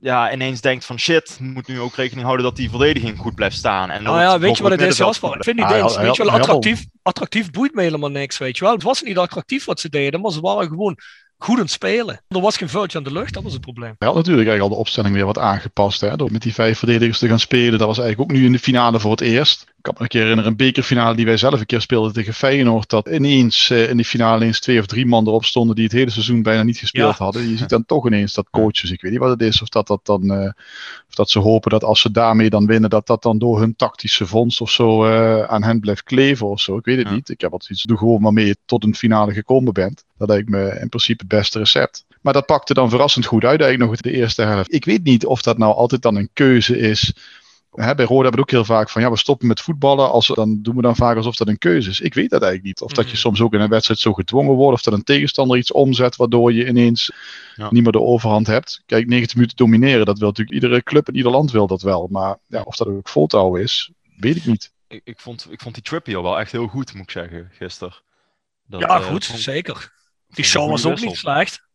ja, 0.00 0.32
ineens 0.32 0.60
denkt 0.60 0.84
van 0.84 0.98
shit, 0.98 1.38
moet 1.40 1.66
nu 1.66 1.80
ook 1.80 1.94
rekening 1.94 2.24
houden 2.24 2.46
dat 2.46 2.56
die 2.56 2.70
verdediging 2.70 3.18
goed 3.18 3.34
blijft 3.34 3.56
staan. 3.56 3.90
En 3.90 4.02
nou 4.02 4.20
ja, 4.20 4.38
weet 4.38 4.56
je 4.56 4.62
wat 4.62 4.72
het 4.72 4.80
is, 4.80 4.96
Jasper? 4.96 5.36
Ik 5.36 5.44
vind 5.44 5.56
niet 5.56 5.70
eens, 5.70 5.96
weet 5.96 6.16
je 6.16 6.24
wel, 6.24 6.32
attractief, 6.32 6.86
attractief 7.02 7.50
boeit 7.50 7.74
me 7.74 7.82
helemaal 7.82 8.10
niks, 8.10 8.38
weet 8.38 8.58
je 8.58 8.64
wel. 8.64 8.72
Het 8.72 8.82
was 8.82 9.02
niet 9.02 9.18
attractief 9.18 9.64
wat 9.64 9.80
ze 9.80 9.88
deden, 9.88 10.20
maar 10.20 10.32
ze 10.32 10.40
waren 10.40 10.68
gewoon 10.68 10.98
goed 11.38 11.56
aan 11.56 11.62
het 11.62 11.70
spelen. 11.70 12.20
Er 12.28 12.40
was 12.40 12.56
geen 12.56 12.68
vuiltje 12.68 12.98
aan 12.98 13.04
de 13.04 13.12
lucht, 13.12 13.34
dat 13.34 13.42
was 13.42 13.52
het 13.52 13.60
probleem. 13.60 13.94
Ja, 13.98 14.06
natuurlijk 14.06 14.26
eigenlijk 14.26 14.62
al 14.62 14.68
de 14.68 14.74
opstelling 14.74 15.14
weer 15.14 15.26
wat 15.26 15.38
aangepast. 15.38 16.00
Hè, 16.00 16.16
door 16.16 16.32
met 16.32 16.42
die 16.42 16.54
vijf 16.54 16.78
verdedigers 16.78 17.18
te 17.18 17.28
gaan 17.28 17.40
spelen. 17.40 17.78
Dat 17.78 17.88
was 17.88 17.98
eigenlijk 17.98 18.30
ook 18.30 18.36
nu 18.36 18.44
in 18.44 18.52
de 18.52 18.58
finale 18.58 19.00
voor 19.00 19.10
het 19.10 19.20
eerst. 19.20 19.66
Ik 19.78 19.84
kan 19.84 19.94
me 19.96 20.02
een 20.02 20.08
keer 20.08 20.20
herinneren, 20.20 20.50
een 20.50 20.56
bekerfinale 20.56 21.16
die 21.16 21.24
wij 21.24 21.36
zelf 21.36 21.60
een 21.60 21.66
keer 21.66 21.80
speelden 21.80 22.12
tegen 22.12 22.34
Feyenoord. 22.34 22.88
Dat 22.90 23.08
ineens 23.08 23.70
uh, 23.70 23.88
in 23.88 23.96
die 23.96 24.04
finale 24.06 24.36
ineens 24.40 24.60
twee 24.60 24.78
of 24.78 24.86
drie 24.86 25.06
man 25.06 25.26
erop 25.26 25.44
stonden 25.44 25.74
die 25.76 25.84
het 25.84 25.92
hele 25.92 26.10
seizoen 26.10 26.42
bijna 26.42 26.62
niet 26.62 26.78
gespeeld 26.78 27.16
Ja. 27.18 27.24
hadden. 27.24 27.48
Je 27.48 27.56
ziet 27.56 27.68
dan 27.68 27.84
toch 27.86 28.06
ineens 28.06 28.34
dat 28.34 28.46
coaches, 28.50 28.90
ik 28.90 29.00
weet 29.00 29.10
niet 29.10 29.20
wat 29.20 29.30
het 29.30 29.40
is, 29.42 29.62
of 29.62 29.68
dat, 29.68 29.86
dat 29.86 30.00
dan, 30.02 30.30
eh, 30.30 30.50
of 31.08 31.14
dat 31.14 31.30
ze 31.30 31.38
hopen 31.38 31.70
dat 31.70 31.84
als 31.84 32.00
ze 32.00 32.10
daarmee 32.10 32.50
dan 32.50 32.66
winnen, 32.66 32.90
dat 32.90 33.06
dat 33.06 33.22
dan 33.22 33.38
door 33.38 33.60
hun 33.60 33.76
tactische 33.76 34.26
vondst 34.26 34.60
of 34.60 34.70
zo 34.70 35.04
eh, 35.04 35.42
aan 35.42 35.62
hen 35.62 35.80
blijft 35.80 36.02
kleven 36.02 36.46
of 36.46 36.60
zo. 36.60 36.76
Ik 36.76 36.84
weet 36.84 36.98
het 36.98 37.08
Ja. 37.08 37.14
niet. 37.14 37.28
Ik 37.28 37.40
heb 37.40 37.52
altijd 37.52 37.70
iets, 37.70 37.82
doe 37.82 37.98
gewoon 37.98 38.22
waarmee 38.22 38.46
je 38.46 38.56
tot 38.64 38.84
een 38.84 38.94
finale 38.94 39.32
gekomen 39.32 39.72
bent. 39.72 40.04
Dat 40.18 40.28
lijkt 40.28 40.48
me 40.48 40.78
in 40.80 40.88
principe 40.88 41.24
het 41.28 41.38
beste 41.38 41.58
recept. 41.58 42.04
Maar 42.20 42.32
dat 42.32 42.46
pakte 42.46 42.74
dan 42.74 42.88
verrassend 42.90 43.26
goed 43.26 43.44
uit 43.44 43.60
eigenlijk 43.60 43.90
nog 43.90 44.00
de 44.00 44.12
eerste 44.18 44.42
helft. 44.42 44.72
Ik 44.74 44.84
weet 44.84 45.04
niet 45.04 45.26
of 45.26 45.42
dat 45.42 45.58
nou 45.58 45.74
altijd 45.74 46.02
dan 46.02 46.16
een 46.16 46.30
keuze 46.32 46.78
is. 46.78 47.12
Hè, 47.70 47.94
bij 47.94 48.04
Roda 48.04 48.22
hebben 48.22 48.32
we 48.32 48.40
ook 48.40 48.50
heel 48.50 48.64
vaak 48.64 48.90
van 48.90 49.02
ja, 49.02 49.10
we 49.10 49.16
stoppen 49.16 49.46
met 49.46 49.60
voetballen. 49.60 50.10
Als, 50.10 50.28
we- 50.28 50.34
dan 50.34 50.62
doen 50.62 50.76
we 50.76 50.82
dan 50.82 50.96
vaak 50.96 51.16
alsof 51.16 51.36
dat 51.36 51.48
een 51.48 51.58
keuze 51.58 51.90
is. 51.90 52.00
Ik 52.00 52.14
weet 52.14 52.30
dat 52.30 52.42
eigenlijk 52.42 52.64
niet. 52.64 52.80
Of 52.80 52.92
dat 52.92 53.04
je 53.04 53.10
Mhm. 53.10 53.20
soms 53.20 53.40
ook 53.40 53.54
in 53.54 53.60
een 53.60 53.68
wedstrijd 53.68 54.00
zo 54.00 54.12
gedwongen 54.12 54.54
wordt. 54.54 54.74
Of 54.76 54.82
dat 54.82 54.94
een 54.94 55.04
tegenstander 55.04 55.56
iets 55.58 55.72
omzet 55.72 56.16
waardoor 56.16 56.52
je 56.52 56.66
ineens 56.68 57.12
Ja. 57.54 57.68
niet 57.70 57.82
meer 57.82 57.92
de 57.92 58.00
overhand 58.00 58.46
hebt. 58.46 58.82
Kijk, 58.86 59.06
90 59.06 59.34
minuten 59.36 59.56
domineren, 59.56 60.06
dat 60.06 60.18
wil 60.18 60.28
natuurlijk 60.28 60.54
iedere 60.62 60.82
club 60.82 61.08
in 61.08 61.16
ieder 61.16 61.30
land 61.32 61.50
wil 61.50 61.66
dat 61.66 61.82
wel. 61.82 62.08
Maar 62.10 62.36
ja, 62.46 62.62
of 62.62 62.76
dat 62.76 62.86
ook 62.86 63.08
vol 63.08 63.26
te 63.26 63.36
houden 63.36 63.62
is, 63.62 63.90
weet 64.16 64.36
ik 64.36 64.46
niet. 64.46 64.72
Ik, 64.88 65.00
ik, 65.04 65.20
vond, 65.20 65.46
ik 65.50 65.60
vond 65.60 65.74
die 65.74 65.82
Trippier 65.84 66.22
wel 66.22 66.38
echt 66.40 66.52
heel 66.52 66.66
goed, 66.66 66.92
moet 66.94 67.02
ik 67.02 67.10
zeggen, 67.10 67.50
gisteren. 67.52 67.94
Dat, 68.66 68.80
Ja, 68.80 68.88
eh, 69.00 69.04
goed, 69.06 69.24
vond- 69.26 69.40
zeker. 69.40 69.92
Die 70.28 70.44
show 70.44 70.70
was 70.70 70.86
ook 70.86 71.00
niet 71.00 71.16
slecht. 71.16 71.66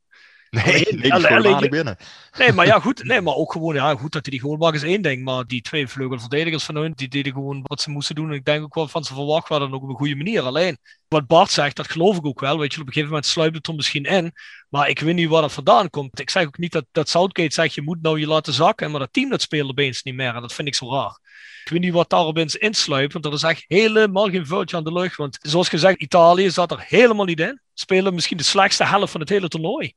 Nee, 0.54 0.64
Alleen- 0.66 1.00
nee, 1.00 1.14
alleen- 1.14 1.54
alleen- 1.54 1.70
binnen. 1.70 1.98
Nee, 2.38 2.52
maar 2.52 2.66
ja, 2.66 2.80
goed. 2.86 3.04
Nee, 3.04 3.22
maar 3.22 3.36
ook 3.36 3.52
gewoon, 3.52 3.76
ja, 3.76 3.96
goed 3.96 4.12
dat 4.12 4.26
hij 4.26 4.32
die 4.32 4.40
goal 4.40 4.58
maakt 4.58 4.76
is 4.76 4.84
één 4.84 5.02
ding. 5.02 5.24
Maar 5.24 5.48
die 5.48 5.62
twee 5.62 5.88
vleugelverdedigers 5.88 6.64
van 6.64 6.76
hun, 6.76 6.94
die 6.96 7.08
deden 7.08 7.34
gewoon 7.34 7.62
wat 7.64 7.82
ze 7.82 7.90
moesten 7.90 8.16
doen. 8.16 8.28
En 8.30 8.36
ik 8.36 8.46
denk 8.46 8.64
ook 8.64 8.76
wel 8.76 8.88
van 8.88 9.04
ze 9.04 9.14
verwacht 9.14 9.52
ook 9.52 9.74
op 9.74 9.90
een 9.90 9.96
goede 9.96 10.16
manier. 10.16 10.42
Alleen, 10.42 10.78
wat 11.08 11.28
Bart 11.28 11.52
zegt, 11.52 11.76
dat 11.76 11.92
geloof 11.92 12.18
ik 12.18 12.26
ook 12.26 12.40
wel. 12.40 12.60
Weet 12.60 12.74
je, 12.74 12.80
op 12.80 12.88
een 12.88 12.94
gegeven 12.94 13.14
moment 13.14 13.32
sluipt 13.32 13.56
het 13.56 13.68
er 13.68 13.76
misschien 13.76 14.04
in. 14.04 14.32
Maar 14.70 14.90
ik 14.90 15.00
weet 15.00 15.16
niet 15.16 15.30
waar 15.30 15.42
dat 15.42 15.54
vandaan 15.54 15.90
komt. 15.90 16.20
Ik 16.20 16.30
zeg 16.30 16.46
ook 16.46 16.58
niet 16.58 16.72
dat, 16.72 16.86
dat 16.92 17.10
Southgate 17.10 17.54
zegt, 17.54 17.74
je 17.74 17.82
moet 17.82 18.02
nou 18.02 18.20
je 18.20 18.28
laten 18.28 18.54
zakken. 18.54 18.92
Maar 18.92 19.00
dat 19.00 19.14
team 19.14 19.30
dat 19.30 19.42
speelde 19.42 19.70
opeens 19.72 20.04
niet 20.04 20.16
meer. 20.16 20.36
En 20.36 20.42
dat 20.42 20.54
vind 20.54 20.68
ik 20.68 20.76
zo 20.76 20.92
raar. 20.92 21.20
Ik 21.64 21.70
weet 21.70 21.82
niet 21.82 21.94
wat 21.94 22.10
daar 22.10 22.26
opeens 22.26 22.56
insluipt, 22.56 23.14
want 23.14 23.26
er 23.26 23.34
is 23.34 23.44
echt 23.44 23.66
helemaal 23.68 24.30
geen 24.30 24.46
vuiltje 24.48 24.78
aan 24.78 24.84
de 24.84 24.94
lucht. 24.94 25.16
Want 25.16 25.38
zoals 25.42 25.70
gezegd, 25.70 26.02
Italië 26.02 26.50
zat 26.50 26.72
er 26.72 26.84
helemaal 26.88 27.26
niet 27.26 27.40
in. 27.40 27.62
Spelen 27.74 28.14
misschien 28.14 28.38
de 28.38 28.44
slechtste 28.44 28.86
helft 28.86 29.12
van 29.12 29.20
het 29.20 29.30
hele 29.30 29.48
toernooi. 29.48 29.94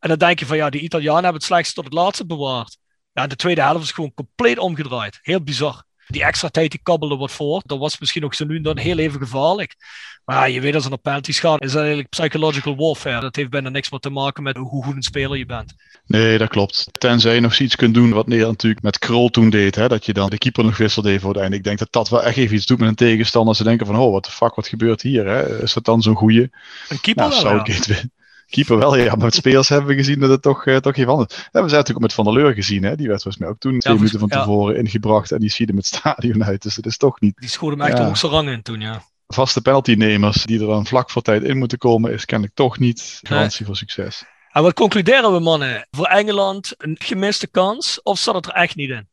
En 0.00 0.08
dan 0.08 0.18
denk 0.18 0.38
je 0.38 0.46
van 0.46 0.56
ja, 0.56 0.70
die 0.70 0.80
Italianen 0.80 1.22
hebben 1.22 1.40
het 1.40 1.50
slechtste 1.50 1.74
tot 1.74 1.84
het 1.84 1.92
laatste 1.92 2.26
bewaard. 2.26 2.78
Ja, 3.12 3.26
de 3.26 3.36
tweede 3.36 3.60
helft 3.62 3.84
is 3.84 3.92
gewoon 3.92 4.14
compleet 4.14 4.58
omgedraaid. 4.58 5.18
Heel 5.22 5.42
bizar. 5.42 5.84
Die 6.06 6.24
extra 6.24 6.48
tijd 6.48 6.70
die 6.70 6.80
kabbelde 6.82 7.16
wat 7.16 7.32
voor. 7.32 7.62
Dat 7.66 7.78
was 7.78 7.98
misschien 7.98 8.24
ook 8.24 8.34
zo 8.34 8.44
nu 8.44 8.56
en 8.56 8.62
dan 8.62 8.78
heel 8.78 8.98
even 8.98 9.20
gevaarlijk. 9.20 9.76
Maar 10.24 10.50
je 10.50 10.60
weet 10.60 10.74
als 10.74 10.84
er 10.84 10.90
naar 10.90 10.98
penalties 10.98 11.38
gaat, 11.38 11.62
is 11.62 11.70
dat 11.70 11.80
eigenlijk 11.80 12.08
psychological 12.08 12.76
warfare. 12.76 13.20
Dat 13.20 13.36
heeft 13.36 13.50
bijna 13.50 13.68
niks 13.68 13.90
meer 13.90 14.00
te 14.00 14.10
maken 14.10 14.42
met 14.42 14.56
hoe 14.56 14.84
goed 14.84 14.94
een 14.94 15.02
speler 15.02 15.38
je 15.38 15.46
bent. 15.46 15.74
Nee, 16.06 16.38
dat 16.38 16.48
klopt. 16.48 16.86
Tenzij 16.98 17.34
je 17.34 17.40
nog 17.40 17.54
zoiets 17.54 17.76
kunt 17.76 17.94
doen 17.94 18.10
wat 18.10 18.26
Nederland 18.26 18.56
natuurlijk 18.56 18.82
met 18.82 18.98
Krol 18.98 19.28
toen 19.28 19.50
deed. 19.50 19.74
Hè? 19.74 19.88
Dat 19.88 20.06
je 20.06 20.12
dan 20.12 20.30
de 20.30 20.38
keeper 20.38 20.64
nog 20.64 20.76
wisselt 20.76 21.06
even 21.06 21.20
voor 21.20 21.32
het 21.32 21.40
einde. 21.40 21.56
Ik 21.56 21.64
denk 21.64 21.78
dat 21.78 21.92
dat 21.92 22.08
wel 22.08 22.22
echt 22.22 22.36
even 22.36 22.56
iets 22.56 22.66
doet 22.66 22.78
met 22.78 22.88
een 22.88 22.94
tegenstander. 22.94 23.56
Ze 23.56 23.64
denken 23.64 23.86
van, 23.86 23.96
oh, 23.96 24.12
wat 24.12 24.24
de 24.24 24.30
fuck, 24.30 24.54
wat 24.54 24.68
gebeurt 24.68 25.02
hier? 25.02 25.26
Hè? 25.26 25.62
Is 25.62 25.72
dat 25.72 25.84
dan 25.84 26.02
zo'n 26.02 26.14
goeie? 26.14 26.50
Een 26.88 27.00
keeper 27.00 27.28
Nou, 27.28 27.42
wel, 27.42 27.52
ja. 27.52 27.56
Southgate 27.56 27.92
weer. 27.92 28.04
Keeper 28.50 28.78
wel, 28.78 28.96
ja. 28.96 29.04
Maar 29.14 29.24
met 29.24 29.34
spelers 29.34 29.68
hebben 29.68 29.88
we 29.88 29.94
gezien 29.94 30.20
dat 30.20 30.30
het 30.30 30.42
toch, 30.42 30.66
eh, 30.66 30.76
toch 30.76 30.96
even 30.96 31.12
anders 31.12 31.32
is. 31.32 31.36
Ja, 31.36 31.44
we 31.50 31.50
zijn 31.52 31.62
natuurlijk 31.70 31.90
ook 31.96 32.00
met 32.02 32.12
Van 32.12 32.24
der 32.24 32.34
Leur 32.34 32.54
gezien. 32.54 32.82
Hè? 32.82 32.96
Die 32.96 33.08
werd 33.08 33.22
volgens 33.22 33.42
mij 33.42 33.52
ook 33.52 33.58
toen 33.58 33.78
twee 33.78 33.96
volgens- 33.96 34.12
minuten 34.12 34.28
van 34.28 34.38
ja. 34.38 34.44
tevoren 34.44 34.76
ingebracht. 34.76 35.32
En 35.32 35.38
die 35.38 35.50
schiet 35.50 35.68
hem 35.68 35.76
het 35.76 35.86
stadion 35.94 36.44
uit. 36.44 36.62
Dus 36.62 36.76
het 36.76 36.86
is 36.86 36.96
toch 36.96 37.20
niet 37.20 37.36
Die 37.36 37.48
schoot 37.48 37.70
hem 37.70 37.80
echt 37.80 37.90
Ja. 37.92 37.96
de 37.98 38.02
hoogste 38.04 38.26
rang 38.28 38.48
in 38.48 38.62
toen, 38.62 38.80
ja. 38.80 39.02
vaste 39.26 39.60
penaltynemers 39.60 40.44
die 40.44 40.60
er 40.60 40.66
dan 40.66 40.86
vlak 40.86 41.10
voor 41.10 41.22
tijd 41.22 41.42
in 41.42 41.58
moeten 41.58 41.78
komen. 41.78 42.12
Is 42.12 42.24
kennelijk 42.24 42.56
toch 42.56 42.78
niet 42.78 43.20
garantie 43.22 43.66
voor 43.66 43.76
succes. 43.76 44.24
En 44.52 44.62
wat 44.62 44.74
concluderen 44.74 45.32
we, 45.32 45.40
mannen? 45.40 45.86
Voor 45.90 46.06
Engeland 46.06 46.74
een 46.76 46.96
gemiste 46.98 47.46
kans? 47.46 48.02
Of 48.02 48.18
zat 48.18 48.34
het 48.34 48.46
er 48.46 48.52
echt 48.52 48.76
niet 48.76 48.90
in? 48.90 49.08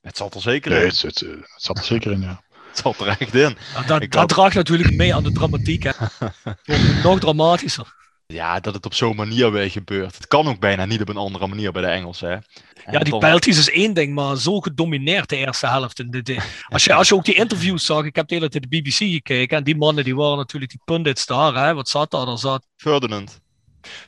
Het 0.00 0.16
zat 0.16 0.34
er 0.34 0.40
zeker 0.40 0.70
Nee, 0.70 0.80
in. 0.80 0.86
het, 0.86 1.02
het, 1.02 1.20
het 1.20 1.44
zat 1.56 1.78
er 1.78 1.84
zeker 1.84 2.12
in, 2.12 2.20
ja. 2.20 2.44
Het 2.68 2.78
zat 2.84 3.00
er 3.00 3.06
echt 3.20 3.34
in. 3.34 3.56
Nou, 3.74 3.86
dat 3.86 4.00
dat 4.00 4.14
had- 4.14 4.28
draagt 4.28 4.54
natuurlijk 4.54 4.94
mee 4.94 5.14
aan 5.14 5.22
de 5.22 5.32
dramatiek. 5.32 5.82
Hè. 5.82 5.90
Nog 7.02 7.18
dramatischer. 7.20 7.94
Ja, 8.26 8.60
dat 8.60 8.74
het 8.74 8.86
op 8.86 8.94
zo'n 8.94 9.16
manier 9.16 9.52
weer 9.52 9.70
gebeurt. 9.70 10.14
Het 10.14 10.26
kan 10.26 10.48
ook 10.48 10.58
bijna 10.60 10.84
niet 10.84 11.00
op 11.00 11.08
een 11.08 11.16
andere 11.16 11.46
manier 11.46 11.72
bij 11.72 11.82
de 11.82 11.88
Engelsen. 11.88 12.28
Hè? 12.28 12.34
En 12.34 12.92
Ja, 12.92 12.98
die 12.98 13.10
dan- 13.10 13.18
penalties 13.18 13.58
is 13.58 13.70
één 13.70 13.94
ding, 13.94 14.14
maar 14.14 14.36
zo 14.36 14.60
gedomineerd 14.60 15.28
de 15.28 15.36
eerste 15.36 15.66
helft. 15.66 15.98
En 15.98 16.10
de, 16.10 16.22
de- 16.22 16.42
als, 16.68 16.84
je, 16.84 16.94
als 16.94 17.08
je 17.08 17.14
ook 17.14 17.24
die 17.24 17.34
interviews 17.34 17.84
zag, 17.84 18.04
ik 18.04 18.16
heb 18.16 18.28
de 18.28 18.34
hele 18.34 18.48
tijd 18.48 18.70
de 18.70 18.78
BBC 18.80 18.92
gekeken. 18.94 19.56
En 19.56 19.64
die 19.64 19.76
mannen 19.76 20.04
die 20.04 20.16
waren 20.16 20.36
natuurlijk 20.36 20.70
die 20.70 20.80
pundits 20.84 21.26
daar. 21.26 21.54
Hè. 21.54 21.74
Wat 21.74 21.88
zat 21.88 22.10
daar? 22.10 22.28
Er 22.28 22.38
zat 22.38 22.66
Ferdinand. 22.76 23.40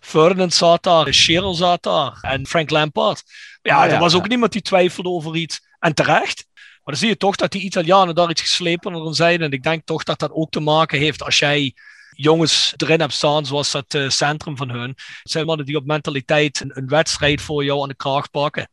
Ferdinand 0.00 0.54
zat 0.54 0.82
daar, 0.82 1.12
Shearer 1.12 1.54
zat 1.54 1.82
daar 1.82 2.18
en 2.20 2.46
Frank 2.46 2.70
Lampard. 2.70 3.22
Ja, 3.62 3.76
Ah, 3.84 3.92
er 3.92 3.98
was 3.98 4.14
ook 4.14 4.22
ja. 4.22 4.28
niemand 4.28 4.52
die 4.52 4.62
twijfelde 4.62 5.08
over 5.08 5.36
iets. 5.36 5.60
En 5.78 5.94
terecht. 5.94 6.46
Maar 6.54 6.96
dan 6.96 6.96
zie 6.96 7.08
je 7.08 7.16
toch 7.16 7.36
dat 7.36 7.52
die 7.52 7.62
Italianen 7.62 8.14
daar 8.14 8.30
iets 8.30 8.40
geslepener 8.40 9.14
zijn. 9.14 9.42
En 9.42 9.50
ik 9.50 9.62
denk 9.62 9.82
toch 9.84 10.02
dat 10.02 10.18
dat 10.18 10.32
ook 10.32 10.50
te 10.50 10.60
maken 10.60 10.98
heeft 10.98 11.22
als 11.22 11.38
jij 11.38 11.74
jongens 12.20 12.74
erin 12.76 13.00
hebt 13.00 13.12
staan, 13.12 13.46
zoals 13.46 13.70
dat 13.70 13.94
eh, 13.94 14.08
centrum 14.08 14.56
van 14.56 14.70
hun. 14.70 14.88
Het 14.88 15.30
zijn 15.30 15.46
mannen 15.46 15.66
die 15.66 15.76
op 15.76 15.86
mentaliteit 15.86 16.60
een, 16.60 16.70
een 16.74 16.88
wedstrijd 16.88 17.40
voor 17.40 17.64
jou 17.64 17.82
aan 17.82 17.88
de 17.88 17.96
kraag 17.96 18.30
pakken. 18.30 18.70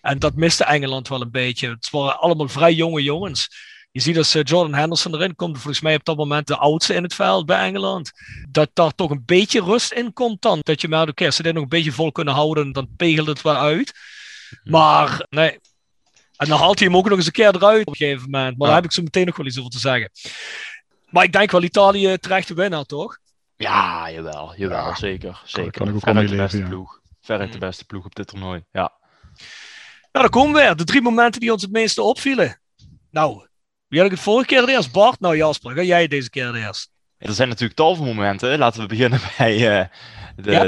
En 0.00 0.18
dat 0.18 0.34
miste 0.34 0.64
Engeland 0.64 1.08
wel 1.08 1.20
een 1.20 1.30
beetje. 1.30 1.68
Het 1.68 1.90
waren 1.90 2.18
allemaal 2.20 2.48
vrij 2.48 2.72
jonge 2.72 3.02
jongens. 3.02 3.48
Je 3.90 4.00
ziet 4.00 4.16
als 4.18 4.34
eh, 4.34 4.42
Jordan 4.42 4.74
Henderson 4.74 5.14
erin 5.14 5.34
komt, 5.36 5.56
volgens 5.56 5.80
mij 5.80 5.94
op 5.94 6.04
dat 6.04 6.16
moment 6.16 6.46
de 6.46 6.56
oudste 6.56 6.94
in 6.94 7.02
het 7.02 7.14
veld 7.14 7.46
bij 7.46 7.66
Engeland. 7.66 8.10
Dat 8.48 8.70
daar 8.72 8.94
toch 8.94 9.10
een 9.10 9.22
beetje 9.26 9.62
rust 9.62 9.92
in 9.92 10.12
komt 10.12 10.42
dan. 10.42 10.58
Dat 10.62 10.80
je 10.80 10.88
merkt, 10.88 11.10
oké, 11.10 11.24
als 11.26 11.36
ze 11.36 11.42
dit 11.42 11.54
nog 11.54 11.62
een 11.62 11.68
beetje 11.68 11.92
vol 11.92 12.12
kunnen 12.12 12.34
houden, 12.34 12.72
dan 12.72 12.88
pegelt 12.96 13.26
het 13.26 13.42
wel 13.42 13.56
uit. 13.56 13.92
Maar 14.64 15.26
nee. 15.28 15.58
En 16.36 16.48
dan 16.48 16.58
haalt 16.58 16.78
hij 16.78 16.88
hem 16.88 16.96
ook 16.96 17.08
nog 17.08 17.16
eens 17.16 17.26
een 17.26 17.32
keer 17.32 17.54
eruit 17.54 17.80
op 17.86 17.88
een 17.92 17.96
gegeven 17.96 18.30
moment. 18.30 18.58
Maar 18.58 18.66
Ja. 18.66 18.66
daar 18.66 18.74
heb 18.74 18.84
ik 18.84 18.92
zo 18.92 19.02
meteen 19.02 19.26
nog 19.26 19.36
wel 19.36 19.46
iets 19.46 19.58
over 19.58 19.70
te 19.70 19.78
zeggen. 19.78 20.10
Maar 21.10 21.24
ik 21.24 21.32
denk 21.32 21.50
wel 21.50 21.62
Italië 21.62 22.18
terecht 22.18 22.48
de 22.48 22.54
winnaar, 22.54 22.84
toch? 22.84 23.18
Ja, 23.56 24.10
jawel. 24.10 24.54
jawel 24.56 24.86
Ja, 24.86 24.94
zeker. 24.94 25.40
zeker. 25.44 25.70
kan 25.72 25.88
ik 25.88 25.94
ook 25.94 26.00
Veruit 26.00 26.16
wel 26.28 26.36
de 26.36 26.42
beste 26.42 26.56
leven, 26.56 26.70
ja. 26.70 26.74
ploeg. 26.76 27.00
Veruit 27.20 27.48
de 27.52 27.54
Mm. 27.58 27.60
beste 27.60 27.84
ploeg 27.84 28.04
op 28.04 28.14
dit 28.14 28.26
toernooi. 28.26 28.64
Ja. 28.72 28.92
Nou, 30.12 30.24
daar 30.24 30.28
komen 30.28 30.54
we 30.54 30.60
weer. 30.60 30.76
De 30.76 30.84
drie 30.84 31.02
momenten 31.02 31.40
die 31.40 31.52
ons 31.52 31.62
het 31.62 31.70
meeste 31.72 32.02
opvielen. 32.02 32.60
Nou, 33.10 33.46
wie 33.88 33.98
had 33.98 34.08
ik 34.08 34.14
het 34.14 34.24
vorige 34.24 34.46
keer 34.46 34.68
eerst? 34.68 34.92
Bart? 34.92 35.20
Nou, 35.20 35.36
Jasper, 35.36 35.74
ga 35.74 35.82
jij 35.82 36.06
deze 36.08 36.30
keer 36.30 36.54
eerst? 36.54 36.90
Er 37.18 37.32
zijn 37.32 37.48
natuurlijk 37.48 37.76
tal 37.78 37.94
van 37.94 38.06
momenten. 38.06 38.58
Laten 38.58 38.80
we 38.80 38.86
beginnen 38.86 39.20
bij 39.38 39.52
eh, 39.80 39.86
de, 40.36 40.50
Ja, 40.50 40.64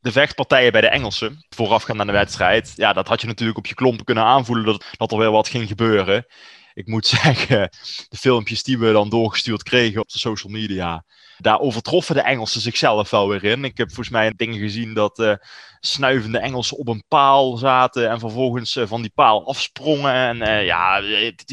de, 0.00 0.12
vechtpartijen 0.12 0.72
bij 0.72 0.80
de 0.80 0.88
Engelsen. 0.88 1.44
Voorafgaand 1.48 2.00
aan 2.00 2.06
de 2.06 2.12
wedstrijd. 2.12 2.72
Ja, 2.76 2.92
dat 2.92 3.08
had 3.08 3.20
je 3.20 3.26
natuurlijk 3.26 3.58
op 3.58 3.66
je 3.66 3.74
klompen 3.74 4.04
kunnen 4.04 4.24
aanvoelen 4.24 4.64
dat, 4.64 4.84
dat 4.96 5.12
er 5.12 5.18
weer 5.18 5.30
wat 5.30 5.48
ging 5.48 5.68
gebeuren. 5.68 6.26
Ik 6.74 6.86
moet 6.86 7.06
zeggen, 7.22 7.70
de 8.08 8.16
filmpjes 8.16 8.62
die 8.62 8.78
we 8.78 8.92
dan 8.92 9.08
doorgestuurd 9.08 9.62
kregen 9.62 10.00
op 10.00 10.08
de 10.08 10.18
social 10.18 10.52
media. 10.52 11.04
Daar 11.38 11.60
overtroffen 11.60 12.14
de 12.14 12.20
Engelsen 12.20 12.60
zichzelf 12.60 13.10
wel 13.10 13.28
weer 13.28 13.44
in. 13.44 13.64
Ik 13.64 13.76
heb 13.76 13.86
volgens 13.86 14.08
mij 14.08 14.32
dingen 14.36 14.58
gezien 14.58 14.94
dat 14.94 15.18
eh, 15.18 15.34
snuivende 15.80 16.38
Engelsen 16.38 16.76
op 16.76 16.88
een 16.88 17.04
paal 17.08 17.56
zaten. 17.56 18.10
En 18.10 18.18
vervolgens 18.18 18.76
eh, 18.76 18.86
van 18.86 19.00
die 19.02 19.12
paal 19.14 19.46
afsprongen. 19.46 20.14
En 20.14 20.42
eh, 20.42 20.64
ja, 20.64 21.02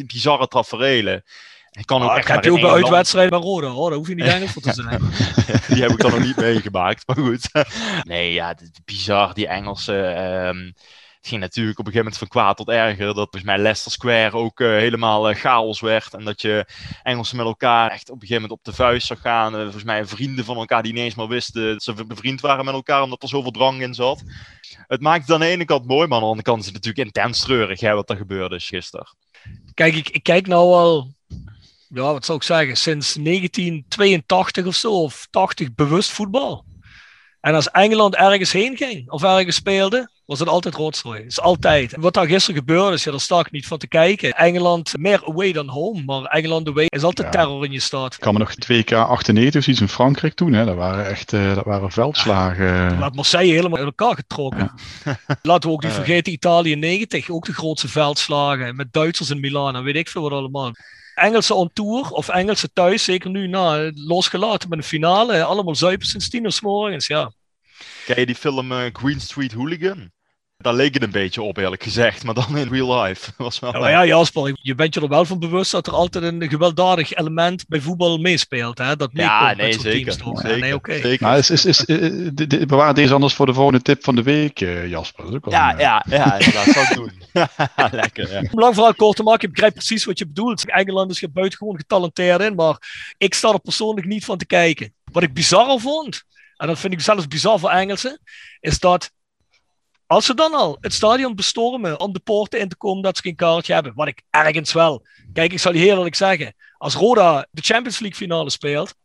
bizarre 0.06 0.48
taferelen. 0.48 1.24
Ik 1.72 1.86
kan 1.86 2.04
ook 2.04 2.10
Ah, 2.10 2.18
echt 2.18 2.28
heb 2.28 2.44
je 2.44 2.52
ook 2.52 2.62
bij 2.62 2.70
uitwedstrijden 2.70 3.40
bij 3.40 3.50
Roda. 3.50 3.74
Oh, 3.74 3.88
daar 3.88 3.98
hoef 3.98 4.08
je 4.08 4.16
niet 4.16 4.26
Engels 4.26 4.52
voor 4.52 4.62
te 4.62 4.74
zijn. 4.74 5.00
die 5.68 5.82
heb 5.82 5.92
ik 5.92 6.00
dan 6.00 6.12
nog 6.12 6.24
niet 6.24 6.36
meegemaakt, 6.36 7.08
maar 7.08 7.16
goed. 7.16 7.50
Nee, 8.04 8.34
ja, 8.34 8.56
bizar, 8.86 9.34
die 9.34 9.48
Engelsen. 9.48 10.16
ehm, 10.16 10.72
het 11.22 11.30
ging 11.30 11.42
natuurlijk 11.42 11.80
op 11.80 11.86
een 11.86 11.92
gegeven 11.92 12.12
moment 12.12 12.32
van 12.32 12.42
kwaad 12.42 12.58
tot 12.58 12.70
erger. 12.70 13.06
Dat 13.06 13.16
volgens 13.16 13.44
mij 13.44 13.58
Leicester 13.58 13.92
Square 13.92 14.38
ook 14.38 14.60
eh, 14.60 14.68
helemaal 14.68 15.30
eh, 15.30 15.36
chaos 15.36 15.80
werd. 15.80 16.14
En 16.14 16.26
dat 16.26 16.42
je 16.42 16.66
Engelsen 17.04 17.38
met 17.38 17.46
elkaar 17.46 17.92
echt 17.92 18.10
op 18.10 18.16
een 18.16 18.28
gegeven 18.28 18.42
moment 18.42 18.60
op 18.60 18.64
de 18.64 18.74
vuist 18.74 19.08
zag 19.08 19.22
gaan. 19.22 19.56
Eh, 19.56 19.62
volgens 19.62 19.84
mij 19.84 20.06
vrienden 20.06 20.46
van 20.46 20.58
elkaar 20.58 20.84
die 20.84 20.94
niet 20.94 21.02
eens 21.02 21.16
meer 21.16 21.28
wisten 21.28 21.72
dat 21.72 21.84
ze 21.84 22.06
bevriend 22.06 22.42
waren 22.42 22.66
met 22.66 22.74
elkaar. 22.74 23.02
Omdat 23.02 23.24
er 23.24 23.30
zoveel 23.30 23.52
drang 23.52 23.82
in 23.82 23.94
zat. 23.94 24.24
Het 24.88 25.02
maakt 25.02 25.22
het 25.22 25.32
aan 25.32 25.40
de 25.40 25.46
ene 25.46 25.66
kant 25.66 25.86
mooi, 25.86 26.08
maar 26.08 26.18
aan 26.18 26.24
de 26.24 26.30
andere 26.30 26.48
kant 26.48 26.60
is 26.60 26.66
het 26.66 26.74
natuurlijk 26.74 27.06
intens 27.06 27.40
treurig 27.40 27.80
hè, 27.80 27.94
wat 27.94 28.10
er 28.10 28.18
gebeurde 28.18 28.56
is 28.56 28.68
gisteren. 28.68 29.08
Kijk, 29.74 29.96
ik, 29.96 30.10
ik 30.10 30.24
kijk 30.24 30.48
nou 30.48 30.74
al, 30.74 31.14
ja, 31.88 32.02
wat 32.02 32.26
zou 32.26 32.38
ik 32.38 32.44
zeggen, 32.44 32.78
sinds 32.78 33.14
1982 33.14 34.66
of 34.66 34.76
zo, 34.76 34.92
of 34.92 35.28
80 35.30 35.74
bewust 35.76 36.12
voetbal. 36.12 36.66
En 37.42 37.56
als 37.56 37.72
Engeland 37.72 38.16
ergens 38.16 38.52
heen 38.52 38.78
ging 38.78 39.12
of 39.12 39.24
ergens 39.24 39.56
speelde, 39.56 40.10
was 40.32 40.40
het 40.40 40.50
altijd 40.50 40.76
rotzooi. 40.76 41.22
is 41.26 41.40
altijd. 41.42 41.94
En 41.94 42.02
wat 42.02 42.14
daar 42.14 42.28
gisteren 42.28 42.60
gebeurde 42.60 42.94
is, 42.96 43.04
ja, 43.04 43.12
daar 43.12 43.20
sta 43.20 43.40
ik 43.40 43.52
niet 43.52 43.68
van 43.68 43.78
te 43.78 43.88
kijken. 43.88 44.32
Engeland 44.32 44.98
meer 44.98 45.22
away 45.26 45.52
dan 45.52 45.68
home, 45.68 46.04
maar 46.06 46.24
Engeland 46.24 46.68
away 46.68 46.86
is 46.88 47.04
altijd 47.04 47.34
Ja. 47.34 47.40
terror 47.40 47.66
in 47.66 47.72
je 47.72 47.80
stad. 47.80 48.14
Ik 48.14 48.20
kan 48.20 48.34
me 48.34 48.40
nog 48.40 48.54
2K 48.54 48.92
98 48.94 49.62
of 49.62 49.68
iets 49.68 49.82
in 49.82 49.88
Frankrijk 49.88 50.34
toen. 50.34 50.54
Hè. 50.54 50.66
Dat 50.66 50.76
waren 50.76 51.06
echt 51.06 51.34
eh, 51.34 51.56
dat 51.56 51.66
waren 51.66 51.92
veldslagen. 51.92 53.00
Laat 53.00 53.16
Marseille 53.16 53.54
helemaal 53.54 53.78
uit 53.78 53.86
elkaar 53.98 54.16
getrokken. 54.16 54.72
Laten 55.42 55.70
we 55.70 55.76
ook 55.76 55.84
niet 55.84 55.92
Ja. 55.92 55.98
vergeten, 55.98 56.34
Italië 56.34 56.76
90, 56.76 57.30
ook 57.30 57.46
de 57.46 57.54
grootste 57.54 57.88
veldslagen. 57.88 58.76
Met 58.76 58.94
Duitsers 58.94 59.30
in 59.30 59.40
Milaan 59.40 59.76
en 59.76 59.84
weet 59.84 59.96
ik 59.96 60.08
veel 60.10 60.22
wat 60.22 60.32
allemaal. 60.32 60.72
Engelse 61.16 61.54
on 61.54 61.70
tour 61.74 62.10
of 62.10 62.30
Engelse 62.30 62.70
thuis, 62.74 63.04
zeker 63.04 63.30
nu 63.30 63.48
na, 63.48 63.92
losgelaten 63.94 64.70
met 64.70 64.78
een 64.78 64.84
finale. 64.84 65.44
Allemaal 65.44 65.76
zuipen 65.76 66.08
sinds 66.08 66.30
tien 66.30 66.44
uur 66.44 66.52
's 66.52 66.62
morgens, 66.62 67.08
ja. 67.08 67.32
Ken 68.06 68.20
je 68.20 68.26
die 68.26 68.36
film 68.36 68.72
eh, 68.72 68.78
Green 68.94 69.20
Street 69.22 69.54
Hooligan? 69.54 70.12
Daar 70.62 70.74
leek 70.74 70.94
het 70.94 71.04
een 71.04 71.12
beetje 71.12 71.42
op, 71.42 71.58
eerlijk 71.58 71.84
gezegd, 71.84 72.24
maar 72.24 72.34
dan 72.34 72.58
in 72.58 72.68
real 72.70 73.02
life. 73.02 73.26
Dat 73.26 73.36
was 73.38 73.60
wel, 73.60 73.74
Ja, 73.74 73.80
maar 73.80 73.92
ja, 73.92 74.06
Jasper, 74.06 74.52
je 74.62 74.76
bent 74.76 74.94
je 74.94 75.02
er 75.02 75.08
wel 75.08 75.26
van 75.26 75.40
bewust 75.40 75.72
dat 75.72 75.88
er 75.88 75.94
altijd 75.94 76.24
een 76.24 76.50
gewelddadig 76.50 77.14
element 77.14 77.66
bij 77.68 77.80
voetbal 77.80 78.18
meespeelt. 78.18 78.78
Hè? 78.78 78.96
Dat 78.96 79.10
Ja, 79.14 79.54
nee, 79.54 79.74
zeker. 79.74 79.92
teams 79.92 80.18
toch? 80.18 80.44
Ja, 80.48 80.56
nee, 80.56 80.76
oké. 80.76 81.00
zeker. 81.02 81.28
Maar 81.28 81.38
is, 81.38 81.50
is, 81.50 81.66
is, 81.66 81.86
eh, 81.86 81.98
de- 82.34 82.48
de- 82.48 82.66
bewaar 82.66 82.94
deze 82.94 83.14
anders 83.14 83.34
voor 83.34 83.46
de 83.46 83.54
volgende 83.54 83.82
tip 83.82 84.04
van 84.04 84.16
de 84.16 84.24
week, 84.24 84.62
eh, 84.62 84.88
Jasper. 84.90 85.24
Dat 85.24 85.30
is 85.32 85.38
ook 85.38 85.46
wel 85.46 85.54
Ja, 85.54 85.70
een, 85.72 85.76
eh, 85.78 85.82
ja, 85.82 86.06
ja, 86.10 86.38
inderdaad, 86.38 86.66
zou 86.66 86.86
ik 86.86 86.94
doen. 86.96 87.12
Lekker, 87.92 88.32
ja. 88.32 88.40
Om 88.52 88.60
lang 88.60 88.74
verhaal 88.74 88.94
kort 88.96 89.16
te 89.16 89.24
maken, 89.24 89.48
ik 89.48 89.54
begrijp 89.54 89.74
precies 89.74 90.06
wat 90.06 90.20
je 90.20 90.28
bedoelt. 90.28 90.70
Engeland 90.70 91.12
is 91.12 91.22
er 91.22 91.32
buitengewoon 91.32 91.76
getalenteerd 91.78 92.42
in, 92.42 92.56
maar 92.56 92.78
ik 93.18 93.34
sta 93.34 93.52
er 93.54 93.60
persoonlijk 93.60 94.08
niet 94.08 94.26
van 94.26 94.38
te 94.38 94.46
kijken. 94.46 94.94
Wat 95.12 95.24
ik 95.24 95.34
bizar 95.34 95.80
vond, 95.80 96.24
en 96.58 96.68
dat 96.68 96.80
vind 96.80 96.94
ik 96.94 97.02
zelfs 97.02 97.28
bizar 97.28 97.60
voor 97.60 97.70
Engelsen, 97.70 98.20
is 98.60 98.80
dat 98.80 99.12
als 100.12 100.26
ze 100.26 100.34
dan 100.34 100.54
al 100.54 100.78
het 100.82 100.94
stadion 100.94 101.36
bestormen 101.36 102.00
om 102.00 102.14
de 102.14 102.20
poorten 102.20 102.60
in 102.60 102.70
te 102.70 102.76
komen 102.76 103.04
dat 103.04 103.16
ze 103.16 103.22
geen 103.22 103.36
kaartje 103.36 103.74
hebben, 103.74 103.94
wat 103.96 104.08
ik 104.08 104.22
ergens 104.30 104.74
wel. 104.74 105.06
Kijk, 105.34 105.52
ik 105.52 105.60
zal 105.60 105.74
je 105.74 105.80
heel 105.80 105.96
eerlijk 105.96 106.16
zeggen, 106.16 106.56
als 106.78 106.94
Roda 106.94 107.48
de 107.52 107.62
Champions 107.62 108.00
League 108.00 108.18
finale 108.18 108.50
speelt 108.50 108.96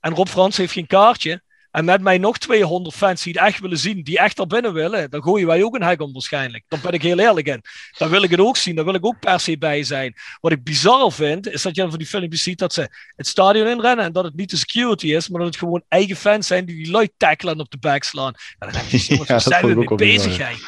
en 0.00 0.14
Rob 0.14 0.28
Frans 0.28 0.56
heeft 0.56 0.72
geen 0.72 0.86
kaartje, 0.86 1.42
en 1.76 1.84
met 1.84 2.00
mij 2.00 2.18
nog 2.18 2.38
200 2.38 2.94
fans 2.94 3.22
die 3.22 3.32
het 3.32 3.42
echt 3.42 3.60
willen 3.60 3.78
zien, 3.78 4.02
die 4.02 4.18
echt 4.18 4.38
er 4.38 4.46
binnen 4.46 4.72
willen, 4.72 5.10
dan 5.10 5.22
gooien 5.22 5.46
wij 5.46 5.62
ook 5.62 5.74
een 5.74 5.82
hek 5.82 6.00
om 6.00 6.12
waarschijnlijk. 6.12 6.64
Dan 6.68 6.80
ben 6.82 6.92
ik 6.92 7.02
heel 7.02 7.18
eerlijk 7.18 7.46
in. 7.46 7.62
Dan 7.98 8.08
wil 8.08 8.22
ik 8.22 8.30
het 8.30 8.40
ook 8.40 8.56
zien, 8.56 8.74
daar 8.74 8.84
wil 8.84 8.94
ik 8.94 9.06
ook 9.06 9.20
per 9.20 9.40
se 9.40 9.58
bij 9.58 9.82
zijn. 9.82 10.14
Wat 10.40 10.52
ik 10.52 10.64
bizar 10.64 11.12
vind, 11.12 11.48
is 11.48 11.62
dat 11.62 11.74
je 11.74 11.80
dan 11.80 11.90
van 11.90 11.98
die 11.98 12.08
filmpjes 12.08 12.42
ziet 12.42 12.58
dat 12.58 12.72
ze 12.72 12.88
het 13.16 13.26
stadion 13.26 13.66
inrennen 13.66 14.04
en 14.04 14.12
dat 14.12 14.24
het 14.24 14.34
niet 14.34 14.50
de 14.50 14.56
security 14.56 15.06
is, 15.06 15.28
maar 15.28 15.40
dat 15.40 15.48
het 15.48 15.58
gewoon 15.58 15.82
eigen 15.88 16.16
fans 16.16 16.46
zijn 16.46 16.64
die 16.64 16.76
die 16.76 16.90
lui 16.90 17.08
tackelen 17.16 17.54
en 17.54 17.60
op 17.60 17.70
de 17.70 17.78
back 17.78 18.02
slaan. 18.02 18.34
En 18.58 18.70
dan 18.70 18.72
denk 18.72 18.86
je, 18.86 18.98
jongens, 18.98 19.28
Ja, 19.36 19.38
zijn 19.38 19.66
we 19.66 19.74
mee 19.74 19.94
bezig? 19.94 20.58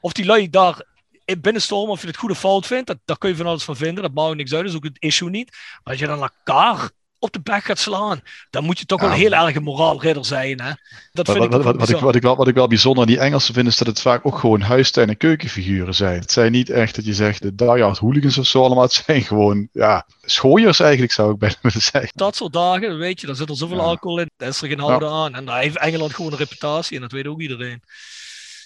Of 0.00 0.12
die 0.12 0.24
lui 0.24 0.50
daar 0.50 0.82
in 1.24 1.40
binnenstormen, 1.40 1.90
of 1.90 2.00
je 2.00 2.06
het 2.06 2.16
goed 2.16 2.30
of 2.30 2.38
fout 2.38 2.66
vindt, 2.66 2.86
dat, 2.86 2.98
daar 3.04 3.18
kun 3.18 3.28
je 3.28 3.36
van 3.36 3.46
alles 3.46 3.64
van 3.64 3.76
vinden, 3.76 4.02
dat 4.02 4.14
maakt 4.14 4.36
niks 4.36 4.52
uit, 4.52 4.62
dat 4.62 4.70
is 4.70 4.76
ook 4.76 4.84
het 4.84 4.96
issue 4.98 5.30
niet. 5.30 5.50
Maar 5.50 5.92
als 5.92 5.98
je 5.98 6.06
dan 6.06 6.20
elkaar 6.20 6.90
op 7.22 7.32
de 7.32 7.40
bek 7.40 7.64
gaat 7.64 7.78
slaan, 7.78 8.20
dan 8.50 8.64
moet 8.64 8.78
je 8.78 8.84
toch 8.86 9.00
wel 9.00 9.10
Ja. 9.10 9.16
heel 9.16 9.32
erg 9.32 9.56
een 9.56 9.62
moraalridder 9.62 10.24
zijn. 10.24 10.60
Hè? 10.60 10.70
Dat 11.12 11.26
Wat, 11.26 11.36
vind 11.36 11.44
ik 11.44 11.50
wat, 11.50 11.60
ik, 11.88 11.96
wat, 11.96 12.14
ik 12.14 12.22
wel, 12.22 12.36
wat 12.36 12.48
ik 12.48 12.54
wel 12.54 12.66
bijzonder 12.68 13.02
aan 13.02 13.08
die 13.08 13.18
Engelsen 13.18 13.54
vind, 13.54 13.66
is 13.66 13.76
dat 13.76 13.86
het 13.86 14.00
vaak 14.00 14.26
ook 14.26 14.38
gewoon 14.38 14.60
huistuin- 14.60 15.08
en 15.08 15.16
keukenfiguren 15.16 15.94
zijn. 15.94 16.20
Het 16.20 16.32
zijn 16.32 16.52
niet 16.52 16.70
echt 16.70 16.94
dat 16.94 17.04
je 17.04 17.14
zegt 17.14 17.42
de 17.42 17.54
diehard 17.54 17.98
hooligans 17.98 18.38
of 18.38 18.46
zo 18.46 18.62
allemaal. 18.64 18.82
Het 18.84 18.92
zijn 19.06 19.22
gewoon, 19.22 19.68
ja, 19.72 20.06
schooiers 20.22 20.80
eigenlijk 20.80 21.12
zou 21.12 21.32
ik 21.32 21.38
bijna 21.38 21.56
willen 21.62 21.80
zeggen. 21.82 22.10
dat 22.14 22.36
soort 22.36 22.52
dagen, 22.52 22.98
weet 22.98 23.20
je, 23.20 23.26
daar 23.26 23.36
zit 23.36 23.48
er 23.48 23.56
zoveel 23.56 23.76
Ja. 23.76 23.82
alcohol 23.82 24.18
in, 24.20 24.30
daar 24.36 24.48
is 24.48 24.62
er 24.62 24.68
geen 24.68 24.80
houden 24.80 25.10
aan. 25.10 25.34
En 25.34 25.44
daar 25.44 25.60
heeft 25.60 25.78
Engeland 25.78 26.14
gewoon 26.14 26.32
een 26.32 26.38
reputatie 26.38 26.96
en 26.96 27.02
dat 27.02 27.12
weet 27.12 27.26
ook 27.26 27.40
iedereen. 27.40 27.82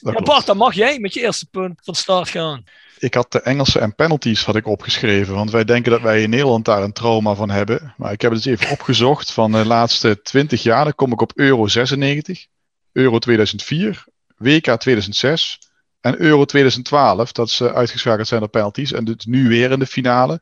Dat 0.05 0.15
Ja. 0.15 0.21
Bart, 0.21 0.47
dan 0.47 0.57
mag 0.57 0.75
jij 0.75 0.99
met 0.99 1.15
je 1.15 1.21
eerste 1.21 1.47
punt 1.47 1.81
van 1.83 1.95
start 1.95 2.29
gaan. 2.29 2.65
Ik 2.99 3.15
had 3.15 3.33
de 3.33 3.41
Engelsen 3.41 3.81
en 3.81 3.95
penalties 3.95 4.45
had 4.45 4.57
ik 4.57 4.67
opgeschreven, 4.67 5.35
want 5.35 5.51
wij 5.51 5.65
denken 5.65 5.91
dat 5.91 6.01
wij 6.01 6.23
in 6.23 6.31
Nederland 6.31 6.65
daar 6.65 6.83
een 6.83 6.93
trauma 6.93 7.35
van 7.35 7.51
hebben. 7.51 7.95
Maar 7.97 8.13
ik 8.13 8.21
heb 8.21 8.33
het 8.33 8.47
eens 8.47 8.61
even 8.61 8.73
opgezocht 8.73 9.33
van 9.33 9.53
de 9.53 9.67
laatste 9.67 10.23
20 10.23 10.63
jaar. 10.63 10.85
Dan 10.85 10.95
kom 10.95 11.13
ik 11.13 11.21
op 11.21 11.33
Euro 11.35 11.67
96, 11.67 12.47
Euro 12.93 13.19
2004, 13.19 14.05
WK 14.37 14.77
2006 14.77 15.59
en 16.01 16.21
Euro 16.21 16.45
2012. 16.45 17.33
Dat 17.33 17.51
ze 17.51 17.73
uitgeschakeld 17.73 18.29
zijn 18.29 18.41
door 18.41 18.49
penalties 18.49 18.93
en 18.93 19.05
dus 19.05 19.25
nu 19.25 19.49
weer 19.49 19.71
in 19.71 19.79
de 19.79 19.87
finale. 19.87 20.41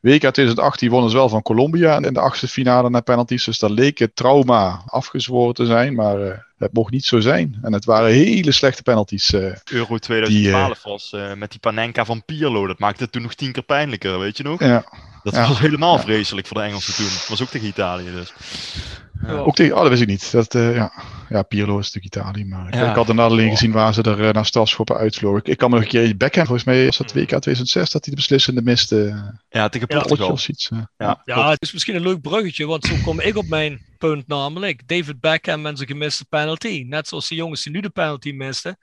WK 0.00 0.18
2018 0.20 0.90
wonnen 0.90 1.10
ze 1.10 1.16
wel 1.16 1.28
van 1.28 1.42
Colombia 1.42 1.96
in 2.02 2.12
de 2.12 2.20
achtste 2.20 2.48
finale 2.48 2.90
naar 2.90 3.02
penalties. 3.02 3.44
Dus 3.44 3.58
daar 3.58 3.70
leek 3.70 3.98
het 3.98 4.16
trauma 4.16 4.82
afgezworen 4.86 5.54
te 5.54 5.66
zijn, 5.66 5.94
maar 5.94 6.20
eh, 6.20 6.38
het 6.58 6.72
mocht 6.72 6.92
niet 6.92 7.04
zo 7.04 7.20
zijn. 7.20 7.58
En 7.62 7.72
het 7.72 7.84
waren 7.84 8.10
hele 8.10 8.52
slechte 8.52 8.82
penalties. 8.82 9.32
eh. 9.32 9.54
Euro 9.64 9.98
2012 9.98 10.82
was 10.82 11.12
eh, 11.12 11.34
met 11.34 11.50
die 11.50 11.60
Panenka 11.60 12.04
van 12.04 12.22
Pirlo. 12.24 12.66
Dat 12.66 12.78
maakte 12.78 13.02
het 13.02 13.12
toen 13.12 13.22
nog 13.22 13.34
tien 13.34 13.52
keer 13.52 13.62
pijnlijker, 13.62 14.18
weet 14.18 14.36
je 14.36 14.42
nog? 14.42 14.60
ja. 14.60 14.84
Dat 15.22 15.34
Ja. 15.34 15.48
was 15.48 15.58
helemaal 15.58 15.96
Ja. 15.96 16.02
vreselijk 16.02 16.46
voor 16.46 16.56
de 16.56 16.62
Engelsen 16.62 16.94
toen. 16.94 17.04
Dat 17.04 17.26
was 17.28 17.42
ook 17.42 17.48
tegen 17.48 17.66
Italië 17.68 18.10
dus. 18.12 18.32
Ja. 19.26 19.32
Ook 19.32 19.54
tegen, 19.54 19.74
oh, 19.74 19.80
dat 19.80 19.88
wist 19.90 20.02
ik 20.02 20.08
niet. 20.08 20.32
Dat, 20.32 20.54
eh, 20.54 20.74
ja. 20.74 20.92
ja, 21.28 21.42
Pirlo 21.42 21.78
is 21.78 21.92
natuurlijk 21.92 22.14
Italië. 22.14 22.44
Maar 22.44 22.68
ik, 22.68 22.74
Ja. 22.74 22.88
ik 22.90 22.94
had 22.96 23.08
er 23.08 23.20
alleen 23.20 23.50
gezien 23.50 23.72
waar 23.72 23.94
ze 23.94 24.02
er 24.02 24.26
eh, 24.26 24.32
naar 24.32 24.46
strafschoppen 24.46 24.96
uitsloegen. 24.96 25.40
Ik, 25.40 25.48
ik 25.48 25.56
kan 25.58 25.70
me 25.70 25.74
nog 25.76 25.84
een 25.84 25.90
keer 25.90 26.16
Beckham, 26.16 26.44
volgens 26.44 26.66
mij 26.66 26.84
was 26.84 26.96
dat 26.96 27.12
WK 27.12 27.26
2006, 27.28 27.90
dat 27.90 28.04
hij 28.04 28.14
de 28.14 28.20
beslissende 28.20 28.62
miste. 28.62 29.24
Ja, 29.48 29.68
tegen 29.68 29.86
Portugal. 29.86 30.30
of 30.30 30.48
iets. 30.48 30.68
eh. 30.70 30.78
Ja, 30.96 31.22
Ja, 31.24 31.50
het 31.50 31.62
is 31.62 31.72
misschien 31.72 31.94
een 31.96 32.02
leuk 32.02 32.20
bruggetje, 32.20 32.66
want 32.66 32.84
zo 32.84 32.94
kom 33.04 33.20
ik 33.20 33.36
op 33.36 33.48
mijn 33.48 33.86
punt 33.98 34.26
namelijk. 34.26 34.88
David 34.88 35.20
Beckham 35.20 35.66
en 35.66 35.76
zijn 35.76 35.88
gemiste 35.88 36.24
penalty. 36.24 36.84
Net 36.88 37.08
zoals 37.08 37.28
de 37.28 37.34
jongens 37.34 37.62
die 37.62 37.72
nu 37.72 37.80
de 37.80 37.90
penalty 37.90 38.32
misten. 38.32 38.78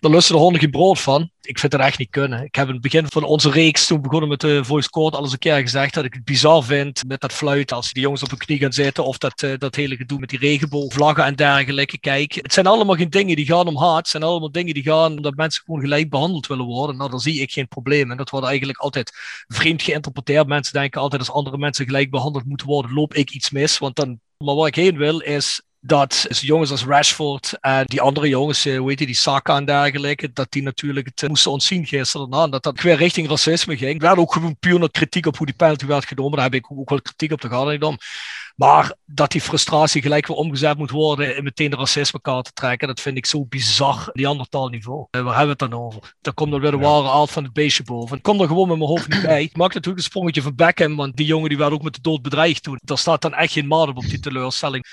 Daar 0.00 0.10
lusten 0.10 0.34
de 0.34 0.40
honden 0.40 0.60
geen 0.60 0.70
brood 0.70 1.00
van. 1.00 1.30
Ik 1.40 1.58
vind 1.58 1.72
het 1.72 1.82
echt 1.82 1.98
niet 1.98 2.10
kunnen. 2.10 2.44
Ik 2.44 2.54
heb 2.54 2.66
in 2.66 2.72
het 2.72 2.82
begin 2.82 3.06
van 3.08 3.24
onze 3.24 3.50
reeks, 3.50 3.86
toen 3.86 4.02
begonnen 4.02 4.28
met 4.28 4.40
de 4.40 4.64
voice 4.64 4.90
court, 4.90 5.14
al 5.14 5.22
eens 5.22 5.32
een 5.32 5.38
keer 5.38 5.60
gezegd 5.60 5.94
dat 5.94 6.04
ik 6.04 6.14
het 6.14 6.24
bizar 6.24 6.64
vind 6.64 7.04
met 7.06 7.20
dat 7.20 7.32
fluiten 7.32 7.76
als 7.76 7.92
die 7.92 8.02
jongens 8.02 8.22
op 8.22 8.30
hun 8.30 8.38
knie 8.38 8.58
gaan 8.58 8.72
zitten. 8.72 9.04
Of 9.04 9.18
dat, 9.18 9.42
eh, 9.42 9.58
dat 9.58 9.74
hele 9.74 9.96
gedoe 9.96 10.18
met 10.18 10.28
die 10.28 10.38
regenboogvlaggen 10.38 11.24
en 11.24 11.34
dergelijke. 11.34 11.98
Kijk, 11.98 12.34
het 12.34 12.52
zijn 12.52 12.66
allemaal 12.66 12.94
geen 12.94 13.10
dingen 13.10 13.36
die 13.36 13.46
gaan 13.46 13.66
om 13.66 13.76
haat. 13.76 13.96
Het 13.96 14.08
zijn 14.08 14.22
allemaal 14.22 14.52
dingen 14.52 14.74
die 14.74 14.82
gaan 14.82 15.16
omdat 15.16 15.34
mensen 15.34 15.62
gewoon 15.64 15.80
gelijk 15.80 16.10
behandeld 16.10 16.46
willen 16.46 16.66
worden. 16.66 16.96
Nou, 16.96 17.10
daar 17.10 17.20
zie 17.20 17.40
ik 17.40 17.52
geen 17.52 17.68
probleem. 17.68 18.10
En 18.10 18.16
dat 18.16 18.30
wordt 18.30 18.46
eigenlijk 18.46 18.78
altijd 18.78 19.12
vreemd 19.46 19.82
geïnterpreteerd. 19.82 20.46
Mensen 20.46 20.72
denken 20.72 21.00
altijd 21.00 21.20
als 21.20 21.32
andere 21.32 21.58
mensen 21.58 21.86
gelijk 21.86 22.10
behandeld 22.10 22.44
moeten 22.44 22.66
worden, 22.66 22.92
loop 22.92 23.14
ik 23.14 23.30
iets 23.30 23.50
mis. 23.50 23.78
Want 23.78 23.96
dan, 23.96 24.20
maar 24.36 24.54
waar 24.54 24.66
ik 24.66 24.74
heen 24.74 24.96
wil 24.96 25.18
is 25.18 25.62
dat 25.80 26.26
jongens 26.30 26.70
als 26.70 26.84
Rashford 26.84 27.58
en 27.60 27.84
die 27.86 28.00
andere 28.00 28.28
jongens, 28.28 28.64
eh, 28.64 28.78
hoe 28.78 28.88
heet 28.88 28.98
die, 28.98 29.06
die 29.06 29.16
Saka 29.16 29.56
en 29.56 29.64
dergelijke, 29.64 30.32
dat 30.32 30.52
die 30.52 30.62
natuurlijk 30.62 31.06
het 31.06 31.22
eh, 31.22 31.28
moesten 31.28 31.50
ontzien 31.50 31.86
gisteren. 31.86 32.30
En 32.30 32.50
dat 32.50 32.62
dat 32.62 32.80
weer 32.80 32.96
richting 32.96 33.28
racisme 33.28 33.76
ging. 33.76 33.94
Er 33.94 34.06
werd 34.06 34.18
ook 34.18 34.32
gewoon 34.32 34.56
puur 34.58 34.78
naar 34.78 34.90
kritiek 34.90 35.26
op 35.26 35.36
hoe 35.36 35.46
die 35.46 35.54
penalty 35.54 35.86
werd 35.86 36.06
genomen. 36.06 36.32
Daar 36.32 36.44
heb 36.44 36.54
ik 36.54 36.70
ook 36.70 36.90
wel 36.90 37.02
kritiek 37.02 37.32
op, 37.32 37.40
daar 37.40 37.50
gaat 37.50 37.62
het 37.62 37.70
niet 37.70 37.82
om. 37.82 37.98
Maar 38.58 38.94
dat 39.06 39.30
die 39.30 39.40
frustratie 39.40 40.02
gelijk 40.02 40.26
weer 40.26 40.36
omgezet 40.36 40.78
moet 40.78 40.90
worden 40.90 41.36
en 41.36 41.44
meteen 41.44 41.70
de 41.70 41.76
racismekaart 41.76 42.44
te 42.44 42.52
trekken, 42.52 42.88
dat 42.88 43.00
vind 43.00 43.16
ik 43.16 43.26
zo 43.26 43.44
bizar, 43.44 44.10
Neandertal 44.12 44.68
niveau. 44.68 45.06
Eh, 45.10 45.22
waar 45.22 45.36
hebben 45.36 45.56
we 45.56 45.64
het 45.64 45.70
dan 45.72 45.84
over? 45.84 46.14
Daar 46.20 46.34
komt 46.34 46.50
dan 46.50 46.60
weer 46.60 46.70
de 46.70 46.76
ware 46.76 47.08
aard 47.08 47.30
van 47.30 47.44
het 47.44 47.52
beestje 47.52 47.82
boven. 47.82 48.16
Ik 48.16 48.22
kom 48.22 48.40
er 48.40 48.46
gewoon 48.46 48.68
met 48.68 48.76
mijn 48.76 48.90
hoofd 48.90 49.08
niet 49.08 49.22
bij. 49.22 49.42
Ik 49.48 49.56
maak 49.56 49.74
natuurlijk 49.74 49.98
een 49.98 50.10
sprongetje 50.10 50.42
van 50.42 50.54
Beckham, 50.54 50.96
want 50.96 51.16
die 51.16 51.26
jongen 51.26 51.48
die 51.48 51.58
werd 51.58 51.72
ook 51.72 51.82
met 51.82 51.94
de 51.94 52.00
dood 52.00 52.22
bedreigd 52.22 52.62
toen. 52.62 52.78
Daar 52.84 52.98
staat 52.98 53.22
dan 53.22 53.34
echt 53.34 53.52
geen 53.52 53.66
maat 53.66 53.88
op 53.88 53.96
op 53.96 54.08
die 54.08 54.20
teleurstelling. 54.20 54.84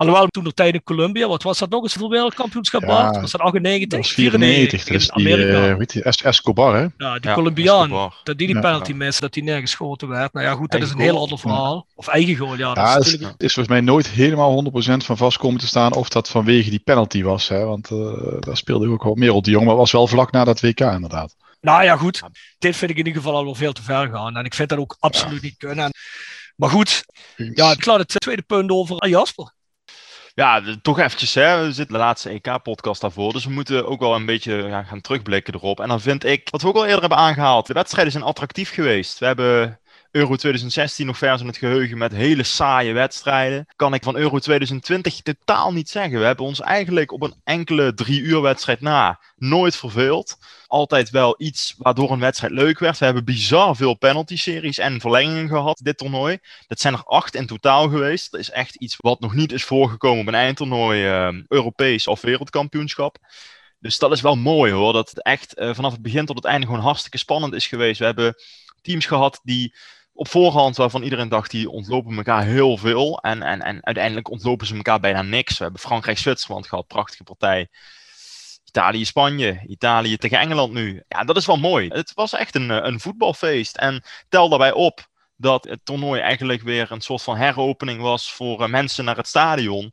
Alhoewel, 0.00 0.26
toen 0.26 0.44
de 0.44 0.52
tijd 0.52 0.74
in 0.74 0.82
Colombia, 0.82 1.28
wat 1.28 1.42
was 1.42 1.58
dat 1.58 1.70
nog 1.70 1.82
eens 1.82 1.92
voor 1.92 2.08
wereldkampioenschap? 2.08 2.82
Ja, 2.82 3.20
was 3.20 3.30
dat 3.30 3.40
98? 3.40 3.88
Dat 3.88 3.98
was 3.98 4.12
94. 4.12 4.84
Dat 4.84 4.96
is 4.96 5.08
in 5.08 5.24
die, 5.24 5.34
Amerika. 5.34 5.68
eh, 5.68 5.76
weet 5.76 5.92
je, 5.92 6.02
Es- 6.02 6.22
Escobar, 6.22 6.74
hè? 6.74 6.86
ja, 6.96 7.18
die 7.18 7.28
Ja, 7.28 7.34
Colombiaan. 7.34 7.82
Escobar. 7.82 8.20
Dat 8.24 8.38
die 8.38 8.46
die 8.46 8.56
Ja. 8.56 8.62
penalty 8.62 8.92
miste, 8.92 9.20
dat 9.20 9.32
die 9.32 9.42
nergens 9.42 9.70
geschoten 9.70 10.08
werd. 10.08 10.32
Nou 10.32 10.46
ja, 10.46 10.54
goed, 10.54 10.70
dat 10.70 10.82
is 10.82 10.90
een 10.90 10.98
heel 11.00 11.18
ander 11.20 11.38
verhaal. 11.38 11.86
Of 11.94 12.06
eigen 12.06 12.36
goal, 12.36 12.56
ja. 12.56 12.74
Dat 12.74 12.76
Ja, 12.76 12.88
is 12.90 12.94
het 12.94 13.06
is, 13.06 13.12
natuurlijk... 13.12 13.40
is 13.42 13.52
volgens 13.54 13.74
mij 13.74 13.84
nooit 13.84 14.08
helemaal 14.08 14.52
100% 14.52 15.04
van 15.04 15.16
vast 15.16 15.38
komen 15.38 15.60
te 15.60 15.66
staan 15.66 15.94
of 15.94 16.08
dat 16.08 16.28
vanwege 16.28 16.70
die 16.70 16.78
penalty 16.84 17.22
was. 17.22 17.48
Hè? 17.48 17.64
Want 17.64 17.90
eh, 17.90 17.96
daar 18.40 18.56
speelde 18.56 18.88
ook 18.88 19.04
wel 19.04 19.14
meer 19.14 19.32
op 19.32 19.44
de 19.44 19.50
jongen. 19.50 19.66
Maar 19.66 19.74
het 19.76 19.82
was 19.84 19.92
wel 19.92 20.06
vlak 20.06 20.30
na 20.32 20.44
dat 20.44 20.60
WK 20.60 20.80
inderdaad. 20.80 21.34
Nou 21.60 21.82
ja, 21.84 21.96
goed. 21.96 22.22
Dit 22.58 22.76
vind 22.76 22.90
ik 22.90 22.96
in 22.98 23.06
ieder 23.06 23.22
geval 23.22 23.36
al 23.36 23.44
wel 23.44 23.54
veel 23.54 23.72
te 23.72 23.82
ver 23.82 24.08
gaan. 24.12 24.36
En 24.36 24.44
ik 24.44 24.54
vind 24.54 24.68
dat 24.68 24.78
ook 24.78 24.96
absoluut 25.00 25.42
niet 25.42 25.56
kunnen. 25.56 25.84
En- 25.84 25.92
Maar 26.56 26.70
goed, 26.70 27.04
ja, 27.54 27.70
ik 27.72 27.84
laat 27.86 27.98
het 27.98 28.20
tweede 28.20 28.42
punt 28.42 28.70
over 28.70 29.00
aan 29.00 29.08
Jasper. 29.10 29.52
Ja, 30.34 30.62
toch 30.82 30.98
eventjes, 30.98 31.34
hè. 31.34 31.64
We 31.66 31.72
zitten 31.72 31.94
de 31.94 32.00
laatste 32.00 32.28
EK-podcast 32.28 33.00
daarvoor. 33.00 33.32
Dus 33.32 33.44
we 33.44 33.50
moeten 33.50 33.86
ook 33.86 34.00
wel 34.00 34.14
een 34.14 34.26
beetje 34.26 34.82
gaan 34.86 35.00
terugblikken 35.00 35.54
erop. 35.54 35.80
En 35.80 35.88
dan 35.88 36.00
vind 36.00 36.24
ik, 36.24 36.48
wat 36.50 36.62
we 36.62 36.68
ook 36.68 36.76
al 36.76 36.84
eerder 36.84 37.00
hebben 37.00 37.18
aangehaald, 37.18 37.66
de 37.66 37.72
wedstrijden 37.72 38.12
zijn 38.12 38.24
attractief 38.24 38.70
geweest. 38.70 39.18
We 39.18 39.26
hebben 39.26 39.80
Euro 40.12 40.36
2016 40.36 41.06
nog 41.06 41.18
vers 41.18 41.40
in 41.40 41.46
het 41.46 41.56
geheugen 41.56 41.98
met 41.98 42.12
hele 42.12 42.42
saaie 42.42 42.92
wedstrijden. 42.92 43.66
Kan 43.76 43.94
ik 43.94 44.02
van 44.02 44.16
Euro 44.16 44.38
2020 44.38 45.20
totaal 45.20 45.72
niet 45.72 45.88
zeggen. 45.88 46.18
We 46.18 46.24
hebben 46.24 46.44
ons 46.44 46.60
eigenlijk 46.60 47.12
op 47.12 47.22
een 47.22 47.34
enkele 47.44 47.94
drie 47.94 48.20
uur 48.20 48.40
wedstrijd 48.40 48.80
na 48.80 49.20
nooit 49.36 49.76
verveeld. 49.76 50.38
Altijd 50.66 51.10
wel 51.10 51.34
iets 51.38 51.74
waardoor 51.78 52.10
een 52.10 52.20
wedstrijd 52.20 52.52
leuk 52.52 52.78
werd. 52.78 52.98
We 52.98 53.04
hebben 53.04 53.24
bizar 53.24 53.76
veel 53.76 53.94
penalty-series 53.94 54.78
en 54.78 55.00
verlengingen 55.00 55.48
gehad 55.48 55.80
dit 55.82 55.98
toernooi. 55.98 56.38
Dat 56.66 56.80
zijn 56.80 56.94
er 56.94 57.04
acht 57.04 57.34
in 57.34 57.46
totaal 57.46 57.88
geweest. 57.88 58.30
Dat 58.30 58.40
is 58.40 58.50
echt 58.50 58.74
iets 58.74 58.96
wat 58.98 59.20
nog 59.20 59.34
niet 59.34 59.52
is 59.52 59.64
voorgekomen 59.64 60.20
op 60.20 60.26
een 60.26 60.34
eindtoernooi, 60.34 61.06
eh, 61.06 61.28
Europees 61.48 62.06
of 62.06 62.20
wereldkampioenschap. 62.20 63.16
Dus 63.78 63.98
dat 63.98 64.12
is 64.12 64.20
wel 64.20 64.36
mooi 64.36 64.72
hoor. 64.72 64.92
Dat 64.92 65.08
het 65.08 65.22
echt 65.22 65.54
eh, 65.54 65.74
vanaf 65.74 65.92
het 65.92 66.02
begin 66.02 66.26
tot 66.26 66.36
het 66.36 66.44
einde 66.44 66.66
gewoon 66.66 66.82
hartstikke 66.82 67.18
spannend 67.18 67.54
is 67.54 67.66
geweest. 67.66 67.98
We 67.98 68.04
hebben 68.04 68.34
teams 68.82 69.06
gehad 69.06 69.40
die 69.42 69.74
op 70.12 70.28
voorhand, 70.28 70.76
waarvan 70.76 71.02
iedereen 71.02 71.28
dacht, 71.28 71.50
die 71.50 71.70
ontlopen 71.70 72.16
elkaar 72.16 72.44
heel 72.44 72.76
veel. 72.76 73.18
En, 73.18 73.42
en, 73.42 73.62
en 73.62 73.84
uiteindelijk 73.84 74.30
ontlopen 74.30 74.66
ze 74.66 74.76
elkaar 74.76 75.00
bijna 75.00 75.22
niks. 75.22 75.58
We 75.58 75.62
hebben 75.62 75.80
Frankrijk-Zwitserland 75.80 76.66
gehad, 76.66 76.86
prachtige 76.86 77.22
partij. 77.22 77.68
Italië-Spanje, 78.64 79.64
Italië 79.66 80.16
tegen 80.16 80.38
Engeland 80.38 80.72
nu. 80.72 81.02
Ja, 81.08 81.24
dat 81.24 81.36
is 81.36 81.46
wel 81.46 81.56
mooi. 81.56 81.88
Het 81.88 82.12
was 82.14 82.32
echt 82.32 82.54
een, 82.54 82.70
eh, 82.70 82.78
een 82.82 83.00
voetbalfeest. 83.00 83.76
En 83.76 84.02
tel 84.28 84.48
daarbij 84.48 84.72
op 84.72 85.08
dat 85.36 85.64
het 85.64 85.80
toernooi 85.84 86.20
eigenlijk 86.20 86.62
weer 86.62 86.92
een 86.92 87.00
soort 87.00 87.22
van 87.22 87.36
heropening 87.36 88.00
was 88.00 88.32
voor 88.32 88.62
eh, 88.62 88.68
mensen 88.68 89.04
naar 89.04 89.16
het 89.16 89.26
stadion. 89.26 89.92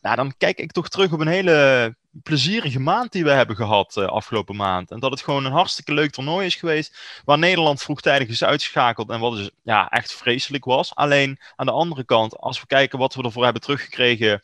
Nou, 0.00 0.16
dan 0.16 0.34
kijk 0.38 0.58
ik 0.58 0.72
toch 0.72 0.88
terug 0.88 1.12
op 1.12 1.20
een 1.20 1.26
hele 1.26 1.96
plezierige 2.22 2.80
maand 2.80 3.12
die 3.12 3.24
we 3.24 3.30
hebben 3.30 3.56
gehad 3.56 3.96
uh, 3.96 4.06
afgelopen 4.06 4.56
maand. 4.56 4.90
En 4.90 5.00
dat 5.00 5.10
het 5.10 5.20
gewoon 5.20 5.44
een 5.44 5.52
hartstikke 5.52 5.92
leuk 5.92 6.10
toernooi 6.10 6.46
is 6.46 6.54
geweest. 6.54 7.20
Waar 7.24 7.38
Nederland 7.38 7.82
vroegtijdig 7.82 8.28
is 8.28 8.44
uitgeschakeld. 8.44 9.10
En 9.10 9.20
wat 9.20 9.32
dus 9.36 9.50
ja, 9.62 9.88
echt 9.88 10.14
vreselijk 10.14 10.64
was. 10.64 10.94
Alleen 10.94 11.38
aan 11.56 11.66
de 11.66 11.72
andere 11.72 12.04
kant, 12.04 12.36
als 12.36 12.60
we 12.60 12.66
kijken 12.66 12.98
wat 12.98 13.14
we 13.14 13.22
ervoor 13.22 13.44
hebben 13.44 13.62
teruggekregen 13.62 14.40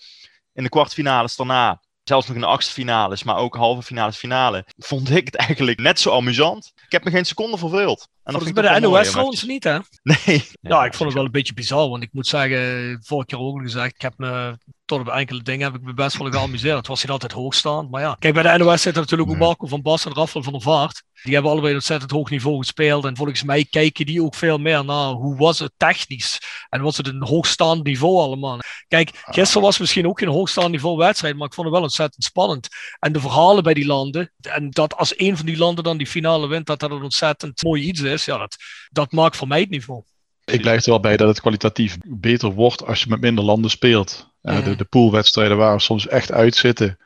in 0.53 0.62
de 0.62 0.68
kwartfinales 0.68 1.37
daarna 1.37 1.81
zelfs 2.05 2.27
nog 2.27 2.37
in 2.37 2.43
de 2.43 2.49
achtste 2.49 2.73
finales, 2.73 3.23
maar 3.23 3.37
ook 3.37 3.57
halve 3.57 3.83
finales 3.83 4.16
finale, 4.16 4.66
vond 4.79 5.11
ik 5.11 5.25
het 5.27 5.37
eigenlijk 5.37 5.81
net 5.81 6.01
zo 6.01 6.16
amusant. 6.16 6.73
Ik 6.87 6.93
heb 6.93 7.05
me 7.05 7.11
geen 7.11 7.27
seconde 7.27 7.59
verveeld. 7.59 8.09
En 8.25 8.33
dat, 8.33 8.53
bij 8.53 8.75
de 8.75 8.81
NOS 8.81 9.11
trouwens 9.11 9.45
niet, 9.45 9.64
hè? 9.64 9.79
Nee. 10.03 10.49
Ja, 10.61 10.85
ik 10.85 10.95
vond 10.95 11.09
het 11.09 11.14
wel 11.14 11.25
een 11.25 11.31
beetje 11.31 11.55
bizar, 11.55 11.89
want 11.89 12.03
ik 12.03 12.12
moet 12.12 12.27
zeggen, 12.27 12.99
vorige 13.03 13.27
keer 13.27 13.39
ook 13.39 13.57
al 13.59 13.62
gezegd, 13.62 13.95
ik 13.95 14.01
heb 14.01 14.14
me 14.16 14.57
tot 14.85 15.01
op 15.01 15.09
enkele 15.09 15.43
dingen 15.43 15.73
heb 15.73 15.81
ik 15.81 15.87
me 15.87 15.95
best 15.95 16.16
wel 16.16 16.31
geamuseerd. 16.31 16.77
Het 16.77 16.87
was 16.87 17.03
niet 17.03 17.11
altijd 17.11 17.33
hoogstaand, 17.33 17.91
maar 17.91 18.01
ja. 18.01 18.16
Kijk, 18.18 18.35
bij 18.35 18.43
de 18.43 18.64
NOS 18.64 18.83
zitten 18.83 19.03
natuurlijk 19.03 19.31
ook 19.31 19.37
Marco 19.37 19.66
van 19.66 19.83
Bas 19.83 20.05
en 20.05 20.14
Rafael 20.14 20.45
van 20.45 20.53
der 20.53 20.62
Vaart. 20.62 21.03
Die 21.23 21.35
hebben 21.35 21.51
allebei 21.53 21.75
ontzettend 21.75 22.11
hoog 22.11 22.31
niveau 22.31 22.59
gespeeld. 22.59 23.05
En 23.05 23.16
volgens 23.16 23.43
mij 23.43 23.64
kijken 23.64 24.07
die 24.07 24.23
ook 24.23 24.35
veel 24.35 24.59
meer 24.59 24.85
naar 24.85 25.11
hoe 25.11 25.37
was 25.37 25.59
het 25.59 25.73
technisch. 25.77 26.41
En 26.68 26.83
was 26.83 26.97
het 26.97 27.07
een 27.07 27.23
hoogstaand 27.23 27.85
niveau 27.85 28.18
allemaal. 28.20 28.59
Kijk, 28.89 29.11
gisteren 29.25 29.62
was 29.62 29.79
misschien 29.79 30.09
ook 30.09 30.18
geen 30.18 30.29
hoogstaand 30.29 30.70
niveau 30.70 30.97
wedstrijd, 30.97 31.37
maar 31.37 31.47
ik 31.47 31.55
vond 31.55 31.66
het 31.66 31.77
wel 31.77 31.85
ontzettend 31.85 32.25
spannend. 32.25 32.68
En 32.99 33.12
de 33.12 33.20
verhalen 33.20 33.62
bij 33.62 33.75
die 33.75 33.87
landen. 33.87 34.33
En 34.41 34.70
dat 34.70 34.97
als 34.97 35.18
een 35.18 35.37
van 35.37 35.47
die 35.47 35.57
landen 35.57 35.85
dan 35.85 35.97
die 35.97 36.07
finale 36.07 36.47
wint, 36.47 36.66
dat 36.66 36.81
dat 36.81 36.91
een 36.91 37.03
ontzettend 37.03 37.62
mooi 37.62 37.83
iets 37.83 38.01
is. 38.01 38.12
Ja, 38.15 38.39
dat, 38.39 38.57
dat 38.91 39.13
maakt 39.13 39.37
voor 39.37 39.49
mij 39.49 39.61
het 39.61 39.71
niveau. 39.71 40.03
Ik 40.45 40.61
blijf 40.61 40.85
er 40.85 40.91
wel 40.91 41.01
bij 41.01 41.17
dat 41.17 41.29
het 41.29 41.41
kwalitatief 41.41 41.97
beter 42.07 42.51
wordt 42.51 42.87
als 42.87 43.03
je 43.03 43.09
met 43.09 43.21
minder 43.21 43.45
landen 43.45 43.71
speelt. 43.71 44.31
Uh, 44.43 44.65
de, 44.65 44.77
de 44.77 44.85
poolwedstrijden 44.85 45.57
waren 45.57 45.81
soms 45.81 46.07
echt 46.07 46.33
uitzitten. 46.33 46.99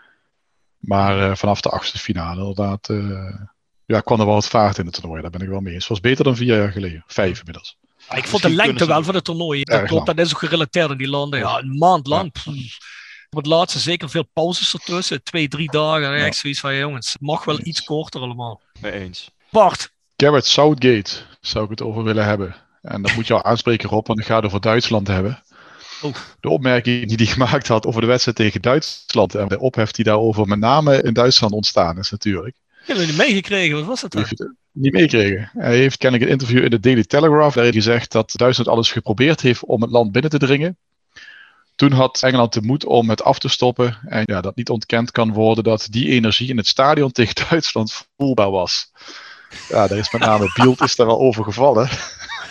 Maar 0.79 1.19
uh, 1.19 1.37
vanaf 1.37 1.61
de 1.61 1.69
achtste 1.69 1.99
finale 1.99 2.41
inderdaad 2.41 2.89
uh, 2.89 3.35
ja, 3.85 4.01
kwam 4.01 4.21
er 4.21 4.27
wel 4.27 4.35
wat 4.35 4.49
vaart 4.49 4.79
in 4.79 4.87
het 4.87 4.95
toernooi. 4.95 5.23
Daar 5.23 5.31
ben 5.31 5.41
ik 5.41 5.49
wel 5.49 5.61
mee 5.61 5.73
eens. 5.73 5.83
Het 5.83 5.93
was 5.93 6.01
beter 6.01 6.25
dan 6.25 6.37
vier 6.37 6.57
jaar 6.57 6.73
geleden. 6.73 7.05
Vijf 7.07 7.39
inmiddels. 7.39 7.77
Ja, 8.09 8.17
ik 8.17 8.27
vond 8.27 8.43
de 8.43 8.51
lengte 8.51 8.87
wel 8.87 9.03
van 9.03 9.15
het 9.15 9.25
toernooi. 9.25 9.63
Dat 9.63 9.83
klopt, 9.83 10.07
dat 10.07 10.19
is 10.19 10.35
ook 10.35 10.39
gerelateerd 10.39 10.91
aan 10.91 10.97
die 10.97 11.09
landen. 11.09 11.39
Ja, 11.39 11.59
een 11.59 11.79
maand 11.79 12.07
lang. 12.07 12.31
Ja. 12.45 12.53
Op 13.31 13.39
het 13.39 13.47
laatste 13.47 13.79
zeker 13.79 14.11
veel 14.11 14.29
pauzes 14.33 14.75
ertussen. 14.75 15.23
Twee, 15.23 15.49
drie 15.49 15.71
dagen. 15.71 16.19
Ja. 16.19 16.25
Echt 16.25 16.37
zoiets 16.37 16.61
van, 16.61 16.77
jongens, 16.77 17.13
het 17.13 17.23
mag 17.23 17.45
wel 17.45 17.59
iets 17.63 17.85
korter 17.85 18.21
allemaal. 18.21 18.61
Mee 18.81 18.93
eens. 18.93 19.31
Bart. 19.51 19.95
Garrett 20.17 20.47
Southgate 20.47 21.12
zou 21.41 21.64
ik 21.64 21.71
het 21.71 21.83
over 21.83 22.03
willen 22.03 22.25
hebben. 22.25 22.55
En 22.83 23.03
dat 23.03 23.14
moet 23.14 23.27
je 23.27 23.35
al 23.35 23.45
aanspreken 23.45 23.91
op, 23.91 24.07
want 24.07 24.19
ik 24.19 24.27
ga 24.27 24.37
het 24.37 24.45
over 24.45 24.61
Duitsland 24.61 25.09
hebben. 25.09 25.43
Oh. 26.03 26.14
De 26.41 26.49
opmerking 26.49 27.09
die 27.09 27.17
hij 27.17 27.27
gemaakt 27.27 27.69
had 27.69 27.87
over 27.87 28.01
de 28.01 28.07
wedstrijd 28.07 28.37
tegen 28.37 28.62
Duitsland 28.62 29.35
en 29.35 29.49
de 29.49 29.59
ophef 29.59 29.91
die 29.91 30.05
daarover 30.05 30.47
met 30.47 30.59
name 30.59 31.03
in 31.03 31.12
Duitsland 31.12 31.53
ontstaan 31.53 31.99
is 31.99 32.11
natuurlijk. 32.11 32.57
Ik 32.81 32.87
heb 32.87 32.97
het 32.97 33.07
niet 33.07 33.17
meegekregen, 33.17 33.77
wat 33.77 33.85
was 33.85 34.01
dat 34.01 34.12
dan? 34.12 34.55
Niet 34.73 34.93
meegekregen. 34.93 35.51
Hij 35.53 35.77
heeft 35.77 35.97
kennelijk 35.97 36.31
een 36.31 36.39
interview 36.39 36.64
in 36.64 36.71
de 36.71 36.81
Daily 36.81 37.05
Telegraph 37.05 37.55
waarin 37.55 37.73
gezegd 37.73 38.12
dat 38.12 38.33
Duitsland 38.37 38.71
alles 38.71 38.93
geprobeerd 38.93 39.41
heeft 39.41 39.64
om 39.64 39.83
het 39.83 39.91
land 39.91 40.12
binnen 40.12 40.31
te 40.31 40.39
dringen. 40.39 40.77
Toen 41.75 41.93
had 41.93 42.23
Engeland 42.23 42.53
de 42.53 42.62
moed 42.62 42.85
om 42.85 43.11
het 43.11 43.23
af 43.23 43.39
te 43.39 43.49
stoppen. 43.49 43.99
En 44.09 44.23
ja, 44.25 44.41
dat 44.41 44.57
niet 44.57 44.71
ontkend 44.71 45.11
kan 45.11 45.33
worden 45.33 45.64
dat 45.64 45.87
die 45.91 46.09
energie 46.09 46.49
in 46.49 46.57
het 46.57 46.67
stadion 46.67 47.12
tegen 47.12 47.35
Duitsland 47.49 48.07
voelbaar 48.17 48.51
was. 48.51 48.91
Ja, 49.68 49.86
daar 49.86 49.99
is 49.99 50.12
met 50.12 50.20
name 50.20 50.51
Bielt 50.55 50.80
is 50.80 50.97
daar 50.97 51.07
wel 51.07 51.18
over 51.18 51.44
gevallen. 51.44 51.88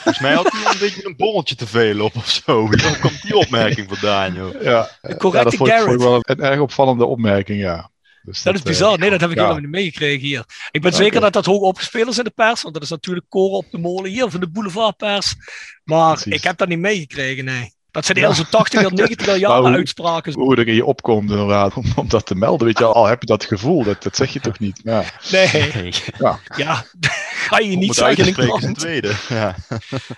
Volgens 0.03 0.19
mij 0.19 0.33
had 0.33 0.51
hij 0.51 0.71
een 0.71 0.79
beetje 0.79 1.05
een 1.05 1.15
bolletje 1.15 1.55
te 1.55 1.67
veel 1.67 2.03
op 2.03 2.15
of 2.15 2.29
zo. 2.29 2.69
Dan 2.69 2.99
komt 2.99 3.21
die 3.21 3.37
opmerking 3.37 3.89
vandaan, 3.89 4.33
joh. 4.33 4.61
Ja, 4.61 4.89
correcte 5.01 5.37
ja, 5.37 5.43
dat 5.43 5.55
vond, 5.55 5.69
Garrett. 5.69 5.93
ik 5.93 5.99
wel 5.99 6.19
een 6.21 6.39
erg 6.39 6.59
opvallende 6.59 7.05
opmerking, 7.05 7.59
ja. 7.59 7.89
Dus 8.21 8.41
dat, 8.41 8.53
dat, 8.53 8.63
is 8.63 8.69
bizar. 8.69 8.99
Nee, 8.99 9.09
dat 9.09 9.21
heb 9.21 9.29
ik 9.29 9.35
ja. 9.35 9.41
helemaal 9.41 9.63
niet 9.63 9.71
meegekregen 9.71 10.27
hier. 10.27 10.45
Ik 10.71 10.81
ben 10.81 10.93
zeker 10.93 11.21
dat 11.21 11.33
dat 11.33 11.45
hoog 11.45 11.61
opgespeeld 11.61 12.09
is 12.09 12.17
in 12.17 12.23
de 12.23 12.29
pers, 12.29 12.61
want 12.61 12.73
dat 12.73 12.83
is 12.83 12.89
natuurlijk 12.89 13.25
koren 13.29 13.57
op 13.57 13.65
de 13.71 13.77
molen 13.77 14.11
hier 14.11 14.29
van 14.29 14.39
de 14.39 14.49
boulevardpers. 14.49 15.35
Maar 15.83 16.13
Precies. 16.13 16.33
ik 16.33 16.43
heb 16.43 16.57
dat 16.57 16.67
niet 16.67 16.79
meegekregen, 16.79 17.45
nee. 17.45 17.74
Dat 17.95 18.05
zijn 18.05 18.17
heel 18.17 18.33
zo'n 18.33 18.49
80 18.49 18.85
of 18.85 18.91
90 18.91 19.37
jaar 19.37 19.59
hoe, 19.59 19.69
uitspraken. 19.69 20.33
Hoe 20.33 20.55
er 20.55 20.67
in 20.67 20.75
je 20.75 20.85
opkomt 20.85 21.29
inderdaad, 21.29 21.73
om, 21.73 21.83
om 21.95 22.07
dat 22.07 22.25
te 22.25 22.35
melden. 22.35 22.67
Weet 22.67 22.77
je 22.77 22.85
al, 22.85 23.05
heb 23.05 23.21
je 23.21 23.27
dat 23.27 23.45
gevoel? 23.45 23.83
Dat, 23.83 24.03
dat 24.03 24.15
zeg 24.15 24.33
je 24.33 24.39
toch 24.39 24.59
niet? 24.59 24.81
Ja. 24.83 25.03
Nee. 25.31 25.93
Ja. 26.17 26.39
ja. 26.55 26.85
ga 27.49 27.59
je 27.59 27.77
niet 27.77 27.95
zeggen 27.95 28.27
in 28.27 28.67
een 28.67 28.73
tweede. 28.73 29.13
Ja. 29.29 29.55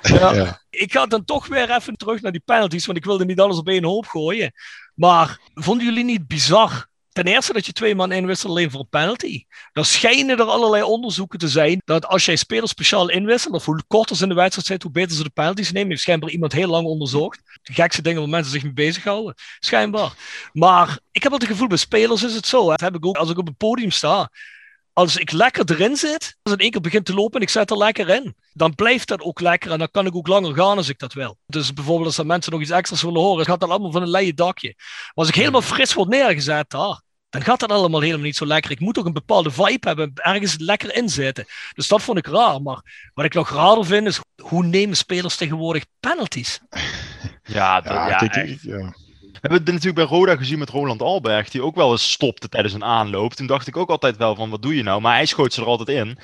ja. 0.02 0.34
ja. 0.34 0.62
Ik 0.70 0.92
ga 0.92 1.06
dan 1.06 1.26
toch 1.26 1.48
weer 1.48 1.72
even 1.72 1.96
terug 1.96 2.22
naar 2.22 2.32
die 2.32 2.42
penalties, 2.46 2.86
want 2.86 2.98
ik 2.98 3.06
wilde 3.06 3.26
niet 3.26 3.40
alles 3.40 3.58
op 3.58 3.68
één 3.68 3.84
hoop 3.84 4.06
gooien. 4.06 4.54
Maar 4.94 5.40
vonden 5.54 5.86
jullie 5.86 6.04
niet 6.04 6.28
bizar 6.28 6.88
Ten 7.18 7.28
eerste 7.28 7.54
dat 7.54 7.66
je 7.66 7.72
twee 7.72 7.96
man 7.96 8.12
inwisselt 8.12 8.52
alleen 8.52 8.72
voor 8.72 8.86
penalty. 8.86 9.44
Dan 9.74 9.86
schijnen 9.86 10.40
er 10.40 10.46
allerlei 10.46 10.84
onderzoeken 10.84 11.40
te 11.40 11.48
zijn 11.48 11.82
dat 11.86 12.06
als 12.06 12.26
jij 12.26 12.36
spelers 12.36 12.72
speciaal 12.72 13.10
inwisselt, 13.10 13.54
of 13.54 13.66
hoe 13.66 13.84
korter 13.88 14.16
ze 14.16 14.24
in 14.24 14.30
de 14.30 14.36
wedstrijd 14.36 14.68
zijn, 14.68 14.80
hoe 14.82 14.92
beter 14.92 15.16
ze 15.16 15.24
de 15.24 15.30
penalties 15.30 15.72
nemen. 15.72 15.90
Heeft 15.90 16.02
schijnbaar 16.02 16.30
iemand 16.30 16.52
heel 16.52 16.68
lang 16.68 16.86
onderzocht. 16.86 17.42
De 17.62 17.74
gekste 17.74 18.02
dingen 18.02 18.20
waar 18.20 18.30
mensen 18.30 18.52
zich 18.52 18.64
mee 18.64 18.74
bezighouden. 18.74 19.34
Schijnbaar. 19.60 20.14
Maar 20.54 21.00
ik 21.12 21.24
heb 21.24 21.32
altijd 21.32 21.42
het 21.42 21.52
gevoel, 21.52 21.68
bij 21.68 21.78
spelers 21.78 22.24
is 22.24 22.34
het 22.36 22.48
zo. 22.48 22.64
Hè. 22.64 22.70
Dat 22.70 22.80
heb 22.80 22.96
ik 22.96 23.06
ook 23.06 23.18
als 23.18 23.30
ik 23.30 23.38
op 23.38 23.48
een 23.48 23.56
podium 23.56 23.92
sta. 23.92 24.30
Als 24.94 25.18
ik 25.18 25.32
lekker 25.32 25.72
erin 25.72 25.96
zit, 25.96 26.38
als 26.44 26.54
het 26.54 26.62
één 26.62 26.72
keer 26.72 26.82
begint 26.82 27.06
te 27.06 27.14
lopen 27.14 27.36
en 27.36 27.42
ik 27.42 27.50
zet 27.50 27.72
er 27.72 27.78
lekker 27.78 28.10
in, 28.10 28.36
dan 28.54 28.76
blijft 28.76 29.08
dat 29.08 29.22
ook 29.22 29.40
lekker 29.40 29.72
en 29.72 29.78
dan 29.78 29.92
kan 29.92 30.06
ik 30.06 30.16
ook 30.16 30.28
langer 30.28 30.56
gaan 30.56 30.78
als 30.78 30.90
ik 30.90 31.00
dat 31.00 31.14
wil. 31.14 31.38
Dus 31.46 31.74
bijvoorbeeld 31.74 32.08
als 32.08 32.18
er 32.18 32.26
mensen 32.26 32.52
nog 32.52 32.62
iets 32.62 32.70
extra's 32.70 33.02
willen 33.02 33.22
horen, 33.22 33.46
gaat 33.46 33.60
dat 33.60 33.70
allemaal 33.70 33.92
van 33.92 34.02
een 34.02 34.10
leien 34.10 34.36
dakje. 34.36 34.74
Maar 34.76 35.12
als 35.14 35.28
ik 35.28 35.36
helemaal 35.36 35.62
fris 35.62 35.94
word 35.94 36.10
neergezet 36.10 36.70
daar, 36.70 37.06
dan 37.30 37.42
gaat 37.42 37.60
dat 37.60 37.72
allemaal 37.72 38.02
helemaal 38.02 38.26
niet 38.26 38.36
zo 38.36 38.46
lekker. 38.46 38.72
Ik 38.72 38.80
moet 38.80 38.98
ook 38.98 39.06
een 39.06 39.14
bepaalde 39.14 39.52
vibe 39.52 39.88
hebben, 39.88 40.12
ergens 40.16 40.56
lekker 40.58 40.96
inzitten. 40.96 41.46
Dus 41.74 41.88
dat 41.88 42.02
vond 42.02 42.18
ik 42.18 42.28
raar. 42.28 42.62
Maar 42.62 43.10
wat 43.14 43.26
ik 43.26 43.34
nog 43.34 43.50
raarder 43.50 43.86
vind, 43.86 44.08
is 44.08 44.20
hoe 44.42 44.64
nemen 44.64 44.98
spelers 44.98 45.36
tegenwoordig 45.36 45.86
penalties? 46.00 46.60
Ja, 47.50 47.82
dat, 47.82 47.94
ja, 47.94 48.08
ja, 48.08 48.22
ik, 48.22 48.60
ja. 48.62 48.94
We 49.22 49.48
hebben 49.48 49.60
het 49.60 49.66
natuurlijk 49.66 50.10
bij 50.10 50.18
Roda 50.18 50.36
gezien 50.36 50.60
met 50.60 50.70
Roland 50.70 51.02
Alberg, 51.02 51.50
die 51.50 51.62
ook 51.62 51.76
wel 51.76 51.92
eens 51.92 52.12
stopte 52.12 52.50
tijdens 52.50 52.74
een 52.74 52.84
aanloop. 52.84 53.34
Toen 53.34 53.48
dacht 53.48 53.68
ik 53.68 53.78
ook 53.78 53.90
altijd 53.90 54.18
wel 54.18 54.36
van, 54.36 54.50
wat 54.50 54.62
doe 54.62 54.76
je 54.76 54.84
nou? 54.84 55.02
Maar 55.02 55.16
hij 55.16 55.26
schoot 55.26 55.54
ze 55.54 55.62
er 55.62 55.68
altijd 55.68 55.90
in. 55.90 56.18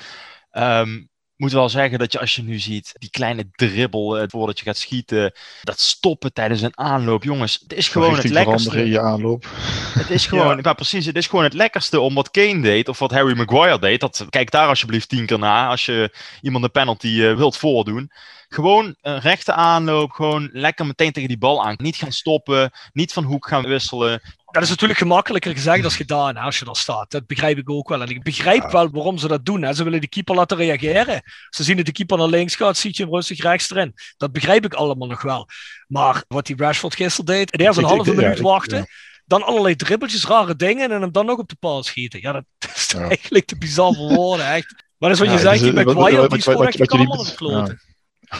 Um, 0.52 1.08
moet 1.44 1.52
wel 1.52 1.68
zeggen 1.68 1.98
dat 1.98 2.12
je 2.12 2.20
als 2.20 2.34
je 2.34 2.42
nu 2.42 2.58
ziet, 2.58 2.92
die 2.98 3.10
kleine 3.10 3.48
dribbel 3.52 4.18
uh, 4.18 4.24
voordat 4.26 4.58
je 4.58 4.64
gaat 4.64 4.76
schieten, 4.76 5.32
dat 5.62 5.80
stoppen 5.80 6.32
tijdens 6.32 6.60
een 6.60 6.78
aanloop, 6.78 7.24
jongens, 7.24 7.58
het 7.62 7.72
is 7.72 7.88
gewoon 7.88 8.16
het 8.16 8.28
lekkerste. 8.30 8.78
in 8.78 8.86
je 8.86 9.00
aanloop. 9.00 9.46
Het 9.94 10.10
is 10.10 10.26
gewoon, 10.32 10.58
ja. 10.62 10.72
precies, 10.72 11.06
het 11.06 11.16
is 11.16 11.26
gewoon 11.26 11.44
het 11.44 11.52
lekkerste 11.52 12.00
om 12.00 12.14
wat 12.14 12.30
Kane 12.30 12.60
deed 12.60 12.88
of 12.88 12.98
wat 12.98 13.10
Harry 13.10 13.36
Maguire 13.36 13.78
deed. 13.78 14.00
Dat, 14.00 14.26
kijk 14.30 14.50
daar 14.50 14.68
alsjeblieft 14.68 15.08
tien 15.08 15.26
keer 15.26 15.38
na 15.38 15.68
als 15.68 15.86
je 15.86 16.14
iemand 16.40 16.64
een 16.64 16.70
penalty 16.70 17.06
uh, 17.06 17.36
wilt 17.36 17.56
voordoen. 17.56 18.10
Gewoon 18.48 18.94
een 19.00 19.20
rechte 19.20 19.52
aanloop, 19.52 20.10
gewoon 20.10 20.48
lekker 20.52 20.86
meteen 20.86 21.12
tegen 21.12 21.28
die 21.28 21.38
bal 21.38 21.64
aan. 21.64 21.74
Niet 21.76 21.96
gaan 21.96 22.12
stoppen, 22.12 22.70
niet 22.92 23.12
van 23.12 23.24
hoek 23.24 23.46
gaan 23.48 23.66
wisselen 23.66 24.20
dat 24.54 24.62
is 24.62 24.68
natuurlijk 24.68 24.98
gemakkelijker 24.98 25.52
gezegd 25.52 25.82
dan 25.82 25.90
gedaan 25.90 26.36
als 26.36 26.58
je 26.58 26.64
er 26.64 26.76
staat. 26.76 27.10
Dat 27.10 27.26
begrijp 27.26 27.58
ik 27.58 27.70
ook 27.70 27.88
wel. 27.88 28.02
En 28.02 28.08
ik 28.08 28.22
begrijp 28.22 28.70
wel 28.70 28.90
waarom 28.90 29.18
ze 29.18 29.28
dat 29.28 29.44
doen. 29.44 29.62
Hè. 29.62 29.72
Ze 29.72 29.84
willen 29.84 30.00
de 30.00 30.08
keeper 30.08 30.34
laten 30.34 30.56
reageren. 30.56 31.22
Ze 31.50 31.62
zien 31.62 31.76
dat 31.76 31.86
de 31.86 31.92
keeper 31.92 32.18
naar 32.18 32.28
links 32.28 32.54
gaat, 32.54 32.76
ziet 32.76 32.96
je 32.96 33.02
hem 33.02 33.12
rustig 33.12 33.42
rechts 33.42 33.70
erin. 33.70 33.94
Dat 34.16 34.32
begrijp 34.32 34.64
ik 34.64 34.74
allemaal 34.74 35.08
nog 35.08 35.22
wel. 35.22 35.48
Maar 35.86 36.24
wat 36.28 36.46
die 36.46 36.56
Rashford 36.56 36.94
gisteren 36.94 37.26
deed, 37.26 37.50
en 37.50 37.60
eerst 37.60 37.78
een 37.78 37.84
halve 37.84 38.14
minuut 38.14 38.40
wachten. 38.40 38.78
Ja. 38.78 38.86
Dan 39.26 39.42
allerlei 39.42 39.76
dribbeltjes, 39.76 40.24
rare 40.24 40.56
dingen 40.56 40.90
en 40.90 41.00
hem 41.00 41.12
dan 41.12 41.26
nog 41.26 41.38
op 41.38 41.48
de 41.48 41.56
paal 41.60 41.82
schieten. 41.82 42.20
Ja, 42.20 42.32
dat 42.32 42.44
is 42.74 42.90
ja. 42.90 43.08
eigenlijk 43.08 43.46
te 43.46 43.58
bizar 43.58 43.94
voor 43.94 44.14
woorden, 44.14 44.46
echt. 44.46 44.74
Maar 44.98 45.10
dat 45.10 45.20
is 45.20 45.26
wat 45.26 45.34
je 45.34 45.48
zegt, 45.48 45.60
die 45.60 45.72
McGuire, 45.72 46.28
die 46.28 46.38
is 46.38 46.44
gewoon 46.44 46.66
echt 46.66 46.90
allemaal 46.90 47.18
aan 47.18 47.24
het 47.26 47.34
kloten. 47.34 47.80